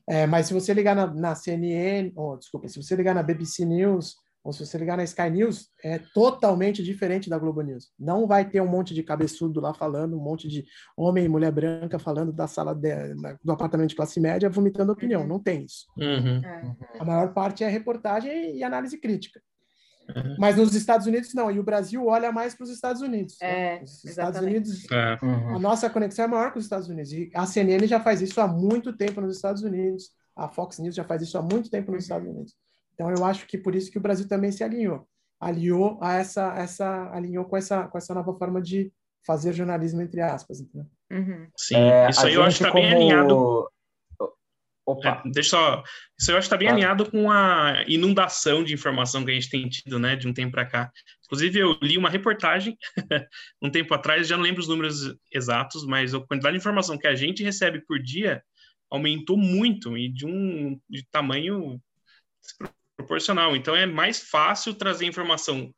[0.08, 3.64] É, mas se você ligar na, na CNN, oh, desculpa, se você ligar na BBC
[3.64, 4.16] News,
[4.46, 7.90] ou se você ligar na Sky News, é totalmente diferente da Globo News.
[7.98, 10.64] Não vai ter um monte de cabeçudo lá falando, um monte de
[10.96, 15.22] homem e mulher branca falando da sala de, do apartamento de classe média, vomitando opinião.
[15.22, 15.26] Uhum.
[15.26, 15.86] Não tem isso.
[15.98, 16.40] Uhum.
[16.44, 16.74] É.
[17.00, 19.40] A maior parte é reportagem e análise crítica.
[20.14, 20.36] Uhum.
[20.38, 21.50] Mas nos Estados Unidos, não.
[21.50, 23.36] E o Brasil olha mais para os Estados Unidos.
[23.40, 25.18] É, os Estados Unidos, é.
[25.22, 27.12] a nossa conexão é maior com os Estados Unidos.
[27.12, 30.10] E a CNN já faz isso há muito tempo nos Estados Unidos.
[30.34, 32.54] A Fox News já faz isso há muito tempo nos Estados Unidos.
[32.96, 35.06] Então eu acho que por isso que o Brasil também se alinhou,
[35.38, 38.90] alinhou a essa essa alinhou com essa com essa nova forma de
[39.24, 40.86] fazer jornalismo entre aspas, entendeu?
[41.10, 41.46] Uhum.
[41.56, 42.82] Sim, é, isso aí eu acho que está como...
[42.82, 43.68] bem alinhado.
[44.86, 45.22] Opa.
[45.24, 45.82] É, deixa só.
[46.18, 49.50] Isso eu acho que está bem alinhado com a inundação de informação que a gente
[49.50, 50.90] tem tido, né, de um tempo para cá.
[51.24, 52.78] Inclusive, eu li uma reportagem
[53.60, 57.08] um tempo atrás, já não lembro os números exatos, mas a quantidade de informação que
[57.08, 58.42] a gente recebe por dia
[58.88, 61.80] aumentou muito e de um de tamanho
[62.96, 63.56] proporcional.
[63.56, 65.74] Então é mais fácil trazer informação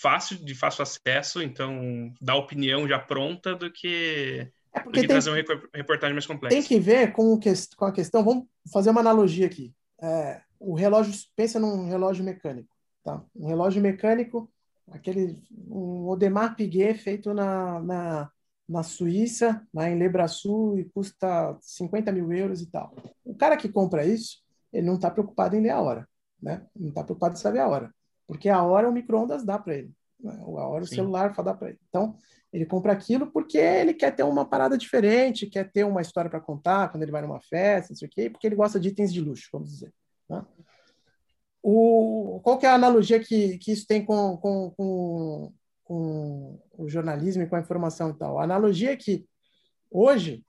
[0.00, 5.08] fácil, de fácil acesso, então dar opinião já pronta do que, é do que tem,
[5.08, 6.56] trazer uma reportagem mais complexa.
[6.56, 9.74] Tem que ver com, que, com a questão, vamos fazer uma analogia aqui.
[10.00, 13.22] É, o relógio, pensa num relógio mecânico, tá?
[13.34, 14.50] Um relógio mecânico,
[14.90, 15.36] aquele
[15.68, 18.30] um Odemar Piguet feito na, na,
[18.68, 22.94] na Suíça, lá em Lebraçu, e custa 50 mil euros e tal.
[23.24, 24.38] O cara que compra isso,
[24.72, 26.08] ele não está preocupado em ler a hora
[26.42, 26.66] né?
[26.74, 27.94] Não está preocupado em saber a hora,
[28.26, 29.92] porque a hora o micro-ondas dá para ele?
[30.26, 30.92] A hora Sim.
[30.92, 31.78] o celular dá para ele.
[31.88, 32.16] Então,
[32.52, 36.40] ele compra aquilo porque ele quer ter uma parada diferente, quer ter uma história para
[36.40, 39.12] contar quando ele vai numa festa, não sei o quê, porque ele gosta de itens
[39.12, 39.92] de luxo, vamos dizer.
[40.28, 40.44] Né?
[41.62, 45.52] O, qual que é a analogia que, que isso tem com, com, com,
[45.84, 48.38] com o jornalismo e com a informação e tal?
[48.38, 49.26] A analogia é que
[49.90, 50.44] hoje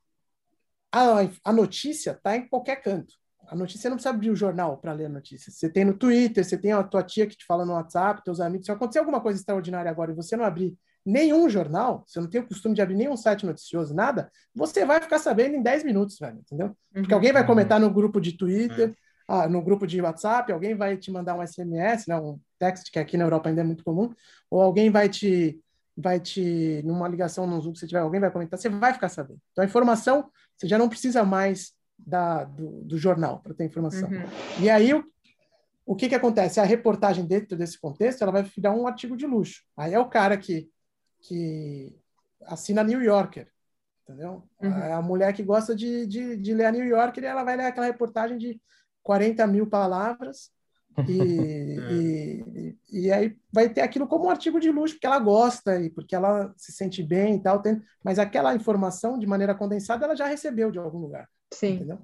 [0.92, 3.14] a, a notícia está em qualquer canto.
[3.52, 5.52] A notícia não precisa abrir o jornal para ler a notícia.
[5.52, 8.40] Você tem no Twitter, você tem a tua tia que te fala no WhatsApp, teus
[8.40, 8.66] amigos.
[8.66, 10.74] Se acontecer alguma coisa extraordinária agora e você não abrir
[11.06, 15.02] nenhum jornal, você não tem o costume de abrir nenhum site noticioso, nada, você vai
[15.02, 16.78] ficar sabendo em 10 minutos, velho, entendeu?
[16.94, 17.18] Porque uhum.
[17.18, 18.96] alguém vai comentar no grupo de Twitter, uhum.
[19.28, 23.00] ah, no grupo de WhatsApp, alguém vai te mandar um SMS, né, um text, que
[23.00, 24.14] aqui na Europa ainda é muito comum,
[24.50, 25.60] ou alguém vai te
[25.98, 29.42] vai te numa ligação no Zoom, se tiver alguém vai comentar, você vai ficar sabendo.
[29.52, 31.74] Então a informação, você já não precisa mais
[32.06, 34.10] da, do, do jornal para ter informação.
[34.10, 34.24] Uhum.
[34.60, 35.04] E aí o,
[35.86, 36.60] o que, que acontece?
[36.60, 39.64] A reportagem dentro desse contexto ela vai virar um artigo de luxo.
[39.76, 40.70] Aí é o cara que,
[41.22, 41.96] que
[42.44, 43.48] assina New Yorker,
[44.04, 44.48] entendeu?
[44.62, 44.74] Uhum.
[44.74, 47.66] É a mulher que gosta de, de, de ler a New Yorker, ela vai ler
[47.66, 48.60] aquela reportagem de
[49.04, 50.52] 40 mil palavras
[51.08, 55.80] e, e, e, aí vai ter aquilo como um artigo de luxo, porque ela gosta
[55.80, 60.06] e porque ela se sente bem e tal, tem, mas aquela informação, de maneira condensada,
[60.06, 61.30] ela já recebeu de algum lugar.
[61.54, 61.76] Sim.
[61.76, 62.00] Entendeu?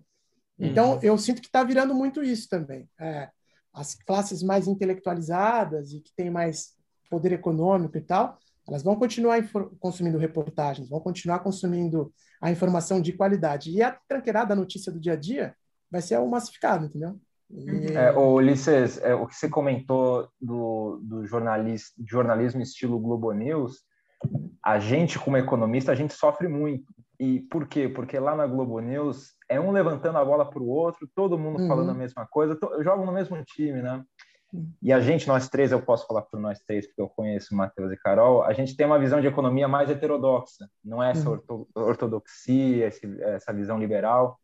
[0.59, 0.99] Então, uhum.
[1.03, 2.89] eu sinto que está virando muito isso também.
[2.99, 3.29] É,
[3.73, 6.75] as classes mais intelectualizadas e que têm mais
[7.09, 8.37] poder econômico e tal,
[8.67, 9.37] elas vão continuar
[9.79, 13.71] consumindo reportagens, vão continuar consumindo a informação de qualidade.
[13.71, 15.55] E a tranqueirada, a notícia do dia a dia,
[15.89, 17.17] vai ser o massificado, entendeu?
[17.49, 17.93] E...
[17.93, 23.83] É, Ulisses, é, o que você comentou do, do jornalismo estilo Globo News,
[24.63, 26.93] a gente, como economista, a gente sofre muito.
[27.19, 27.89] E por quê?
[27.89, 31.61] Porque lá na Globo News é um levantando a bola para o outro, todo mundo
[31.61, 31.67] uhum.
[31.67, 34.03] falando a mesma coisa, jogam no mesmo time, né?
[34.81, 37.91] E a gente, nós três, eu posso falar por nós três, porque eu conheço Matheus
[37.91, 41.65] e Carol, a gente tem uma visão de economia mais heterodoxa, não é essa uhum.
[41.75, 42.89] ortodoxia,
[43.21, 44.39] essa visão liberal.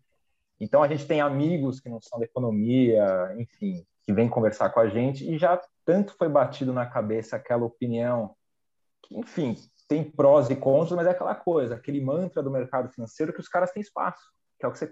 [0.60, 4.80] Então a gente tem amigos que não são da economia, enfim, que vêm conversar com
[4.80, 8.36] a gente e já tanto foi batido na cabeça aquela opinião
[9.04, 9.56] que, enfim,
[9.88, 13.48] tem prós e contras, mas é aquela coisa, aquele mantra do mercado financeiro que os
[13.48, 14.22] caras têm espaço,
[14.60, 14.90] que é o que você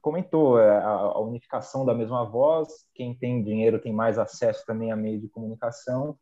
[0.00, 4.96] comentou, é a unificação da mesma voz, quem tem dinheiro tem mais acesso também a
[4.96, 6.18] meio de comunicação,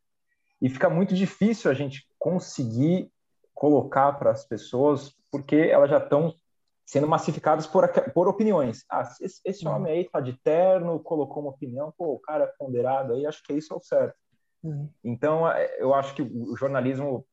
[0.60, 3.10] e fica muito difícil a gente conseguir
[3.54, 6.34] colocar para as pessoas, porque elas já estão
[6.86, 8.84] sendo massificadas por, por opiniões.
[8.90, 9.74] Ah, esse, esse uhum.
[9.74, 13.42] homem aí tá de terno, colocou uma opinião, pô, o cara é ponderado aí, acho
[13.44, 14.16] que isso é o certo.
[14.62, 14.88] Uhum.
[15.04, 17.29] Então, é, eu acho que o jornalismo, é,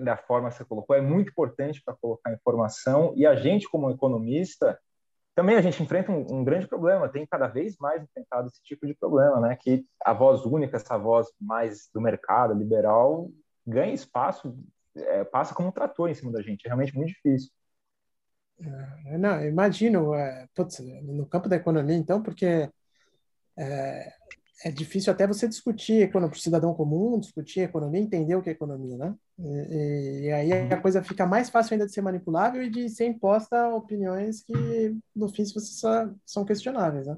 [0.00, 3.90] da forma que você colocou, é muito importante para colocar informação e a gente, como
[3.90, 4.78] economista,
[5.34, 8.86] também a gente enfrenta um, um, grande problema, tem cada vez mais enfrentado esse tipo
[8.86, 9.56] de problema, né?
[9.56, 13.30] Que a voz única, essa voz mais do mercado, liberal,
[13.66, 14.58] ganha espaço,
[14.96, 17.50] é, passa como um trator em cima da gente, é realmente muito difícil.
[19.06, 22.68] É, não, imagino, é, putz, no campo da economia, então, porque
[23.56, 24.12] é,
[24.64, 28.52] é difícil até você discutir para o cidadão comum, discutir economia, entender o que é
[28.52, 29.14] economia, né?
[29.42, 33.06] E, e, aí a coisa fica mais fácil ainda de ser manipulável e de ser
[33.06, 37.16] imposta opiniões que, no fim, só, são questionáveis, né?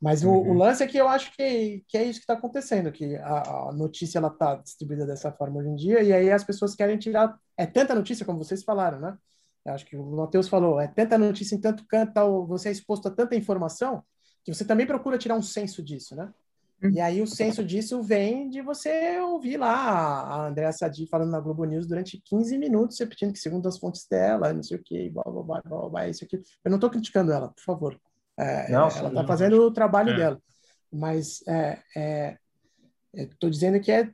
[0.00, 0.50] Mas o, uhum.
[0.50, 3.68] o, lance é que eu acho que, que é isso que está acontecendo, que a,
[3.68, 6.96] a notícia ela está distribuída dessa forma hoje em dia, e aí as pessoas querem
[6.96, 7.36] tirar...
[7.56, 9.18] É tanta notícia, como vocês falaram, né?
[9.66, 13.10] acho que o Matheus falou, é tanta notícia em tanto canto, você é exposto a
[13.10, 14.02] tanta informação,
[14.42, 16.32] que você também procura tirar um senso disso, né?
[16.82, 16.90] Uhum.
[16.90, 21.40] E aí o senso disso vem de você ouvir lá a Andréa Sadi falando na
[21.40, 25.10] Globo News durante 15 minutos, repetindo que segundo as fontes dela, não sei o que,
[25.10, 26.36] blá, blá, blá, blá, blá, isso aqui.
[26.64, 28.00] Eu não estou criticando ela, por favor.
[28.38, 30.16] É, não, ela está fazendo o trabalho é.
[30.16, 30.42] dela.
[30.90, 32.38] Mas é, é,
[33.14, 34.10] estou dizendo que é,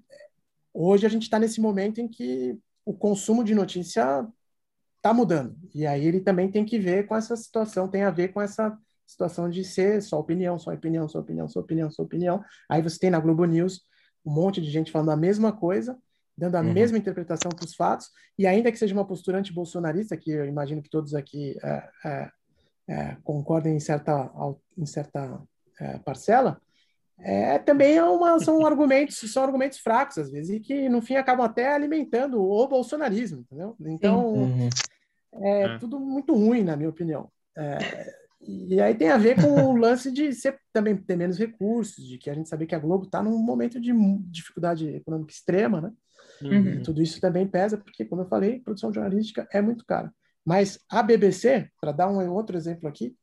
[0.75, 4.27] hoje a gente está nesse momento em que o consumo de notícia
[4.97, 5.57] está mudando.
[5.73, 8.77] E aí ele também tem que ver com essa situação, tem a ver com essa
[9.07, 12.43] situação de ser só opinião, só opinião, só opinião, só opinião, só opinião.
[12.69, 13.83] Aí você tem na Globo News
[14.25, 15.97] um monte de gente falando a mesma coisa,
[16.37, 16.73] dando a uhum.
[16.73, 20.83] mesma interpretação para os fatos, e ainda que seja uma postura antibolsonarista, que eu imagino
[20.83, 22.31] que todos aqui é, é,
[22.89, 24.31] é, concordem em certa,
[24.77, 25.41] em certa
[25.81, 26.61] é, parcela,
[27.19, 31.15] é, também é uma, são argumentos são argumentos fracos às vezes e que no fim
[31.15, 33.75] acabam até alimentando o bolsonarismo, entendeu?
[33.81, 34.69] Então uhum.
[35.41, 37.31] É, é, tudo muito ruim, na minha opinião.
[37.57, 37.79] É,
[38.49, 42.19] e aí tem a ver com o lance de ser, também ter menos recursos, de
[42.19, 43.93] que a gente sabe que a Globo está num momento de
[44.31, 45.93] dificuldade econômica extrema, né?
[46.43, 46.83] Uhum.
[46.83, 50.13] tudo isso também pesa, porque, como eu falei, produção jornalística é muito cara.
[50.45, 53.17] Mas a BBC, para dar um outro exemplo aqui,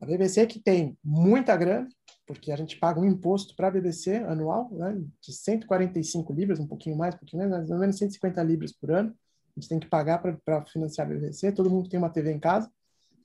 [0.00, 1.88] a BBC que tem muita grana,
[2.26, 6.66] porque a gente paga um imposto para a BBC anual, né, de 145 libras, um
[6.66, 9.14] pouquinho mais, um pouquinho menos, mais ou menos 150 libras por ano
[9.56, 11.52] a gente tem que pagar para financiar a BBC.
[11.52, 12.70] Todo mundo tem uma TV em casa.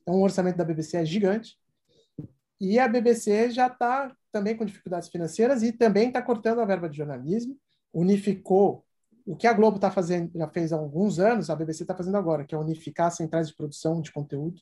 [0.06, 1.58] Então, o orçamento da BBC é gigante.
[2.60, 6.88] E a BBC já está também com dificuldades financeiras e também está cortando a verba
[6.88, 7.58] de jornalismo.
[7.92, 8.84] Unificou
[9.26, 12.16] o que a Globo está fazendo, já fez há alguns anos, a BBC está fazendo
[12.16, 14.60] agora, que é unificar centrais de produção de conteúdo.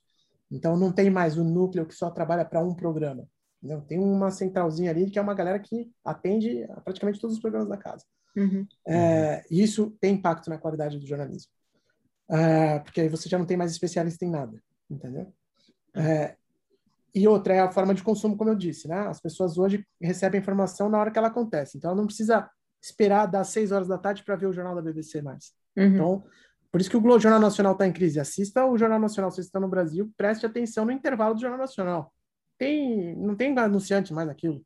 [0.51, 3.28] Então, não tem mais o núcleo que só trabalha para um programa.
[3.62, 7.68] Não, tem uma centralzinha ali que é uma galera que atende praticamente todos os programas
[7.68, 8.05] da casa.
[8.34, 8.66] Uhum.
[8.88, 11.51] É, isso tem impacto na qualidade do jornalismo.
[12.30, 14.59] É, porque aí você já não tem mais especialista em nada,
[14.91, 15.32] entendeu?
[15.95, 16.37] É,
[17.14, 19.07] e outra é a forma de consumo, como eu disse, né?
[19.07, 22.51] As pessoas hoje recebem informação na hora que ela acontece, então ela não precisa
[22.82, 25.53] esperar das seis horas da tarde para ver o jornal da BBC mais.
[25.76, 25.85] Uhum.
[25.85, 26.24] Então,
[26.70, 28.18] por isso que o Jornal Nacional está em crise.
[28.18, 32.12] Assista o Jornal Nacional, se está no Brasil, preste atenção no intervalo do Jornal Nacional.
[32.59, 34.61] Tem, não tem anunciante mais naquilo.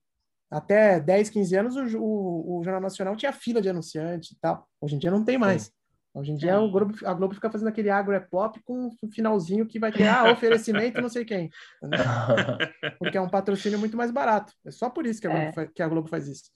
[0.51, 4.66] até 10, 15 anos, o, o, o, Jornal Nacional tinha fila de anunciante e tal.
[4.81, 5.71] Hoje em dia não tem mais.
[6.14, 6.59] Hoje em dia é.
[6.59, 9.92] o Globo, a Globo fica fazendo aquele agro é pop com um finalzinho que vai
[9.92, 11.50] ter ah, oferecimento não sei quem.
[12.98, 14.52] Porque é um patrocínio muito mais barato.
[14.64, 15.52] É só por isso que a Globo, é.
[15.52, 16.50] faz, que a Globo faz isso.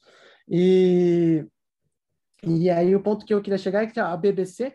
[0.49, 1.47] E,
[2.45, 4.75] e aí o ponto que eu queria chegar é que a BBC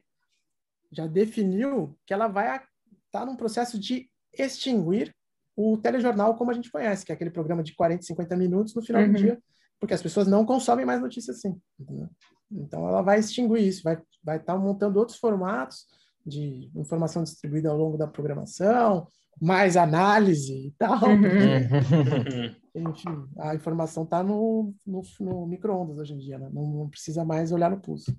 [0.92, 2.68] já definiu que ela vai estar
[3.12, 5.14] tá num processo de extinguir
[5.56, 8.82] o telejornal como a gente conhece, que é aquele programa de 40, 50 minutos no
[8.82, 9.12] final uhum.
[9.12, 9.40] do dia,
[9.80, 11.60] porque as pessoas não consomem mais notícias assim.
[11.80, 12.10] Entendeu?
[12.52, 15.86] Então ela vai extinguir isso, vai vai estar tá montando outros formatos
[16.26, 19.08] de informação distribuída ao longo da programação,
[19.42, 21.00] mais análise e tal.
[21.08, 22.90] Uhum.
[22.90, 26.50] Enfim, a informação está no, no, no micro-ondas hoje em dia, né?
[26.52, 28.16] não, não, precisa mais olhar no pulso.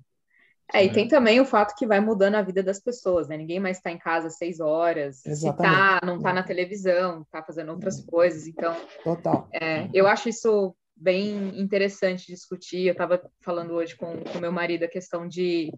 [0.73, 3.35] É, e tem também o fato que vai mudando a vida das pessoas, né?
[3.35, 5.75] Ninguém mais está em casa seis horas, Exatamente.
[5.75, 8.75] se tá, não está na televisão, está fazendo outras coisas, então...
[9.03, 9.47] Total.
[9.51, 12.87] É, eu acho isso bem interessante discutir.
[12.87, 15.71] Eu estava falando hoje com o meu marido a questão de,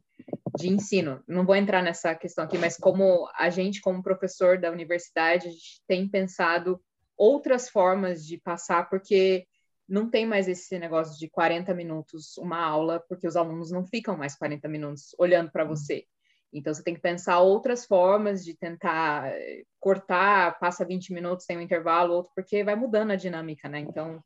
[0.57, 1.24] de ensino.
[1.28, 5.51] Não vou entrar nessa questão aqui, mas como a gente, como professor da universidade, a
[5.51, 6.82] gente tem pensado
[7.15, 9.45] outras formas de passar, porque
[9.88, 14.17] não tem mais esse negócio de 40 minutos uma aula, porque os alunos não ficam
[14.17, 16.05] mais 40 minutos olhando para você.
[16.53, 21.57] Então, você tem que pensar outras formas de tentar eh, cortar, passa 20 minutos, tem
[21.57, 23.80] um intervalo, outro, porque vai mudando a dinâmica, né?
[23.80, 24.22] Então,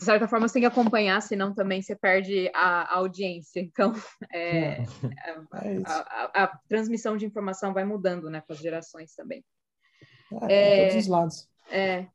[0.00, 3.60] de certa forma, você tem que acompanhar, senão também você perde a, a audiência.
[3.60, 3.92] Então,
[4.32, 4.84] é, é,
[5.26, 9.44] é a, a, a, transmissão de informação vai mudando né, com as gerações também.
[10.48, 11.48] É, todos os lados.
[11.70, 12.06] É.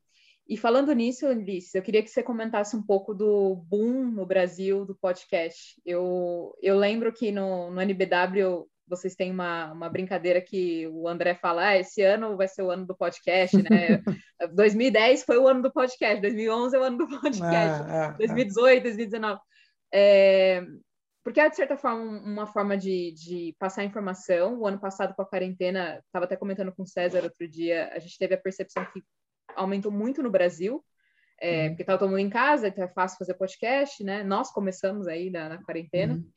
[0.50, 4.84] E falando nisso, Ulisses, eu queria que você comentasse um pouco do boom no Brasil
[4.84, 5.80] do podcast.
[5.86, 11.36] Eu, eu lembro que no, no NBW vocês têm uma, uma brincadeira que o André
[11.36, 14.02] fala, ah, esse ano vai ser o ano do podcast, né?
[14.54, 18.84] 2010 foi o ano do podcast, 2011 é o ano do podcast, ah, ah, 2018,
[18.84, 19.40] 2019.
[19.94, 20.64] É,
[21.24, 24.60] porque é, de certa forma, uma forma de, de passar informação.
[24.60, 28.00] O ano passado, com a quarentena, estava até comentando com o César outro dia, a
[28.00, 29.02] gente teve a percepção que
[29.56, 30.86] aumentou muito no Brasil,
[31.42, 31.70] é, uhum.
[31.70, 34.24] porque estava todo mundo em casa, então é fácil fazer podcast, né?
[34.24, 36.14] Nós começamos aí na, na quarentena.
[36.14, 36.30] Uhum.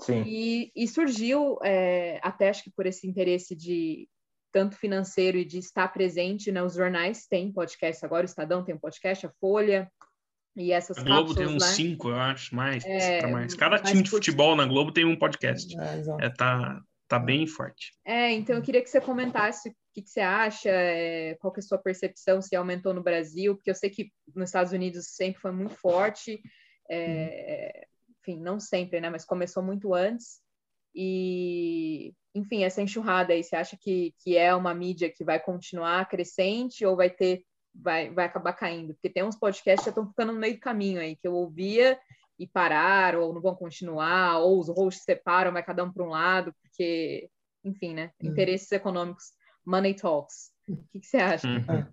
[0.00, 0.22] Sim.
[0.26, 4.08] E, e surgiu, é, até acho que por esse interesse de
[4.52, 6.62] tanto financeiro e de estar presente, né?
[6.62, 9.90] Os jornais têm podcast agora, o Estadão tem um podcast, a Folha,
[10.56, 11.72] e essas A Globo tem uns né?
[11.72, 13.54] cinco, eu acho, mais, é, mais.
[13.54, 15.74] Cada time de futebol na Globo tem um podcast.
[15.76, 17.92] É, é, tá, tá bem forte.
[18.04, 21.58] É, então eu queria que você comentasse o que, que você acha, é, qual que
[21.58, 25.06] é a sua percepção, se aumentou no Brasil, porque eu sei que nos Estados Unidos
[25.08, 26.40] sempre foi muito forte,
[26.88, 27.86] é,
[28.24, 29.10] enfim, não sempre, né?
[29.10, 30.40] Mas começou muito antes.
[30.94, 36.08] E, enfim, essa enxurrada aí, você acha que, que é uma mídia que vai continuar
[36.08, 37.44] crescente ou vai ter,
[37.74, 38.94] vai, vai acabar caindo?
[38.94, 41.34] Porque tem uns podcasts que já estão ficando no meio do caminho aí, que eu
[41.34, 41.98] ouvia
[42.38, 46.08] e pararam, ou não vão continuar, ou os hosts separam, vai cada um para um
[46.08, 47.28] lado, porque,
[47.62, 48.10] enfim, né?
[48.22, 48.28] Hum.
[48.28, 49.32] Interesses econômicos,
[49.64, 50.52] money talks.
[50.68, 51.46] O que, que você acha?
[51.46, 51.86] Uhum.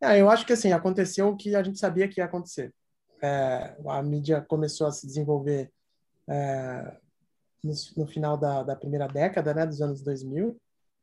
[0.00, 2.74] É, eu acho que assim, aconteceu o que a gente sabia que ia acontecer
[3.22, 5.72] é, a mídia começou a se desenvolver
[6.28, 6.96] é,
[7.62, 10.60] no, no, final da, da, primeira década, né, dos anos 2000,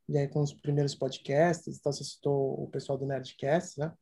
[0.09, 3.93] e aí com os primeiros podcasts, então você citou o pessoal do Nerdcast, né,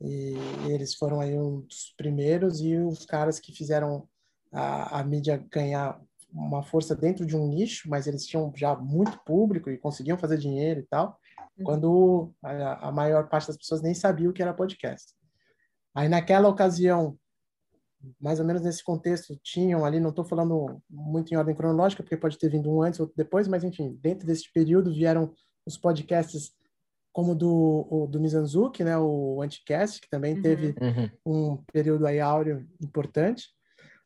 [0.00, 0.34] e,
[0.66, 4.08] e eles foram aí um dos primeiros e os caras que fizeram
[4.50, 6.00] a, a mídia ganhar
[6.32, 10.38] uma força dentro de um nicho, mas eles tinham já muito público e conseguiam fazer
[10.38, 11.18] dinheiro e tal,
[11.58, 11.64] uhum.
[11.64, 15.14] quando a, a maior parte das pessoas nem sabia o que era podcast.
[15.94, 17.18] Aí naquela ocasião
[18.20, 22.16] mais ou menos nesse contexto, tinham ali, não estou falando muito em ordem cronológica, porque
[22.16, 25.32] pode ter vindo um antes, outro depois, mas enfim, dentro desse período vieram
[25.66, 26.52] os podcasts
[27.12, 30.42] como do, o, do Mizanzuki, né, o Anticast, que também uhum.
[30.42, 31.52] teve uhum.
[31.52, 33.48] um período aí áureo importante.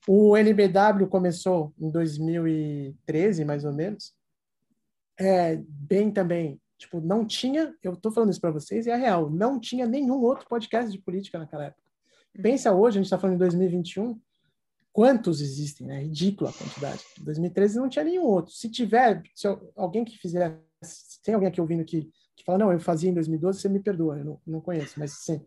[0.09, 4.13] O NBW começou em 2013, mais ou menos.
[5.19, 9.31] É, bem também, tipo, não tinha, eu estou falando isso para vocês, e é real,
[9.31, 11.86] não tinha nenhum outro podcast de política naquela época.
[12.43, 14.21] Pensa hoje, a gente está falando em 2021,
[14.93, 16.01] quantos existem, né?
[16.03, 17.05] Ridícula a quantidade.
[17.21, 18.53] Em 2013 não tinha nenhum outro.
[18.53, 22.73] Se tiver, se alguém que fizer, se tem alguém aqui ouvindo que, que fala, não,
[22.73, 25.45] eu fazia em 2012, você me perdoa, eu não, não conheço, mas sim.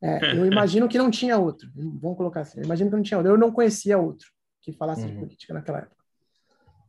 [0.00, 1.70] É, eu imagino que não tinha outro.
[1.74, 2.58] Vamos colocar assim.
[2.58, 3.32] Eu imagino que não tinha outro.
[3.32, 4.28] Eu não conhecia outro
[4.60, 5.08] que falasse uhum.
[5.08, 6.02] de política naquela época.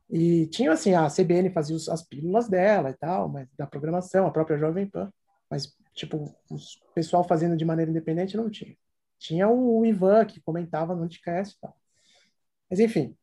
[0.10, 4.32] E tinha assim, a CBN fazia as pílulas dela e tal, mas da programação, a
[4.32, 5.12] própria Jovem Pan,
[5.50, 6.58] mas tipo, o
[6.94, 8.76] pessoal fazendo de maneira independente não tinha.
[9.24, 11.78] Tinha o Ivan que comentava no Anticast e tal.
[12.70, 13.16] Mas enfim.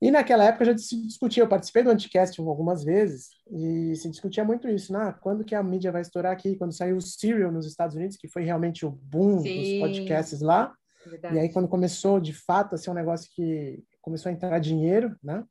[0.00, 4.44] E naquela época já se discutia, eu participei do Anticast algumas vezes, e se discutia
[4.44, 5.14] muito isso, né?
[5.20, 6.56] Quando que a mídia vai estourar aqui?
[6.56, 9.58] Quando saiu o Serial nos Estados Unidos, que foi realmente o boom Sim.
[9.58, 10.72] dos podcasts lá.
[11.04, 11.34] Verdade.
[11.34, 15.16] E aí, quando começou, de fato, a ser um negócio que começou a entrar dinheiro,
[15.22, 15.44] né?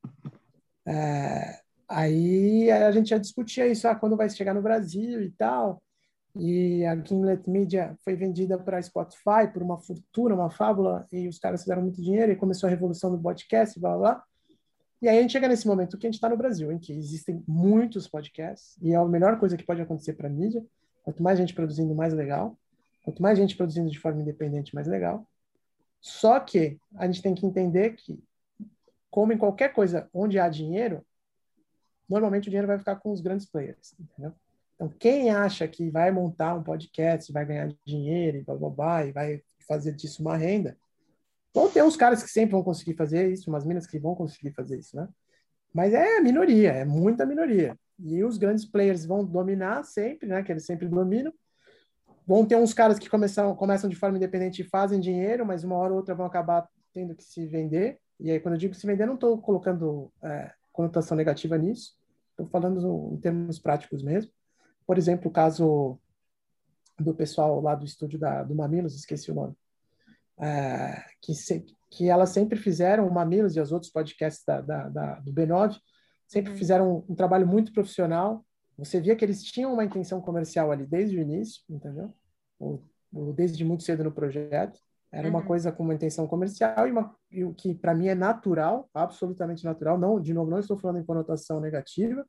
[0.86, 5.82] É, aí a gente já discutia isso, ah, quando vai chegar no Brasil e tal.
[6.36, 11.38] E a Gimlet Media foi vendida para Spotify por uma fortuna, uma fábula, e os
[11.38, 14.24] caras fizeram muito dinheiro e começou a revolução do podcast, blá blá blá.
[15.02, 16.94] E aí a gente chega nesse momento que a gente está no Brasil, em que
[16.94, 20.64] existem muitos podcasts, e é a melhor coisa que pode acontecer para a mídia.
[21.04, 22.56] Quanto mais gente produzindo, mais legal.
[23.04, 25.28] Quanto mais gente produzindo de forma independente, mais legal.
[26.00, 28.24] Só que a gente tem que entender que,
[29.10, 31.04] como em qualquer coisa onde há dinheiro,
[32.08, 34.34] normalmente o dinheiro vai ficar com os grandes players, entendeu?
[34.82, 39.06] Então, quem acha que vai montar um podcast, vai ganhar dinheiro e blá, blá, blá,
[39.06, 40.76] e vai fazer disso uma renda,
[41.54, 44.52] vão ter uns caras que sempre vão conseguir fazer isso, umas minas que vão conseguir
[44.54, 45.08] fazer isso, né?
[45.72, 47.78] Mas é minoria, é muita minoria.
[48.00, 50.42] E os grandes players vão dominar sempre, né?
[50.42, 51.32] Que eles sempre dominam.
[52.26, 55.76] Vão ter uns caras que começam, começam de forma independente e fazem dinheiro, mas uma
[55.76, 58.00] hora ou outra vão acabar tendo que se vender.
[58.20, 61.96] E aí, quando eu digo se vender, não estou colocando é, conotação negativa nisso.
[62.32, 64.32] Estou falando em termos práticos mesmo.
[64.92, 65.98] Por exemplo, o caso
[67.00, 69.56] do pessoal lá do estúdio da, do Mamilos, esqueci o nome,
[70.38, 74.90] é, que, se, que elas sempre fizeram, o Mamilos e os outros podcasts da, da,
[74.90, 75.80] da do B9,
[76.28, 76.58] sempre uhum.
[76.58, 78.46] fizeram um, um, trabalho muito profissional.
[78.78, 82.14] Você via que eles tinham uma intenção comercial ali desde o início, entendeu?
[82.60, 82.84] Ou,
[83.14, 84.78] ou desde muito cedo no projeto.
[85.10, 85.46] Era uma uhum.
[85.46, 89.64] coisa com uma intenção comercial e, uma, e o que para mim é natural, absolutamente
[89.64, 89.98] natural.
[89.98, 92.26] Não, de novo, não estou falando em conotação negativa,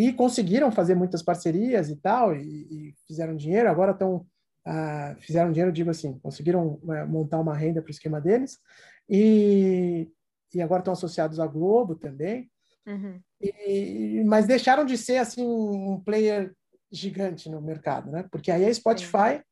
[0.00, 4.26] e conseguiram fazer muitas parcerias e tal, e, e fizeram dinheiro, agora estão,
[4.66, 8.58] uh, fizeram dinheiro, digo assim, conseguiram uh, montar uma renda para o esquema deles,
[9.06, 10.08] e,
[10.54, 12.50] e agora estão associados à Globo também,
[12.86, 13.20] uhum.
[13.42, 16.54] e, mas deixaram de ser, assim, um player
[16.90, 18.24] gigante no mercado, né?
[18.32, 19.42] Porque aí a Spotify, Sim.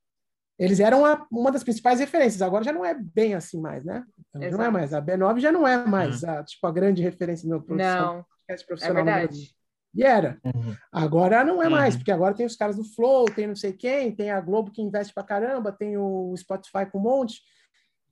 [0.59, 4.03] eles eram a, uma das principais referências, agora já não é bem assim mais, né?
[4.35, 4.57] Exato.
[4.57, 6.31] Não é mais, a B9 já não é mais, uhum.
[6.31, 9.58] a, tipo, a grande referência no produção, não, profissional é verdade.
[9.99, 10.39] E era.
[10.45, 10.77] Uhum.
[10.93, 11.99] Agora não é mais, uhum.
[11.99, 14.81] porque agora tem os caras do Flow, tem não sei quem, tem a Globo que
[14.81, 17.43] investe pra caramba, tem o Spotify com um monte.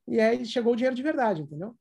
[0.05, 1.73] E aí chegou o dinheiro de verdade, entendeu?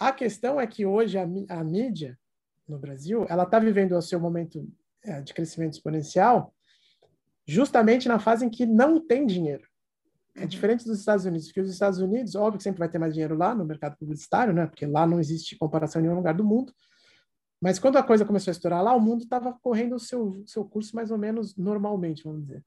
[0.00, 2.18] A questão é que hoje a, a mídia
[2.66, 4.66] no Brasil, ela está vivendo o seu momento
[5.04, 6.54] é, de crescimento exponencial
[7.46, 9.68] justamente na fase em que não tem dinheiro.
[10.34, 10.46] É uhum.
[10.46, 13.36] diferente dos Estados Unidos, porque os Estados Unidos, óbvio que sempre vai ter mais dinheiro
[13.36, 14.66] lá no mercado publicitário, né?
[14.66, 16.72] Porque lá não existe comparação em nenhum lugar do mundo.
[17.60, 20.64] Mas quando a coisa começou a estourar lá, o mundo estava correndo o seu, seu
[20.64, 22.64] curso mais ou menos normalmente, vamos dizer.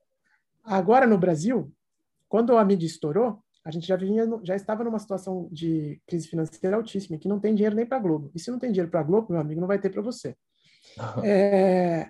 [0.64, 1.74] Agora, no Brasil,
[2.30, 6.76] quando a mídia estourou, a gente já, vinha, já estava numa situação de crise financeira
[6.76, 8.30] altíssima, que não tem dinheiro nem para a Globo.
[8.36, 10.36] E se não tem dinheiro para a Globo, meu amigo, não vai ter para você.
[11.24, 12.10] É,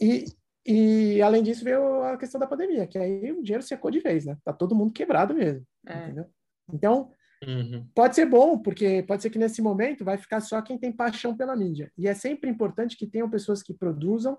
[0.00, 0.24] e,
[0.66, 4.24] e, além disso, veio a questão da pandemia, que aí o dinheiro secou de vez,
[4.24, 4.36] né?
[4.42, 6.04] Tá todo mundo quebrado mesmo, é.
[6.04, 6.26] entendeu?
[6.72, 7.10] Então,
[7.46, 7.86] Uhum.
[7.94, 11.36] Pode ser bom, porque pode ser que nesse momento vai ficar só quem tem paixão
[11.36, 11.90] pela mídia.
[11.98, 14.38] E é sempre importante que tenham pessoas que produzam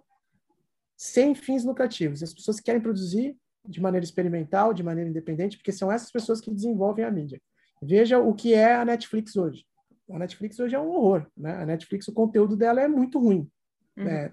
[0.95, 2.23] sem fins lucrativos.
[2.23, 3.35] As pessoas que querem produzir
[3.67, 7.41] de maneira experimental, de maneira independente, porque são essas pessoas que desenvolvem a mídia.
[7.81, 9.65] Veja o que é a Netflix hoje.
[10.09, 11.27] A Netflix hoje é um horror.
[11.35, 11.53] Né?
[11.55, 13.49] A Netflix, o conteúdo dela é muito ruim.
[13.97, 14.07] Uhum.
[14.07, 14.31] É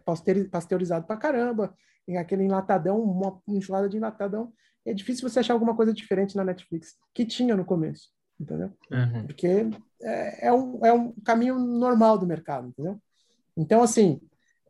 [0.50, 1.74] pasteurizado pra caramba,
[2.06, 4.52] em aquele enlatadão, uma enxurrada de enlatadão.
[4.84, 8.08] É difícil você achar alguma coisa diferente na Netflix, que tinha no começo
[8.41, 8.72] entendeu?
[8.91, 9.26] Uhum.
[9.26, 9.70] Porque
[10.03, 12.99] é, é, um, é um caminho normal do mercado, entendeu?
[13.57, 14.20] Então, assim,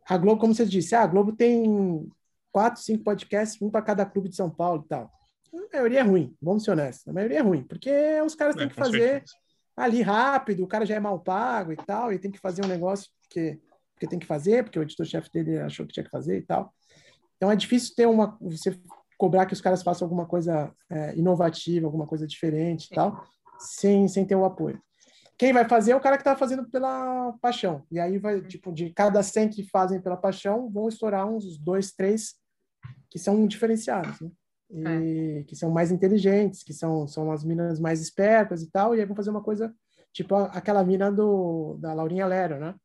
[0.07, 2.11] a Globo, como você disse, ah, a Globo tem
[2.51, 5.11] quatro, cinco podcasts, um para cada clube de São Paulo e tal.
[5.53, 7.07] A maioria é ruim, vamos ser honestos.
[7.07, 7.89] A maioria é ruim, porque
[8.25, 9.33] os caras têm é, que fazer certeza.
[9.77, 12.67] ali rápido, o cara já é mal pago e tal, e tem que fazer um
[12.67, 13.59] negócio porque,
[13.93, 16.73] porque tem que fazer, porque o editor-chefe dele achou que tinha que fazer e tal.
[17.37, 18.37] Então é difícil ter uma.
[18.41, 18.77] Você
[19.17, 23.23] cobrar que os caras façam alguma coisa é, inovativa, alguma coisa diferente e tal
[23.61, 24.81] sem, sem ter o apoio.
[25.37, 27.83] Quem vai fazer é o cara que está fazendo pela paixão.
[27.89, 31.91] E aí vai, tipo, de cada 100 que fazem pela paixão, vão estourar uns dois,
[31.91, 32.35] três
[33.09, 34.29] que são diferenciados, né?
[34.69, 35.43] E é.
[35.43, 39.05] que são mais inteligentes, que são, são as minas mais espertas e tal, e aí
[39.05, 39.73] vão fazer uma coisa
[40.13, 42.75] tipo aquela mina do, da Laurinha Lero, né?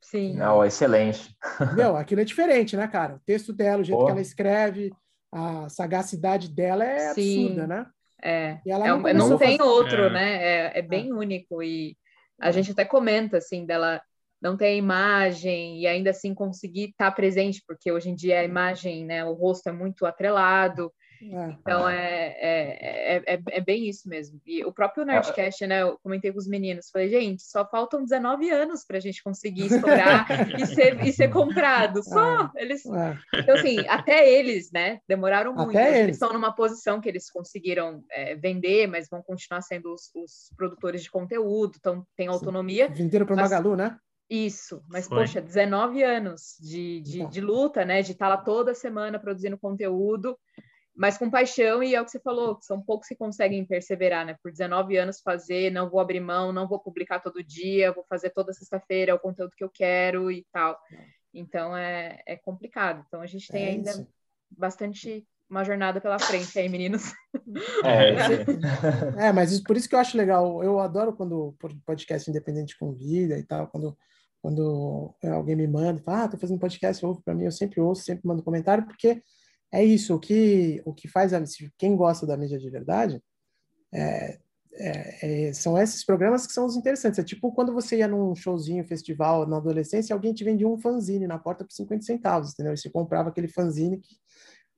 [0.00, 0.36] Sim.
[0.36, 1.34] Não, excelente.
[1.74, 3.16] Meu, aquilo é diferente, né, cara?
[3.16, 4.04] O texto dela, o jeito Pô.
[4.04, 4.92] que ela escreve,
[5.32, 7.46] a sagacidade dela é Sim.
[7.46, 7.86] absurda, né?
[8.24, 10.10] É, é não, não tem outro, é.
[10.10, 10.42] né?
[10.42, 11.12] É, é bem é.
[11.12, 11.94] único e
[12.40, 14.00] a gente até comenta assim dela
[14.40, 18.40] não ter a imagem e ainda assim conseguir estar tá presente, porque hoje em dia
[18.40, 20.92] a imagem, né, o rosto é muito atrelado.
[21.22, 21.56] É.
[21.60, 24.40] Então é, é, é, é, bem isso mesmo.
[24.46, 25.82] E o próprio Nerdcast, né?
[25.82, 29.66] Eu comentei com os meninos, falei, gente, só faltam 19 anos para a gente conseguir
[29.66, 30.26] estourar
[30.60, 32.02] e, ser, e ser comprado.
[32.02, 32.82] Só eles.
[32.84, 35.00] Então, assim, até eles, né?
[35.08, 35.70] Demoraram muito.
[35.70, 38.02] Até eles estão numa posição que eles conseguiram
[38.38, 42.88] vender, mas vão continuar sendo os, os produtores de conteúdo, então tem autonomia.
[42.88, 43.96] Venderam para o Magalu, né?
[44.28, 45.18] Isso, mas Foi.
[45.18, 47.30] poxa, 19 anos de, de, então.
[47.30, 48.02] de luta, né?
[48.02, 50.36] De estar lá toda semana produzindo conteúdo
[50.96, 54.36] mas com paixão, e é o que você falou, são poucos que conseguem perseverar, né?
[54.42, 58.30] Por 19 anos fazer, não vou abrir mão, não vou publicar todo dia, vou fazer
[58.30, 60.78] toda sexta-feira o conteúdo que eu quero e tal.
[61.32, 63.04] Então é, é complicado.
[63.06, 64.08] Então a gente tem é ainda isso.
[64.50, 67.12] bastante uma jornada pela frente aí, meninos.
[67.84, 70.62] É, é, mas isso, por isso que eu acho legal.
[70.62, 73.96] Eu adoro quando podcast independente convida e tal, quando
[74.44, 78.02] quando alguém me manda, fala, ah, tô fazendo podcast, ouve para mim, eu sempre ouço,
[78.02, 79.22] sempre mando comentário, porque
[79.74, 81.42] é isso, o que, o que faz, a,
[81.76, 83.20] quem gosta da mídia de verdade,
[83.92, 84.38] é,
[84.76, 87.18] é, é, são esses programas que são os interessantes.
[87.18, 91.26] É tipo quando você ia num showzinho, festival, na adolescência, alguém te vendia um fanzine
[91.26, 92.72] na porta por 50 centavos, entendeu?
[92.72, 94.16] E você comprava aquele fanzine que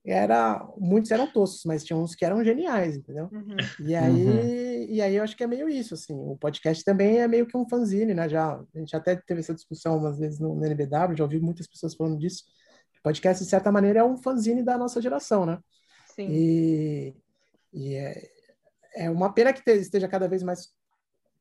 [0.07, 3.29] era, muitos eram toscos, mas tinha uns que eram geniais, entendeu?
[3.31, 3.57] Uhum.
[3.81, 4.87] E aí, uhum.
[4.89, 7.57] e aí eu acho que é meio isso, assim, o podcast também é meio que
[7.57, 8.29] um fanzine, né?
[8.29, 11.67] Já, a gente até teve essa discussão umas vezes no, no NBW, já ouvi muitas
[11.67, 12.45] pessoas falando disso,
[13.07, 15.61] podcast, de certa maneira, é um fanzine da nossa geração, né?
[16.07, 16.27] Sim.
[16.29, 17.15] E,
[17.73, 18.31] e é,
[18.97, 20.71] é uma pena que esteja cada vez mais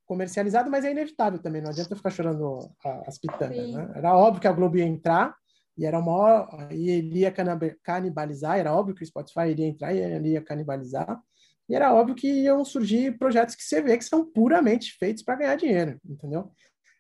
[0.06, 2.70] comercializado, mas é inevitável também, não adianta ficar chorando
[3.08, 3.92] as pitangas, né?
[3.96, 5.36] Era óbvio que a Globo ia entrar,
[5.76, 7.34] e era uma e ele ia
[7.82, 11.20] canibalizar, era óbvio que o Spotify iria entrar e ele ia canibalizar,
[11.68, 15.38] e era óbvio que iam surgir projetos que você vê que são puramente feitos para
[15.38, 16.52] ganhar dinheiro, entendeu?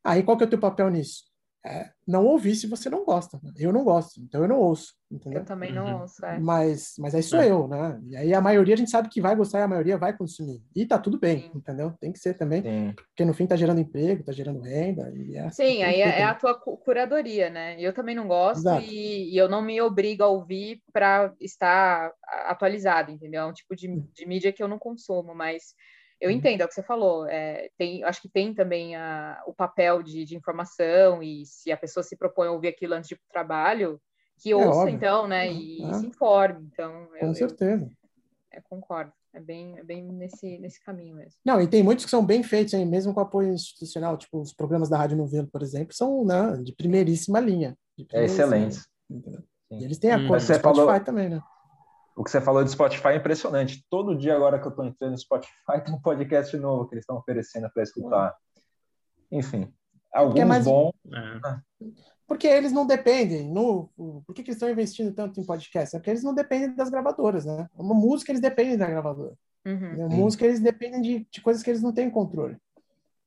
[0.03, 1.34] Aí qual que é o teu papel nisso?
[1.65, 3.39] É, não ouvir se você não gosta.
[3.57, 4.93] Eu não gosto, então eu não ouço.
[5.11, 5.39] Entendeu?
[5.39, 6.01] Eu também não uhum.
[6.01, 6.39] ouço, é.
[6.39, 7.49] Mas, mas aí sou é.
[7.49, 7.99] eu, né?
[8.05, 10.61] E aí a maioria a gente sabe que vai gostar e a maioria vai consumir.
[10.75, 11.51] E tá tudo bem, Sim.
[11.55, 11.91] entendeu?
[11.99, 12.93] Tem que ser também, Sim.
[12.93, 15.11] porque no fim tá gerando emprego, tá gerando renda.
[15.15, 17.75] E é, Sim, aí é, é, a tua curadoria, né?
[17.79, 22.11] Eu também não gosto e, e, eu não me obrigo a ouvir para estar
[22.45, 23.41] atualizado, entendeu?
[23.41, 25.73] É um tipo de, de mídia que eu não consumo, mas
[26.19, 26.35] eu uhum.
[26.35, 27.27] entendo, é o que você falou.
[27.27, 31.77] É, tem, acho que tem também a, o papel de, de, informação e se a
[31.77, 34.01] pessoa se propõe a ouvir aquilo antes de ir para o trabalho,
[34.37, 34.95] que é ouça, óbvio.
[34.95, 35.51] então, né?
[35.51, 35.93] E, é.
[35.93, 36.69] se informe.
[36.71, 37.89] Então, Com eu, certeza.
[38.51, 39.11] Eu, concordo.
[39.33, 41.37] É bem, é bem nesse, nesse caminho mesmo.
[41.43, 44.53] Não, e tem muitos que são bem feitos, hein, mesmo com apoio institucional, tipo os
[44.53, 47.77] programas da Rádio Novelo, por exemplo, são né, de primeiríssima linha.
[47.97, 48.81] De primeiríssima é excelente.
[49.71, 50.99] E eles têm a hum, coisa do Spotify falou...
[51.01, 51.41] também, né?
[52.15, 53.85] O que você falou de Spotify é impressionante.
[53.89, 55.51] Todo dia agora que eu estou entrando no Spotify
[55.85, 58.33] tem um podcast novo que eles estão oferecendo para escutar.
[59.31, 59.73] Enfim,
[60.13, 60.63] alguns é mais...
[60.63, 60.93] bons.
[61.13, 61.85] É.
[62.27, 63.51] Porque eles não dependem.
[63.51, 63.89] No...
[64.25, 65.95] Por que, que eles estão investindo tanto em podcast?
[65.95, 67.67] É porque eles não dependem das gravadoras, né?
[67.75, 69.35] Uma música eles dependem da gravadora.
[69.65, 70.09] Uhum.
[70.09, 72.57] Música eles dependem de, de coisas que eles não têm controle.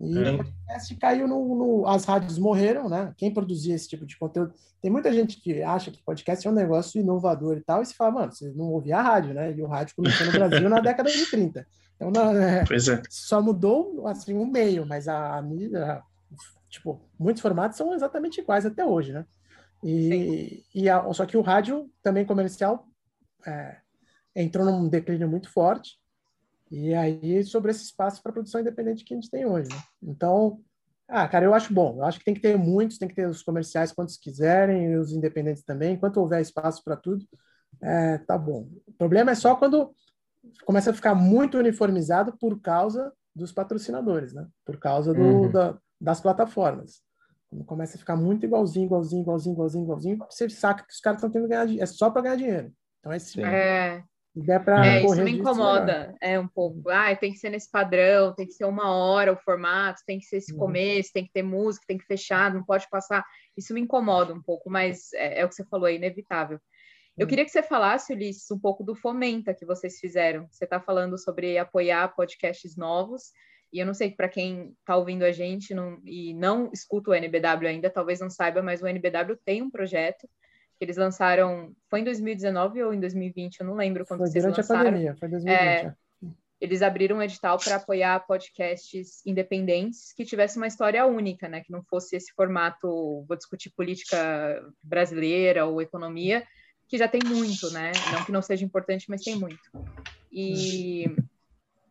[0.01, 0.31] E é.
[0.31, 3.13] o podcast caiu no, no, As rádios morreram, né?
[3.17, 4.55] Quem produzia esse tipo de conteúdo.
[4.81, 7.95] Tem muita gente que acha que podcast é um negócio inovador e tal, e se
[7.95, 9.53] fala, mano, você não ouvia a rádio, né?
[9.53, 11.67] E o rádio começou no Brasil na década de 30.
[11.97, 13.03] Então, não, é, é.
[13.11, 16.01] só mudou assim um meio, mas a mídia,
[16.69, 19.27] tipo, muitos formatos são exatamente iguais até hoje, né?
[19.83, 22.87] E, e a, só que o rádio também comercial
[23.45, 23.79] é,
[24.35, 25.99] entrou num declínio muito forte
[26.71, 29.69] e aí, sobre esse espaço para produção independente que a gente tem hoje.
[29.71, 29.83] Né?
[30.03, 30.61] Então,
[31.09, 31.97] ah, cara, eu acho bom.
[31.97, 34.97] Eu acho que tem que ter muitos, tem que ter os comerciais quantos quiserem, e
[34.97, 35.95] os independentes também.
[35.95, 37.25] Enquanto houver espaço para tudo,
[37.81, 38.69] é, tá bom.
[38.87, 39.95] O problema é só quando
[40.65, 44.47] começa a ficar muito uniformizado por causa dos patrocinadores, né?
[44.65, 45.51] Por causa do, uhum.
[45.51, 47.01] da, das plataformas.
[47.49, 51.19] Quando começa a ficar muito igualzinho, igualzinho, igualzinho, igualzinho, igualzinho, você saca que os caras
[51.19, 52.73] estão tendo ganhar, é só para ganhar dinheiro.
[53.01, 54.05] Então, esse, é,
[54.85, 56.89] é, isso me incomoda é um pouco.
[56.91, 60.27] Ah, tem que ser nesse padrão, tem que ser uma hora o formato, tem que
[60.27, 60.59] ser esse uhum.
[60.59, 63.25] começo, tem que ter música, tem que fechar, não pode passar.
[63.57, 66.61] Isso me incomoda um pouco, mas é, é o que você falou, é inevitável.
[67.17, 67.29] Eu uhum.
[67.29, 70.47] queria que você falasse, Ulisses, um pouco do Fomenta que vocês fizeram.
[70.51, 73.33] Você está falando sobre apoiar podcasts novos,
[73.73, 77.15] e eu não sei para quem está ouvindo a gente não, e não escuta o
[77.15, 80.29] NBW ainda, talvez não saiba, mas o NBW tem um projeto
[80.81, 84.59] eles lançaram, foi em 2019 ou em 2020, eu não lembro quando foi vocês durante
[84.59, 84.81] lançaram.
[84.81, 85.59] a pandemia, foi 2020.
[85.59, 85.95] É, é,
[86.61, 91.61] eles abriram um edital para apoiar podcasts independentes que tivessem uma história única, né?
[91.61, 96.45] Que não fosse esse formato, vou discutir política brasileira ou economia,
[96.89, 97.93] que já tem muito, né?
[98.13, 99.71] Não que não seja importante, mas tem muito.
[100.33, 101.05] E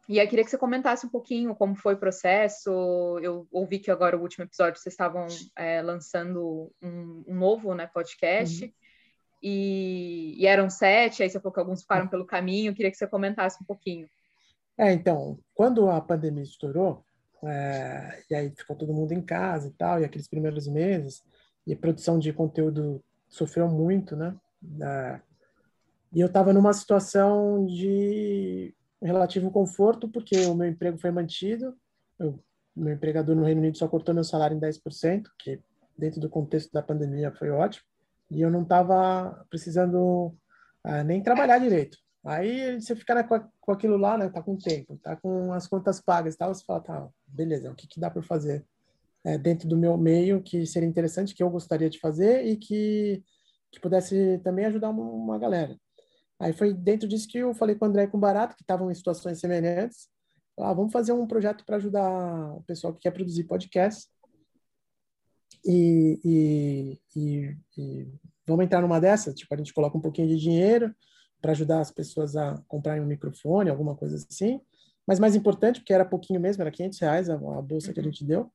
[0.07, 2.69] e aí queria que você comentasse um pouquinho como foi o processo.
[3.21, 7.87] Eu ouvi que agora o último episódio vocês estavam é, lançando um, um, novo né,
[7.87, 8.63] podcast.
[8.63, 8.71] Uhum.
[9.43, 13.05] e, e, eram sete, aí você falou que alguns ficaram pelo caminho, queria que você
[13.05, 14.07] comentasse um pouquinho.
[14.77, 17.03] É, então, quando a pandemia estourou,
[17.43, 21.21] é, e aí ficou todo mundo em casa e tal, e aqueles primeiros meses,
[21.65, 24.35] e a produção de conteúdo sofreu muito, né?
[24.81, 25.19] É,
[26.13, 31.75] e eu estava numa situação de relativo conforto, porque o meu emprego foi mantido,
[32.19, 32.39] eu,
[32.75, 35.59] meu empregador no Reino Unido só cortou meu salário em 10%, que
[35.97, 37.85] dentro do contexto da pandemia foi ótimo,
[38.29, 40.35] e eu não estava precisando
[40.85, 41.97] uh, nem trabalhar direito.
[42.23, 44.29] Aí você fica né, com, com, aquilo lá, né?
[44.29, 47.75] Tá com tempo, tá com as contas pagas e tal, você fala, tá, beleza, o
[47.75, 48.65] que, que dá para fazer
[49.23, 53.23] é, dentro do meu meio que seria interessante, que eu gostaria de fazer e que,
[53.71, 55.77] que pudesse também ajudar uma, uma galera.
[56.39, 58.61] Aí foi dentro disso que eu falei com o André e com o Barato, que
[58.61, 60.07] estavam em situações semelhantes.
[60.59, 64.09] Ah, vamos fazer um projeto para ajudar o pessoal que quer produzir podcast.
[65.65, 68.07] E, e, e, e,
[68.45, 69.35] vamos entrar numa dessas?
[69.35, 70.95] Tipo, a gente coloca um pouquinho de dinheiro
[71.41, 74.59] para ajudar as pessoas a comprarem um microfone, alguma coisa assim.
[75.05, 78.03] Mas mais importante, porque era pouquinho mesmo, era 500 reais a, a bolsa que a
[78.03, 78.11] uhum.
[78.11, 78.51] gente deu.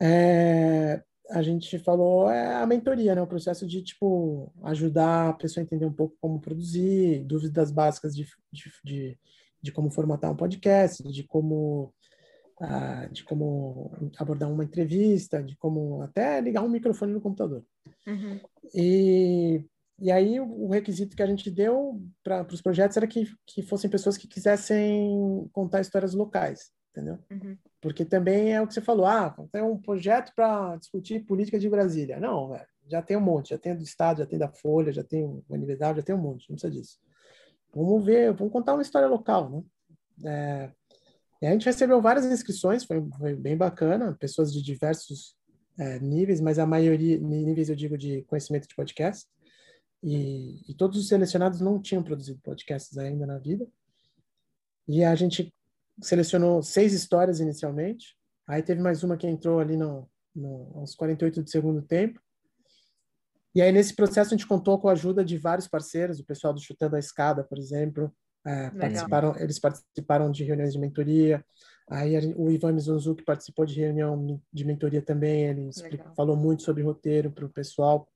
[0.00, 3.22] É, a gente falou é a mentoria, né?
[3.22, 8.14] O processo de, tipo, ajudar a pessoa a entender um pouco como produzir, dúvidas básicas
[8.14, 9.18] de, de, de,
[9.60, 11.92] de como formatar um podcast, de como,
[12.60, 17.64] uh, de como abordar uma entrevista, de como até ligar um microfone no computador.
[18.06, 18.40] Uhum.
[18.74, 19.64] E,
[19.98, 23.90] e aí o requisito que a gente deu para os projetos era que, que fossem
[23.90, 27.18] pessoas que quisessem contar histórias locais entendeu?
[27.30, 27.56] Uhum.
[27.80, 31.68] Porque também é o que você falou, ah, tem um projeto para discutir política de
[31.68, 32.18] Brasília.
[32.18, 35.04] Não, velho, já tem um monte, já tem do Estado, já tem da Folha, já
[35.04, 36.98] tem o Universidade, já tem um monte, não precisa disso.
[37.72, 39.62] Vamos ver, vamos contar uma história local, né?
[41.40, 45.36] É, a gente recebeu várias inscrições, foi, foi bem bacana, pessoas de diversos
[45.78, 49.28] é, níveis, mas a maioria, níveis eu digo de conhecimento de podcast,
[50.02, 53.66] e, e todos os selecionados não tinham produzido podcasts ainda na vida.
[54.86, 55.52] E a gente
[56.00, 58.16] selecionou seis histórias inicialmente,
[58.46, 62.20] aí teve mais uma que entrou ali no, no, aos 48 do segundo tempo.
[63.54, 66.52] E aí, nesse processo, a gente contou com a ajuda de vários parceiros, o pessoal
[66.52, 68.12] do Chutando a Escada, por exemplo,
[68.46, 71.44] é, participaram, eles participaram de reuniões de mentoria.
[71.90, 76.82] Aí o Ivan Mizunzuki participou de reunião de mentoria também, ele explicou, falou muito sobre
[76.82, 78.06] roteiro para o pessoal.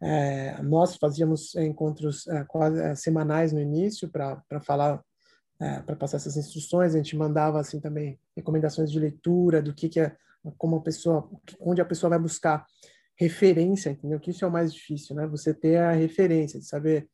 [0.00, 5.02] É, nós fazíamos encontros é, quase é, semanais no início para falar
[5.64, 6.94] é, para passar essas instruções.
[6.94, 10.14] A gente mandava assim também recomendações de leitura do que que é,
[10.58, 11.28] como a pessoa,
[11.58, 12.66] onde a pessoa vai buscar
[13.16, 14.20] referência, entendeu?
[14.20, 15.26] Que isso é o mais difícil, né?
[15.26, 17.08] Você ter a referência de saber,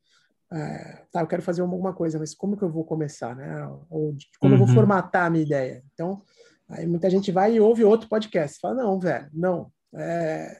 [0.51, 3.65] é, tá, eu quero fazer alguma coisa, mas como que eu vou começar, né?
[3.89, 4.53] Ou como uhum.
[4.53, 4.73] eu vou uhum.
[4.73, 5.81] formatar a minha ideia.
[5.93, 6.21] Então,
[6.67, 9.71] aí muita gente vai e ouve outro podcast, fala não, velho, não.
[9.95, 10.59] É,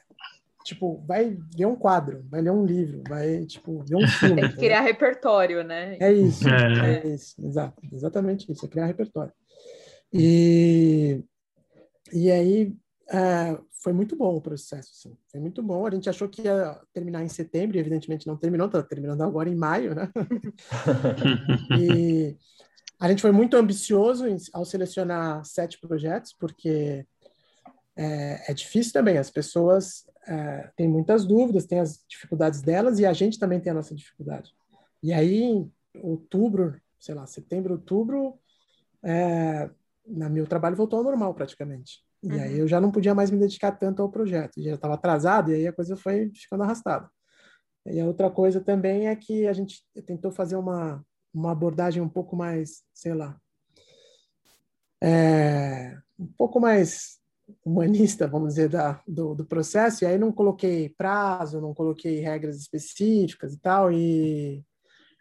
[0.64, 4.40] tipo, vai ler um quadro, vai ler um livro, vai, tipo, ver um filme.
[4.40, 5.96] Tem que criar repertório, né?
[6.00, 7.02] É isso, é.
[7.02, 9.32] é isso, exato, exatamente isso, é criar repertório.
[10.12, 11.22] E,
[12.12, 12.74] e aí,
[13.10, 15.86] é, foi muito bom o processo, assim, foi muito bom.
[15.86, 19.48] A gente achou que ia terminar em setembro, e evidentemente não terminou, está terminando agora
[19.48, 20.10] em maio, né?
[21.78, 22.36] e
[23.00, 27.04] a gente foi muito ambicioso ao selecionar sete projetos, porque
[27.96, 29.18] é, é difícil também.
[29.18, 33.70] As pessoas é, têm muitas dúvidas, têm as dificuldades delas e a gente também tem
[33.70, 34.52] a nossa dificuldade.
[35.02, 38.38] E aí, em outubro, sei lá, setembro, outubro,
[39.02, 39.68] é,
[40.06, 42.04] na meu trabalho voltou ao normal praticamente.
[42.22, 42.40] E uhum.
[42.40, 45.54] aí eu já não podia mais me dedicar tanto ao projeto, já estava atrasado e
[45.54, 47.10] aí a coisa foi ficando arrastada.
[47.84, 51.04] E a outra coisa também é que a gente tentou fazer uma,
[51.34, 53.36] uma abordagem um pouco mais, sei lá,
[55.02, 57.20] é, um pouco mais
[57.64, 62.56] humanista, vamos dizer, da, do, do, processo, e aí não coloquei prazo, não coloquei regras
[62.56, 64.64] específicas e tal, e,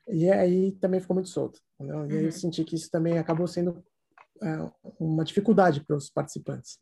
[0.07, 1.60] e aí também ficou muito solto.
[1.80, 2.06] Entendeu?
[2.06, 2.31] E aí eu uhum.
[2.31, 3.84] senti que isso também acabou sendo
[4.41, 6.80] é, uma dificuldade para os participantes.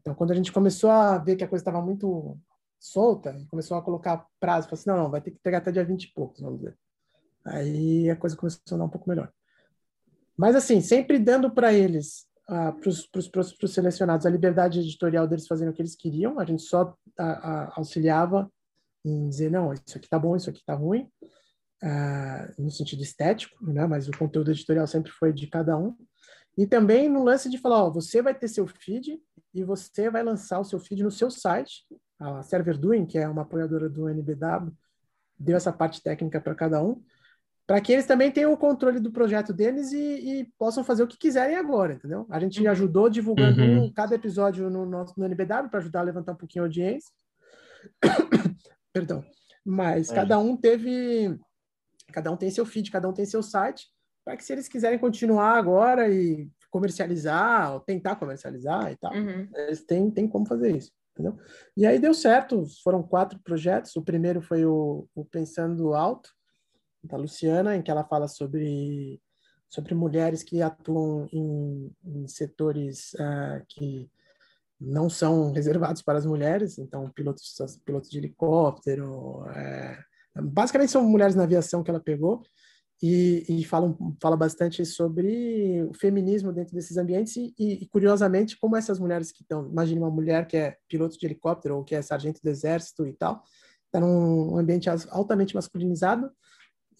[0.00, 2.38] Então, quando a gente começou a ver que a coisa estava muito
[2.78, 5.84] solta, começou a colocar prazo, falou assim, não, não, vai ter que pegar até dia
[5.84, 6.76] 20 e poucos, vamos dizer.
[7.44, 9.30] Aí a coisa começou a andar um pouco melhor.
[10.36, 12.72] Mas, assim, sempre dando para eles uh,
[13.30, 16.94] para os selecionados a liberdade editorial deles fazerem o que eles queriam, a gente só
[17.18, 18.50] a, a, auxiliava
[19.04, 21.08] em dizer, não, isso aqui tá bom, isso aqui tá ruim,
[21.82, 23.86] uh, no sentido estético, né?
[23.86, 25.96] mas o conteúdo editorial sempre foi de cada um.
[26.58, 29.18] E também no lance de falar, ó, você vai ter seu feed
[29.54, 31.86] e você vai lançar o seu feed no seu site.
[32.18, 34.70] A Server Doing, que é uma apoiadora do NBW,
[35.38, 37.02] deu essa parte técnica para cada um
[37.70, 41.06] para que eles também tenham o controle do projeto deles e, e, possam fazer o
[41.06, 42.26] que quiserem agora, entendeu?
[42.28, 42.68] A gente uhum.
[42.68, 43.92] ajudou divulgando uhum.
[43.92, 47.12] cada episódio no nosso no NBW para ajudar a levantar um pouquinho a audiência.
[48.92, 49.24] Perdão.
[49.64, 50.14] Mas é.
[50.16, 51.38] cada um teve,
[52.12, 53.86] cada um tem seu feed, cada um tem seu site,
[54.24, 59.48] para que se eles quiserem continuar agora e comercializar, ou tentar comercializar e tal, uhum.
[59.54, 60.90] eles têm, têm como fazer isso.
[61.12, 61.38] Entendeu?
[61.76, 63.94] E aí deu certo, foram quatro projetos.
[63.94, 66.30] O primeiro foi o, o Pensando Alto,
[67.02, 69.20] da Luciana, em que ela fala sobre,
[69.68, 74.10] sobre mulheres que atuam em, em setores uh, que
[74.80, 77.54] não são reservados para as mulheres, então pilotos,
[77.84, 79.98] pilotos de helicóptero, é,
[80.42, 82.42] basicamente são mulheres na aviação que ela pegou,
[83.02, 88.76] e, e fala, fala bastante sobre o feminismo dentro desses ambientes e, e, curiosamente, como
[88.76, 89.66] essas mulheres que estão...
[89.70, 93.14] Imagine uma mulher que é piloto de helicóptero ou que é sargento do exército e
[93.14, 93.42] tal,
[93.86, 96.30] está num ambiente altamente masculinizado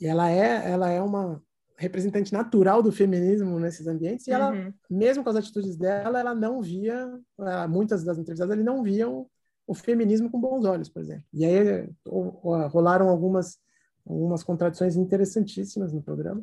[0.01, 1.43] e ela é, ela é uma
[1.77, 4.73] representante natural do feminismo nesses ambientes e ela, uhum.
[4.89, 7.11] mesmo com as atitudes dela, ela não via,
[7.69, 9.27] muitas das entrevistadas ali não viam
[9.67, 11.25] o feminismo com bons olhos, por exemplo.
[11.33, 13.59] E aí rolaram algumas
[14.07, 16.43] algumas contradições interessantíssimas no programa.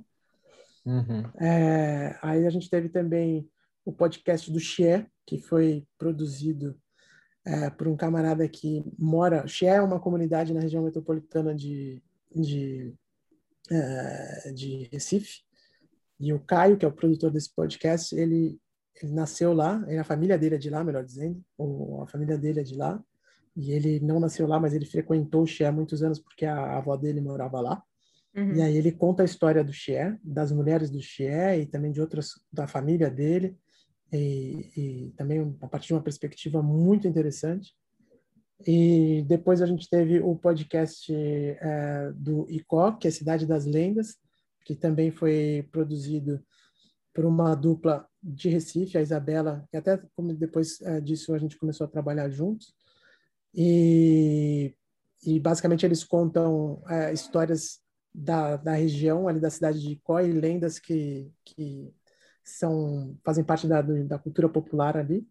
[0.85, 1.23] Uhum.
[1.39, 3.47] É, aí a gente teve também
[3.83, 6.77] o podcast do Xie, que foi produzido
[7.45, 9.45] é, por um camarada que mora.
[9.47, 12.01] Xie é uma comunidade na região metropolitana de,
[12.33, 12.93] de,
[13.69, 15.41] é, de Recife.
[16.19, 18.59] E o Caio, que é o produtor desse podcast, ele,
[19.01, 22.61] ele nasceu lá, a família dele é de lá, melhor dizendo, ou a família dele
[22.61, 23.01] é de lá.
[23.55, 26.77] E ele não nasceu lá, mas ele frequentou o Xé há muitos anos porque a
[26.77, 27.83] avó dele morava lá.
[28.35, 28.53] Uhum.
[28.53, 31.99] E aí ele conta a história do Xé, das mulheres do Xé e também de
[31.99, 33.57] outras da família dele.
[34.13, 37.73] E, e, também a partir de uma perspectiva muito interessante.
[38.65, 44.17] E depois a gente teve o podcast é, do ICO, que é Cidade das Lendas,
[44.65, 46.43] que também foi produzido
[47.13, 50.01] por uma dupla de Recife, a Isabela, que até
[50.37, 52.73] depois é, disso a gente começou a trabalhar juntos.
[53.53, 54.75] E,
[55.25, 57.79] e basicamente eles contam é, histórias
[58.13, 61.93] da, da região, ali da cidade de Icó, e lendas que, que
[62.43, 65.27] são, fazem parte da, da cultura popular ali.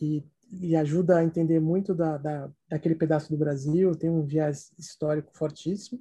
[0.00, 4.72] E, e ajuda a entender muito da, da, daquele pedaço do Brasil, tem um viés
[4.78, 6.00] histórico fortíssimo.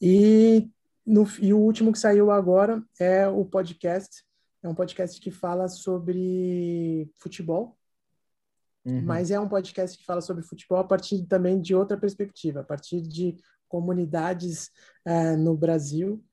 [0.00, 0.70] E,
[1.06, 4.24] no, e o último que saiu agora é o podcast,
[4.62, 7.78] é um podcast que fala sobre futebol,
[8.88, 9.02] Uhum.
[9.02, 12.64] Mas é um podcast que fala sobre futebol a partir também de outra perspectiva, a
[12.64, 13.36] partir de
[13.68, 14.70] comunidades
[15.06, 16.24] uh, no Brasil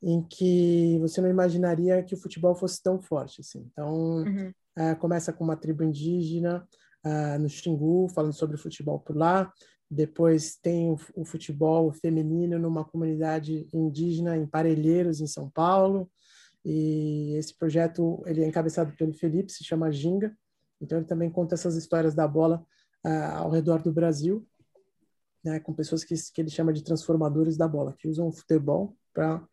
[0.00, 3.68] em que você não imaginaria que o futebol fosse tão forte assim.
[3.72, 4.52] Então, uhum.
[4.78, 6.66] Uh, começa com uma tribo indígena
[7.04, 9.52] uh, no Xingu, falando sobre futebol por lá.
[9.90, 16.10] Depois tem o, o, futebol feminino numa comunidade indígena em Parelheiros, em São Paulo.
[16.64, 20.36] E esse projeto ele é encabeçado pelo Felipe, se chama Ginga.
[20.80, 22.64] Então ele também conta essas histórias da bola
[23.04, 24.46] uh, ao redor do Brasil,
[25.44, 28.96] né, com pessoas que, que ele chama de transformadores da bola, que usam o futebol
[29.12, 29.46] para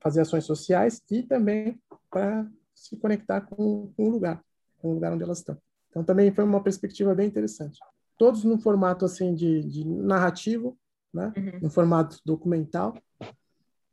[0.00, 1.80] fazer ações sociais e também
[2.10, 4.44] para se conectar com, com o lugar,
[4.82, 5.56] com o lugar onde elas estão.
[5.88, 7.78] Então também foi uma perspectiva bem interessante.
[8.18, 10.78] Todos no formato assim de, de narrativo,
[11.14, 11.60] né, uhum.
[11.62, 12.94] no formato documental.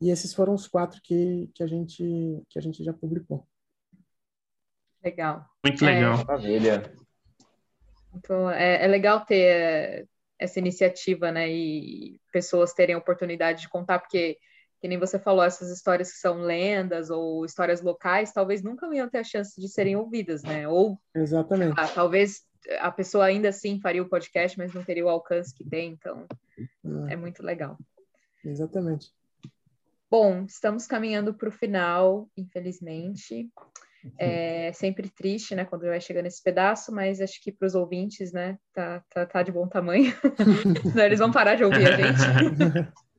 [0.00, 3.46] E esses foram os quatro que, que a gente que a gente já publicou.
[5.02, 5.46] Legal.
[5.64, 6.20] Muito legal.
[6.20, 6.92] É, Maravilha.
[8.14, 10.08] Então, é, é legal ter
[10.38, 11.50] essa iniciativa, né?
[11.50, 14.38] E pessoas terem a oportunidade de contar, porque,
[14.80, 19.08] que nem você falou, essas histórias que são lendas ou histórias locais, talvez nunca iam
[19.08, 20.66] ter a chance de serem ouvidas, né?
[20.66, 21.74] Ou Exatamente.
[21.78, 22.42] Ah, talvez
[22.78, 26.26] a pessoa ainda assim faria o podcast, mas não teria o alcance que tem, então
[27.08, 27.78] é, é muito legal.
[28.44, 29.10] Exatamente.
[30.10, 33.48] Bom, estamos caminhando para o final, infelizmente.
[34.18, 38.32] É sempre triste, né, quando vai chegando esse pedaço, mas acho que para os ouvintes,
[38.32, 40.10] né, tá, tá, tá de bom tamanho.
[40.90, 42.18] Senão eles vão parar de ouvir a gente.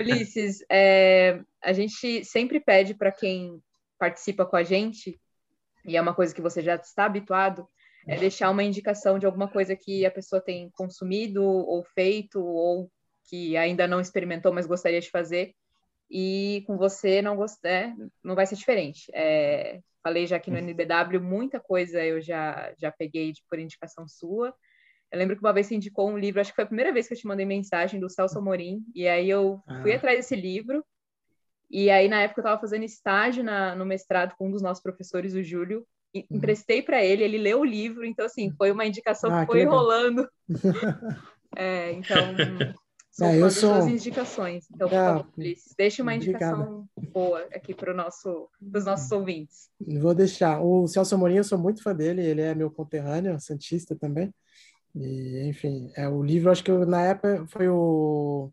[0.00, 3.62] Ulisses, é, a gente sempre pede para quem
[3.98, 5.18] participa com a gente,
[5.84, 7.68] e é uma coisa que você já está habituado,
[8.06, 12.90] é deixar uma indicação de alguma coisa que a pessoa tem consumido ou feito, ou
[13.28, 15.54] que ainda não experimentou, mas gostaria de fazer
[16.10, 17.94] e com você não gostar, é,
[18.24, 19.10] não vai ser diferente.
[19.12, 24.54] É, falei já aqui no NBW, muita coisa eu já, já peguei por indicação sua.
[25.10, 27.08] Eu lembro que uma vez você indicou um livro, acho que foi a primeira vez
[27.08, 29.96] que eu te mandei mensagem do Celso Amorim, e aí eu fui ah.
[29.96, 30.84] atrás desse livro,
[31.70, 34.82] e aí na época eu estava fazendo estágio na, no mestrado com um dos nossos
[34.82, 36.38] professores, o Júlio, e uhum.
[36.38, 39.62] emprestei para ele, ele leu o livro, então assim, foi uma indicação ah, que foi
[39.62, 40.28] enrolando.
[41.56, 42.16] é, então,
[43.10, 43.74] são é, eu sou...
[43.74, 44.66] suas indicações.
[44.74, 45.26] Então, por ah, favor,
[45.76, 47.12] deixe uma indicação obrigada.
[47.12, 49.68] boa aqui para nosso, os nossos ouvintes.
[49.80, 50.60] Vou deixar.
[50.60, 54.32] O Celso Amorim, eu sou muito fã dele, ele é meu conterrâneo, santista também.
[55.00, 58.50] E, enfim, é, o livro, acho que na época foi o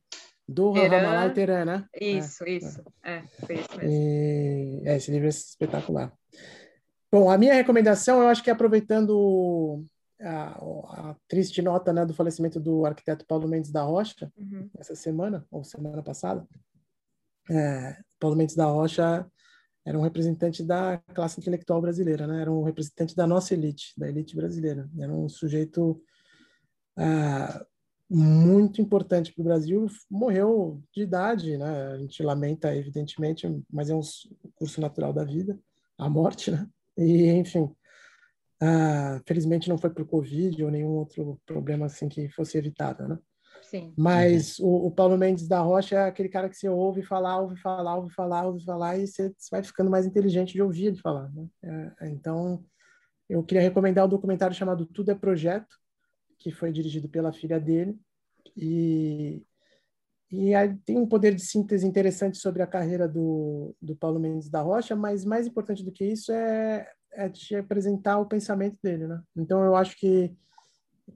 [0.48, 1.86] Doha, Ramallah e Teherã, né?
[2.00, 2.84] Isso, é, isso.
[3.04, 3.14] É.
[3.16, 3.92] é, foi isso mesmo.
[3.92, 6.14] E, é, esse livro é espetacular.
[7.12, 9.84] Bom, a minha recomendação, eu acho que aproveitando
[10.22, 14.70] a, a, triste nota né, do falecimento do arquiteto Paulo Mendes da Rocha, uhum.
[14.78, 16.46] essa semana, ou semana passada,
[17.50, 19.26] é, Paulo Mendes da Rocha
[19.86, 22.42] era um representante da classe intelectual brasileira, né?
[22.42, 24.90] era um representante da nossa elite, da elite brasileira.
[24.98, 26.02] Era um sujeito
[26.98, 27.66] é,
[28.10, 29.88] muito importante para o Brasil.
[30.10, 31.94] Morreu de idade, né?
[31.94, 34.02] a gente lamenta, evidentemente, mas é um
[34.56, 35.60] curso natural da vida,
[35.98, 36.68] a morte, né?
[36.98, 37.70] E, enfim,
[38.62, 43.20] ah, felizmente não foi por Covid ou nenhum outro problema assim que fosse evitado, né?
[43.62, 43.94] Sim.
[43.98, 44.68] Mas uhum.
[44.68, 47.96] o, o, Paulo Mendes da Rocha é aquele cara que você ouve falar, ouve falar,
[47.96, 51.32] ouve falar, ouve falar, e você, você vai ficando mais inteligente de ouvir ele falar.
[51.34, 51.48] Né?
[52.00, 52.64] É, então,
[53.28, 55.76] eu queria recomendar o um documentário chamado Tudo é Projeto,
[56.46, 58.00] que foi dirigido pela filha dele,
[58.56, 59.44] e,
[60.32, 60.52] e
[60.86, 64.96] tem um poder de síntese interessante sobre a carreira do, do Paulo Mendes da Rocha,
[64.96, 69.22] mas mais importante do que isso é é te apresentar o pensamento dele, né?
[69.36, 70.36] Então eu acho que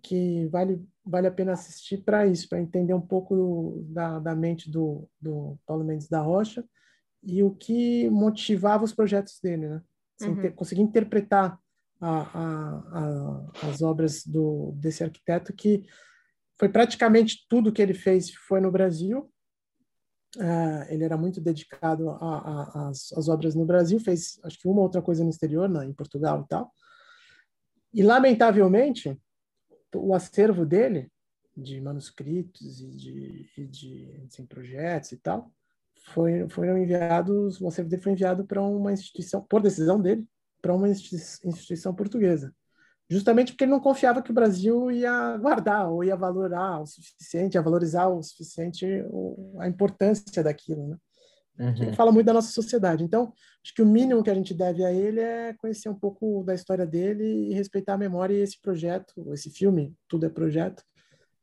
[0.01, 4.72] que vale vale a pena assistir para isso, para entender um pouco da, da mente
[4.72, 6.64] do, do Paulo Mendes da Rocha
[7.22, 9.81] e o que motivava os projetos dele, né?
[10.19, 10.41] Assim, uhum.
[10.41, 11.60] ter, conseguir interpretar
[12.00, 15.86] a, a, a, as obras do desse arquiteto que
[16.58, 19.30] foi praticamente tudo que ele fez foi no Brasil
[20.38, 25.24] Uh, ele era muito dedicado às obras no Brasil, fez acho que uma outra coisa
[25.24, 26.72] no exterior, né, em Portugal e tal.
[27.92, 29.20] E, lamentavelmente,
[29.96, 31.12] o acervo dele,
[31.58, 35.52] de manuscritos e de, e de assim, projetos e tal,
[36.06, 40.28] foi, foram enviados, o acervo dele foi enviado para uma instituição, por decisão dele,
[40.61, 42.53] para uma instituição portuguesa
[43.10, 47.56] justamente porque ele não confiava que o Brasil ia guardar ou ia valorar o suficiente,
[47.56, 48.86] ia valorizar o suficiente
[49.57, 50.98] a importância daquilo, né?
[51.60, 51.84] Uhum.
[51.84, 53.03] Ele fala muito da nossa sociedade.
[53.03, 56.41] Então, acho que o mínimo que a gente deve a ele é conhecer um pouco
[56.44, 60.81] da história dele e respeitar a memória e esse projeto, esse filme, tudo é projeto,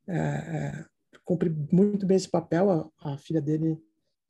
[0.09, 0.84] é, é,
[1.22, 2.70] cumpre muito bem esse papel.
[2.70, 3.78] A, a filha dele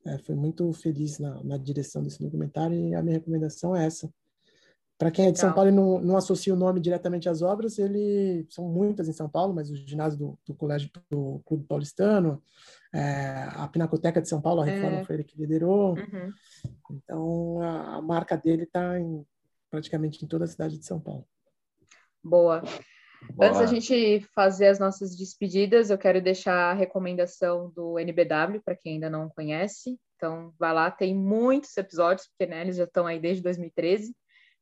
[0.05, 4.11] é, foi muito feliz na, na direção desse documentário e a minha recomendação é essa
[4.97, 7.77] para quem é de São Paulo e não, não associa o nome diretamente às obras,
[7.77, 12.41] ele são muitas em São Paulo, mas o ginásio do, do colégio do Clube Paulistano,
[12.93, 14.73] é, a Pinacoteca de São Paulo, a é.
[14.73, 15.03] reforma é.
[15.05, 15.93] foi ele que liderou.
[15.93, 16.33] Uhum.
[16.91, 18.93] Então a, a, marca dele está
[19.69, 21.27] praticamente em toda a cidade de São Paulo.
[22.23, 22.63] Boa.
[23.31, 23.49] Boa.
[23.49, 28.75] Antes da gente fazer as nossas despedidas, eu quero deixar a recomendação do NBW para
[28.75, 29.97] quem ainda não conhece.
[30.15, 34.15] Então, vai lá, tem muitos episódios, porque né, eles já estão aí desde 2013.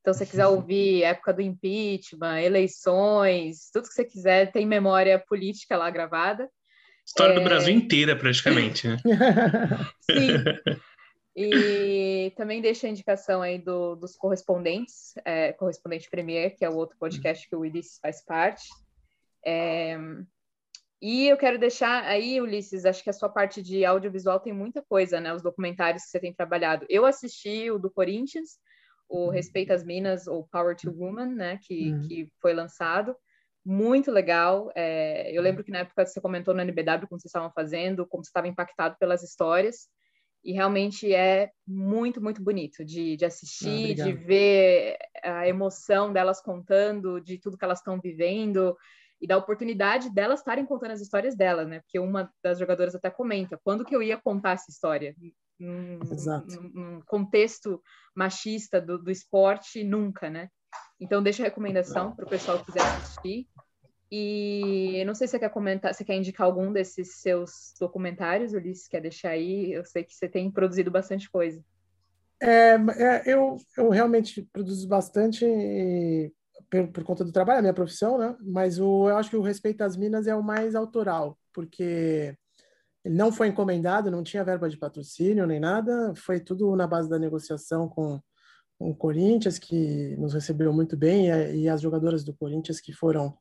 [0.05, 5.17] Então, se você quiser ouvir época do impeachment, eleições, tudo que você quiser, tem memória
[5.17, 6.47] política lá gravada.
[7.03, 7.39] História é...
[7.39, 8.97] do Brasil inteira, praticamente, né?
[10.05, 10.43] Sim.
[11.37, 16.75] E também deixa a indicação aí do, dos correspondentes, é, correspondente Premier, que é o
[16.77, 18.63] outro podcast que o Ulisses faz parte.
[19.45, 19.97] É,
[21.01, 24.81] e eu quero deixar aí, Ulisses, acho que a sua parte de audiovisual tem muita
[24.81, 25.33] coisa, né?
[25.33, 26.85] Os documentários que você tem trabalhado.
[26.87, 28.51] Eu assisti o do Corinthians,
[29.07, 29.29] o.
[29.29, 32.07] Respeita as Minas, ou Power to Woman, né, que, uhum.
[32.07, 33.15] que foi lançado.
[33.65, 34.71] Muito legal.
[34.75, 38.23] É, eu lembro que na época você comentou no NBW como vocês estavam fazendo, como
[38.23, 39.87] você estava impactado pelas histórias.
[40.43, 46.39] E realmente é muito, muito bonito de, de assistir, ah, de ver a emoção delas
[46.39, 48.77] contando, de tudo que elas estão vivendo
[49.19, 51.79] e da oportunidade delas estarem contando as histórias delas, né?
[51.79, 55.15] Porque uma das jogadoras até comenta, quando que eu ia contar essa história?
[55.59, 55.99] Num,
[56.73, 57.81] num contexto
[58.15, 60.49] machista do, do, esporte, nunca, né?
[60.99, 63.47] Então, deixa a recomendação para o pessoal que quiser assistir.
[64.11, 68.87] E não sei se você quer comentar, você quer indicar algum desses seus documentários, Ulisses,
[68.87, 69.73] quer deixar aí?
[69.73, 71.63] Eu sei que você tem produzido bastante coisa.
[72.41, 75.45] É, é, eu, eu realmente produzo bastante
[76.69, 78.35] por, por, conta do trabalho, a minha profissão, né?
[78.41, 82.37] Mas o, eu acho que o Respeito às Minas é o mais autoral, porque
[83.05, 87.07] ele não foi encomendado, não tinha verba de patrocínio nem nada, foi tudo na base
[87.07, 88.19] da negociação com,
[88.79, 93.33] o Corinthians, que nos recebeu muito bem, e, e as jogadoras do Corinthians que foram,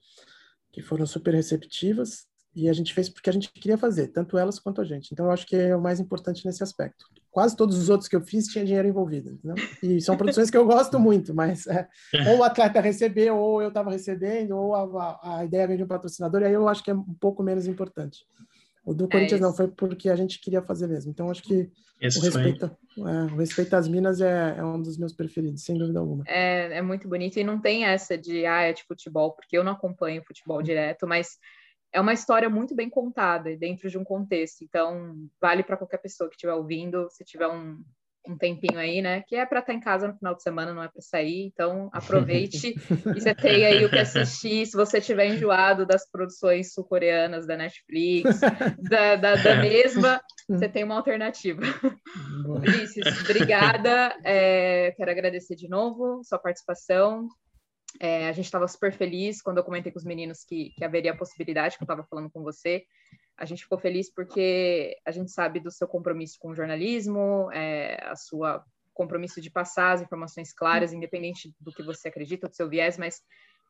[0.72, 4.60] que foram super receptivas, e a gente fez porque a gente queria fazer, tanto elas
[4.60, 5.10] quanto a gente.
[5.12, 7.04] Então, eu acho que é o mais importante nesse aspecto.
[7.28, 9.54] Quase todos os outros que eu fiz tinha dinheiro envolvido, né?
[9.82, 11.88] E são produções que eu gosto muito, mas é,
[12.28, 15.82] ou o atleta recebeu, ou eu estava recebendo, ou a, a, a ideia vem de
[15.82, 18.24] um patrocinador, e aí eu acho que é um pouco menos importante.
[18.84, 21.10] O do é Corinthians não, foi porque a gente queria fazer mesmo.
[21.10, 21.70] Então, acho que
[22.02, 22.66] o respeito,
[22.98, 26.24] é, o respeito às Minas é, é, um dos meus preferidos, sem dúvida alguma.
[26.26, 29.64] É, é muito bonito e não tem essa de, ah, é de futebol, porque eu
[29.64, 31.38] não acompanho futebol direto, mas
[31.92, 34.62] é uma história muito bem contada dentro de um contexto.
[34.62, 37.82] Então, vale para qualquer pessoa que estiver ouvindo, se tiver um,
[38.26, 39.22] um tempinho aí, né?
[39.26, 41.46] Que é para estar tá em casa no final de semana, não é para sair.
[41.46, 44.66] Então, aproveite e você tem aí o que assistir.
[44.66, 48.40] Se você estiver enjoado das produções sul-coreanas da Netflix,
[48.88, 51.62] da, da, da, mesma, você tem uma alternativa.
[52.46, 54.16] Ulisses, obrigada.
[54.24, 57.28] É, quero agradecer de novo sua participação.
[58.00, 61.12] É, a gente estava super feliz quando eu comentei com os meninos que, que haveria
[61.12, 62.84] a possibilidade, que eu estava falando com você,
[63.36, 67.98] a gente ficou feliz porque a gente sabe do seu compromisso com o jornalismo, é,
[68.04, 72.68] a sua compromisso de passar as informações claras, independente do que você acredita, do seu
[72.68, 73.20] viés, mas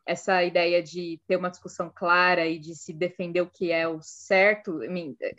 [0.06, 4.02] essa ideia de ter uma discussão clara e de se defender o que é o
[4.02, 4.80] certo,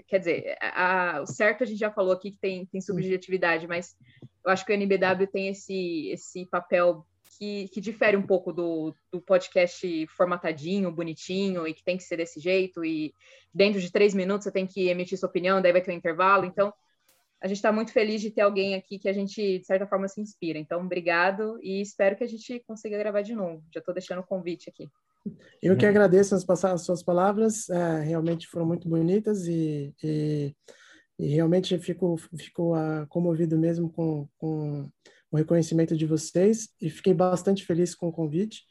[0.07, 3.67] quer dizer, a, a, o certo a gente já falou aqui que tem, tem subjetividade,
[3.67, 3.95] mas
[4.43, 7.05] eu acho que o NBW tem esse, esse papel
[7.37, 12.17] que, que difere um pouco do, do podcast formatadinho, bonitinho, e que tem que ser
[12.17, 13.13] desse jeito, e
[13.53, 16.45] dentro de três minutos você tem que emitir sua opinião, daí vai ter um intervalo.
[16.45, 16.73] Então,
[17.41, 20.07] a gente está muito feliz de ter alguém aqui que a gente, de certa forma,
[20.07, 20.57] se inspira.
[20.57, 23.63] Então, obrigado e espero que a gente consiga gravar de novo.
[23.73, 24.87] Já estou deixando o convite aqui.
[25.61, 30.55] Eu que agradeço as, as suas palavras, é, realmente foram muito bonitas e, e,
[31.17, 34.89] e realmente fico, fico uh, comovido mesmo com, com
[35.35, 38.63] o reconhecimento de vocês e fiquei bastante feliz com o convite.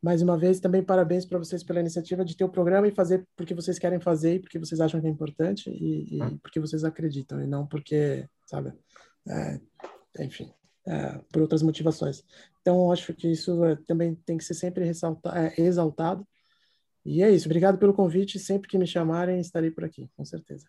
[0.00, 3.26] Mais uma vez, também parabéns para vocês pela iniciativa de ter o programa e fazer
[3.36, 6.84] porque vocês querem fazer e porque vocês acham que é importante e, e porque vocês
[6.84, 8.72] acreditam e não porque, sabe,
[9.28, 9.60] é,
[10.20, 10.52] enfim,
[10.86, 12.24] é, por outras motivações.
[12.60, 16.26] Então, acho que isso é, também tem que ser sempre ressalta, é, exaltado.
[17.04, 17.46] E é isso.
[17.46, 18.38] Obrigado pelo convite.
[18.38, 20.68] Sempre que me chamarem, estarei por aqui, com certeza.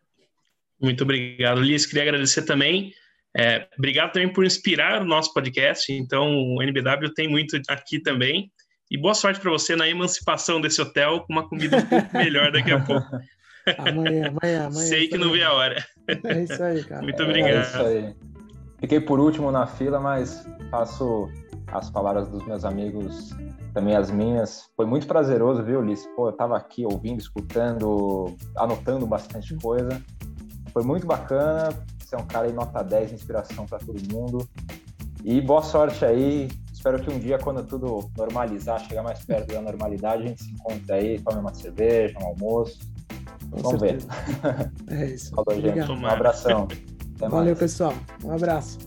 [0.81, 1.85] Muito obrigado, Liz.
[1.85, 2.93] Queria agradecer também
[3.35, 5.91] é, obrigado também por inspirar o nosso podcast.
[5.91, 8.51] Então, o NBW tem muito aqui também.
[8.91, 12.51] E boa sorte para você na emancipação desse hotel com uma comida um pouco melhor
[12.51, 13.07] daqui a pouco.
[13.77, 14.71] Amanhã, amanhã, amanhã.
[14.71, 15.81] Sei que não vi a hora.
[16.25, 17.01] É isso aí, cara.
[17.01, 17.53] Muito obrigado.
[17.53, 18.15] É isso aí.
[18.81, 21.29] Fiquei por último na fila, mas faço
[21.67, 23.29] as palavras dos meus amigos,
[23.73, 24.69] também as minhas.
[24.75, 26.05] Foi muito prazeroso, viu, Ulisses?
[26.13, 30.01] Pô, eu tava aqui ouvindo, escutando, anotando bastante coisa.
[30.73, 31.69] Foi muito bacana.
[32.13, 34.47] Você é um cara aí nota 10, inspiração para todo mundo.
[35.23, 36.47] E boa sorte aí.
[36.71, 40.51] Espero que um dia, quando tudo normalizar, chegar mais perto da normalidade, a gente se
[40.51, 42.79] encontre aí, tome uma cerveja, um almoço.
[43.49, 44.07] Com Vamos certeza.
[44.87, 44.95] ver.
[44.95, 45.31] É isso.
[45.33, 45.91] Falou, gente.
[45.91, 46.67] Um abração.
[47.17, 47.57] Até Valeu, mais.
[47.57, 47.93] pessoal.
[48.23, 48.77] Um abraço.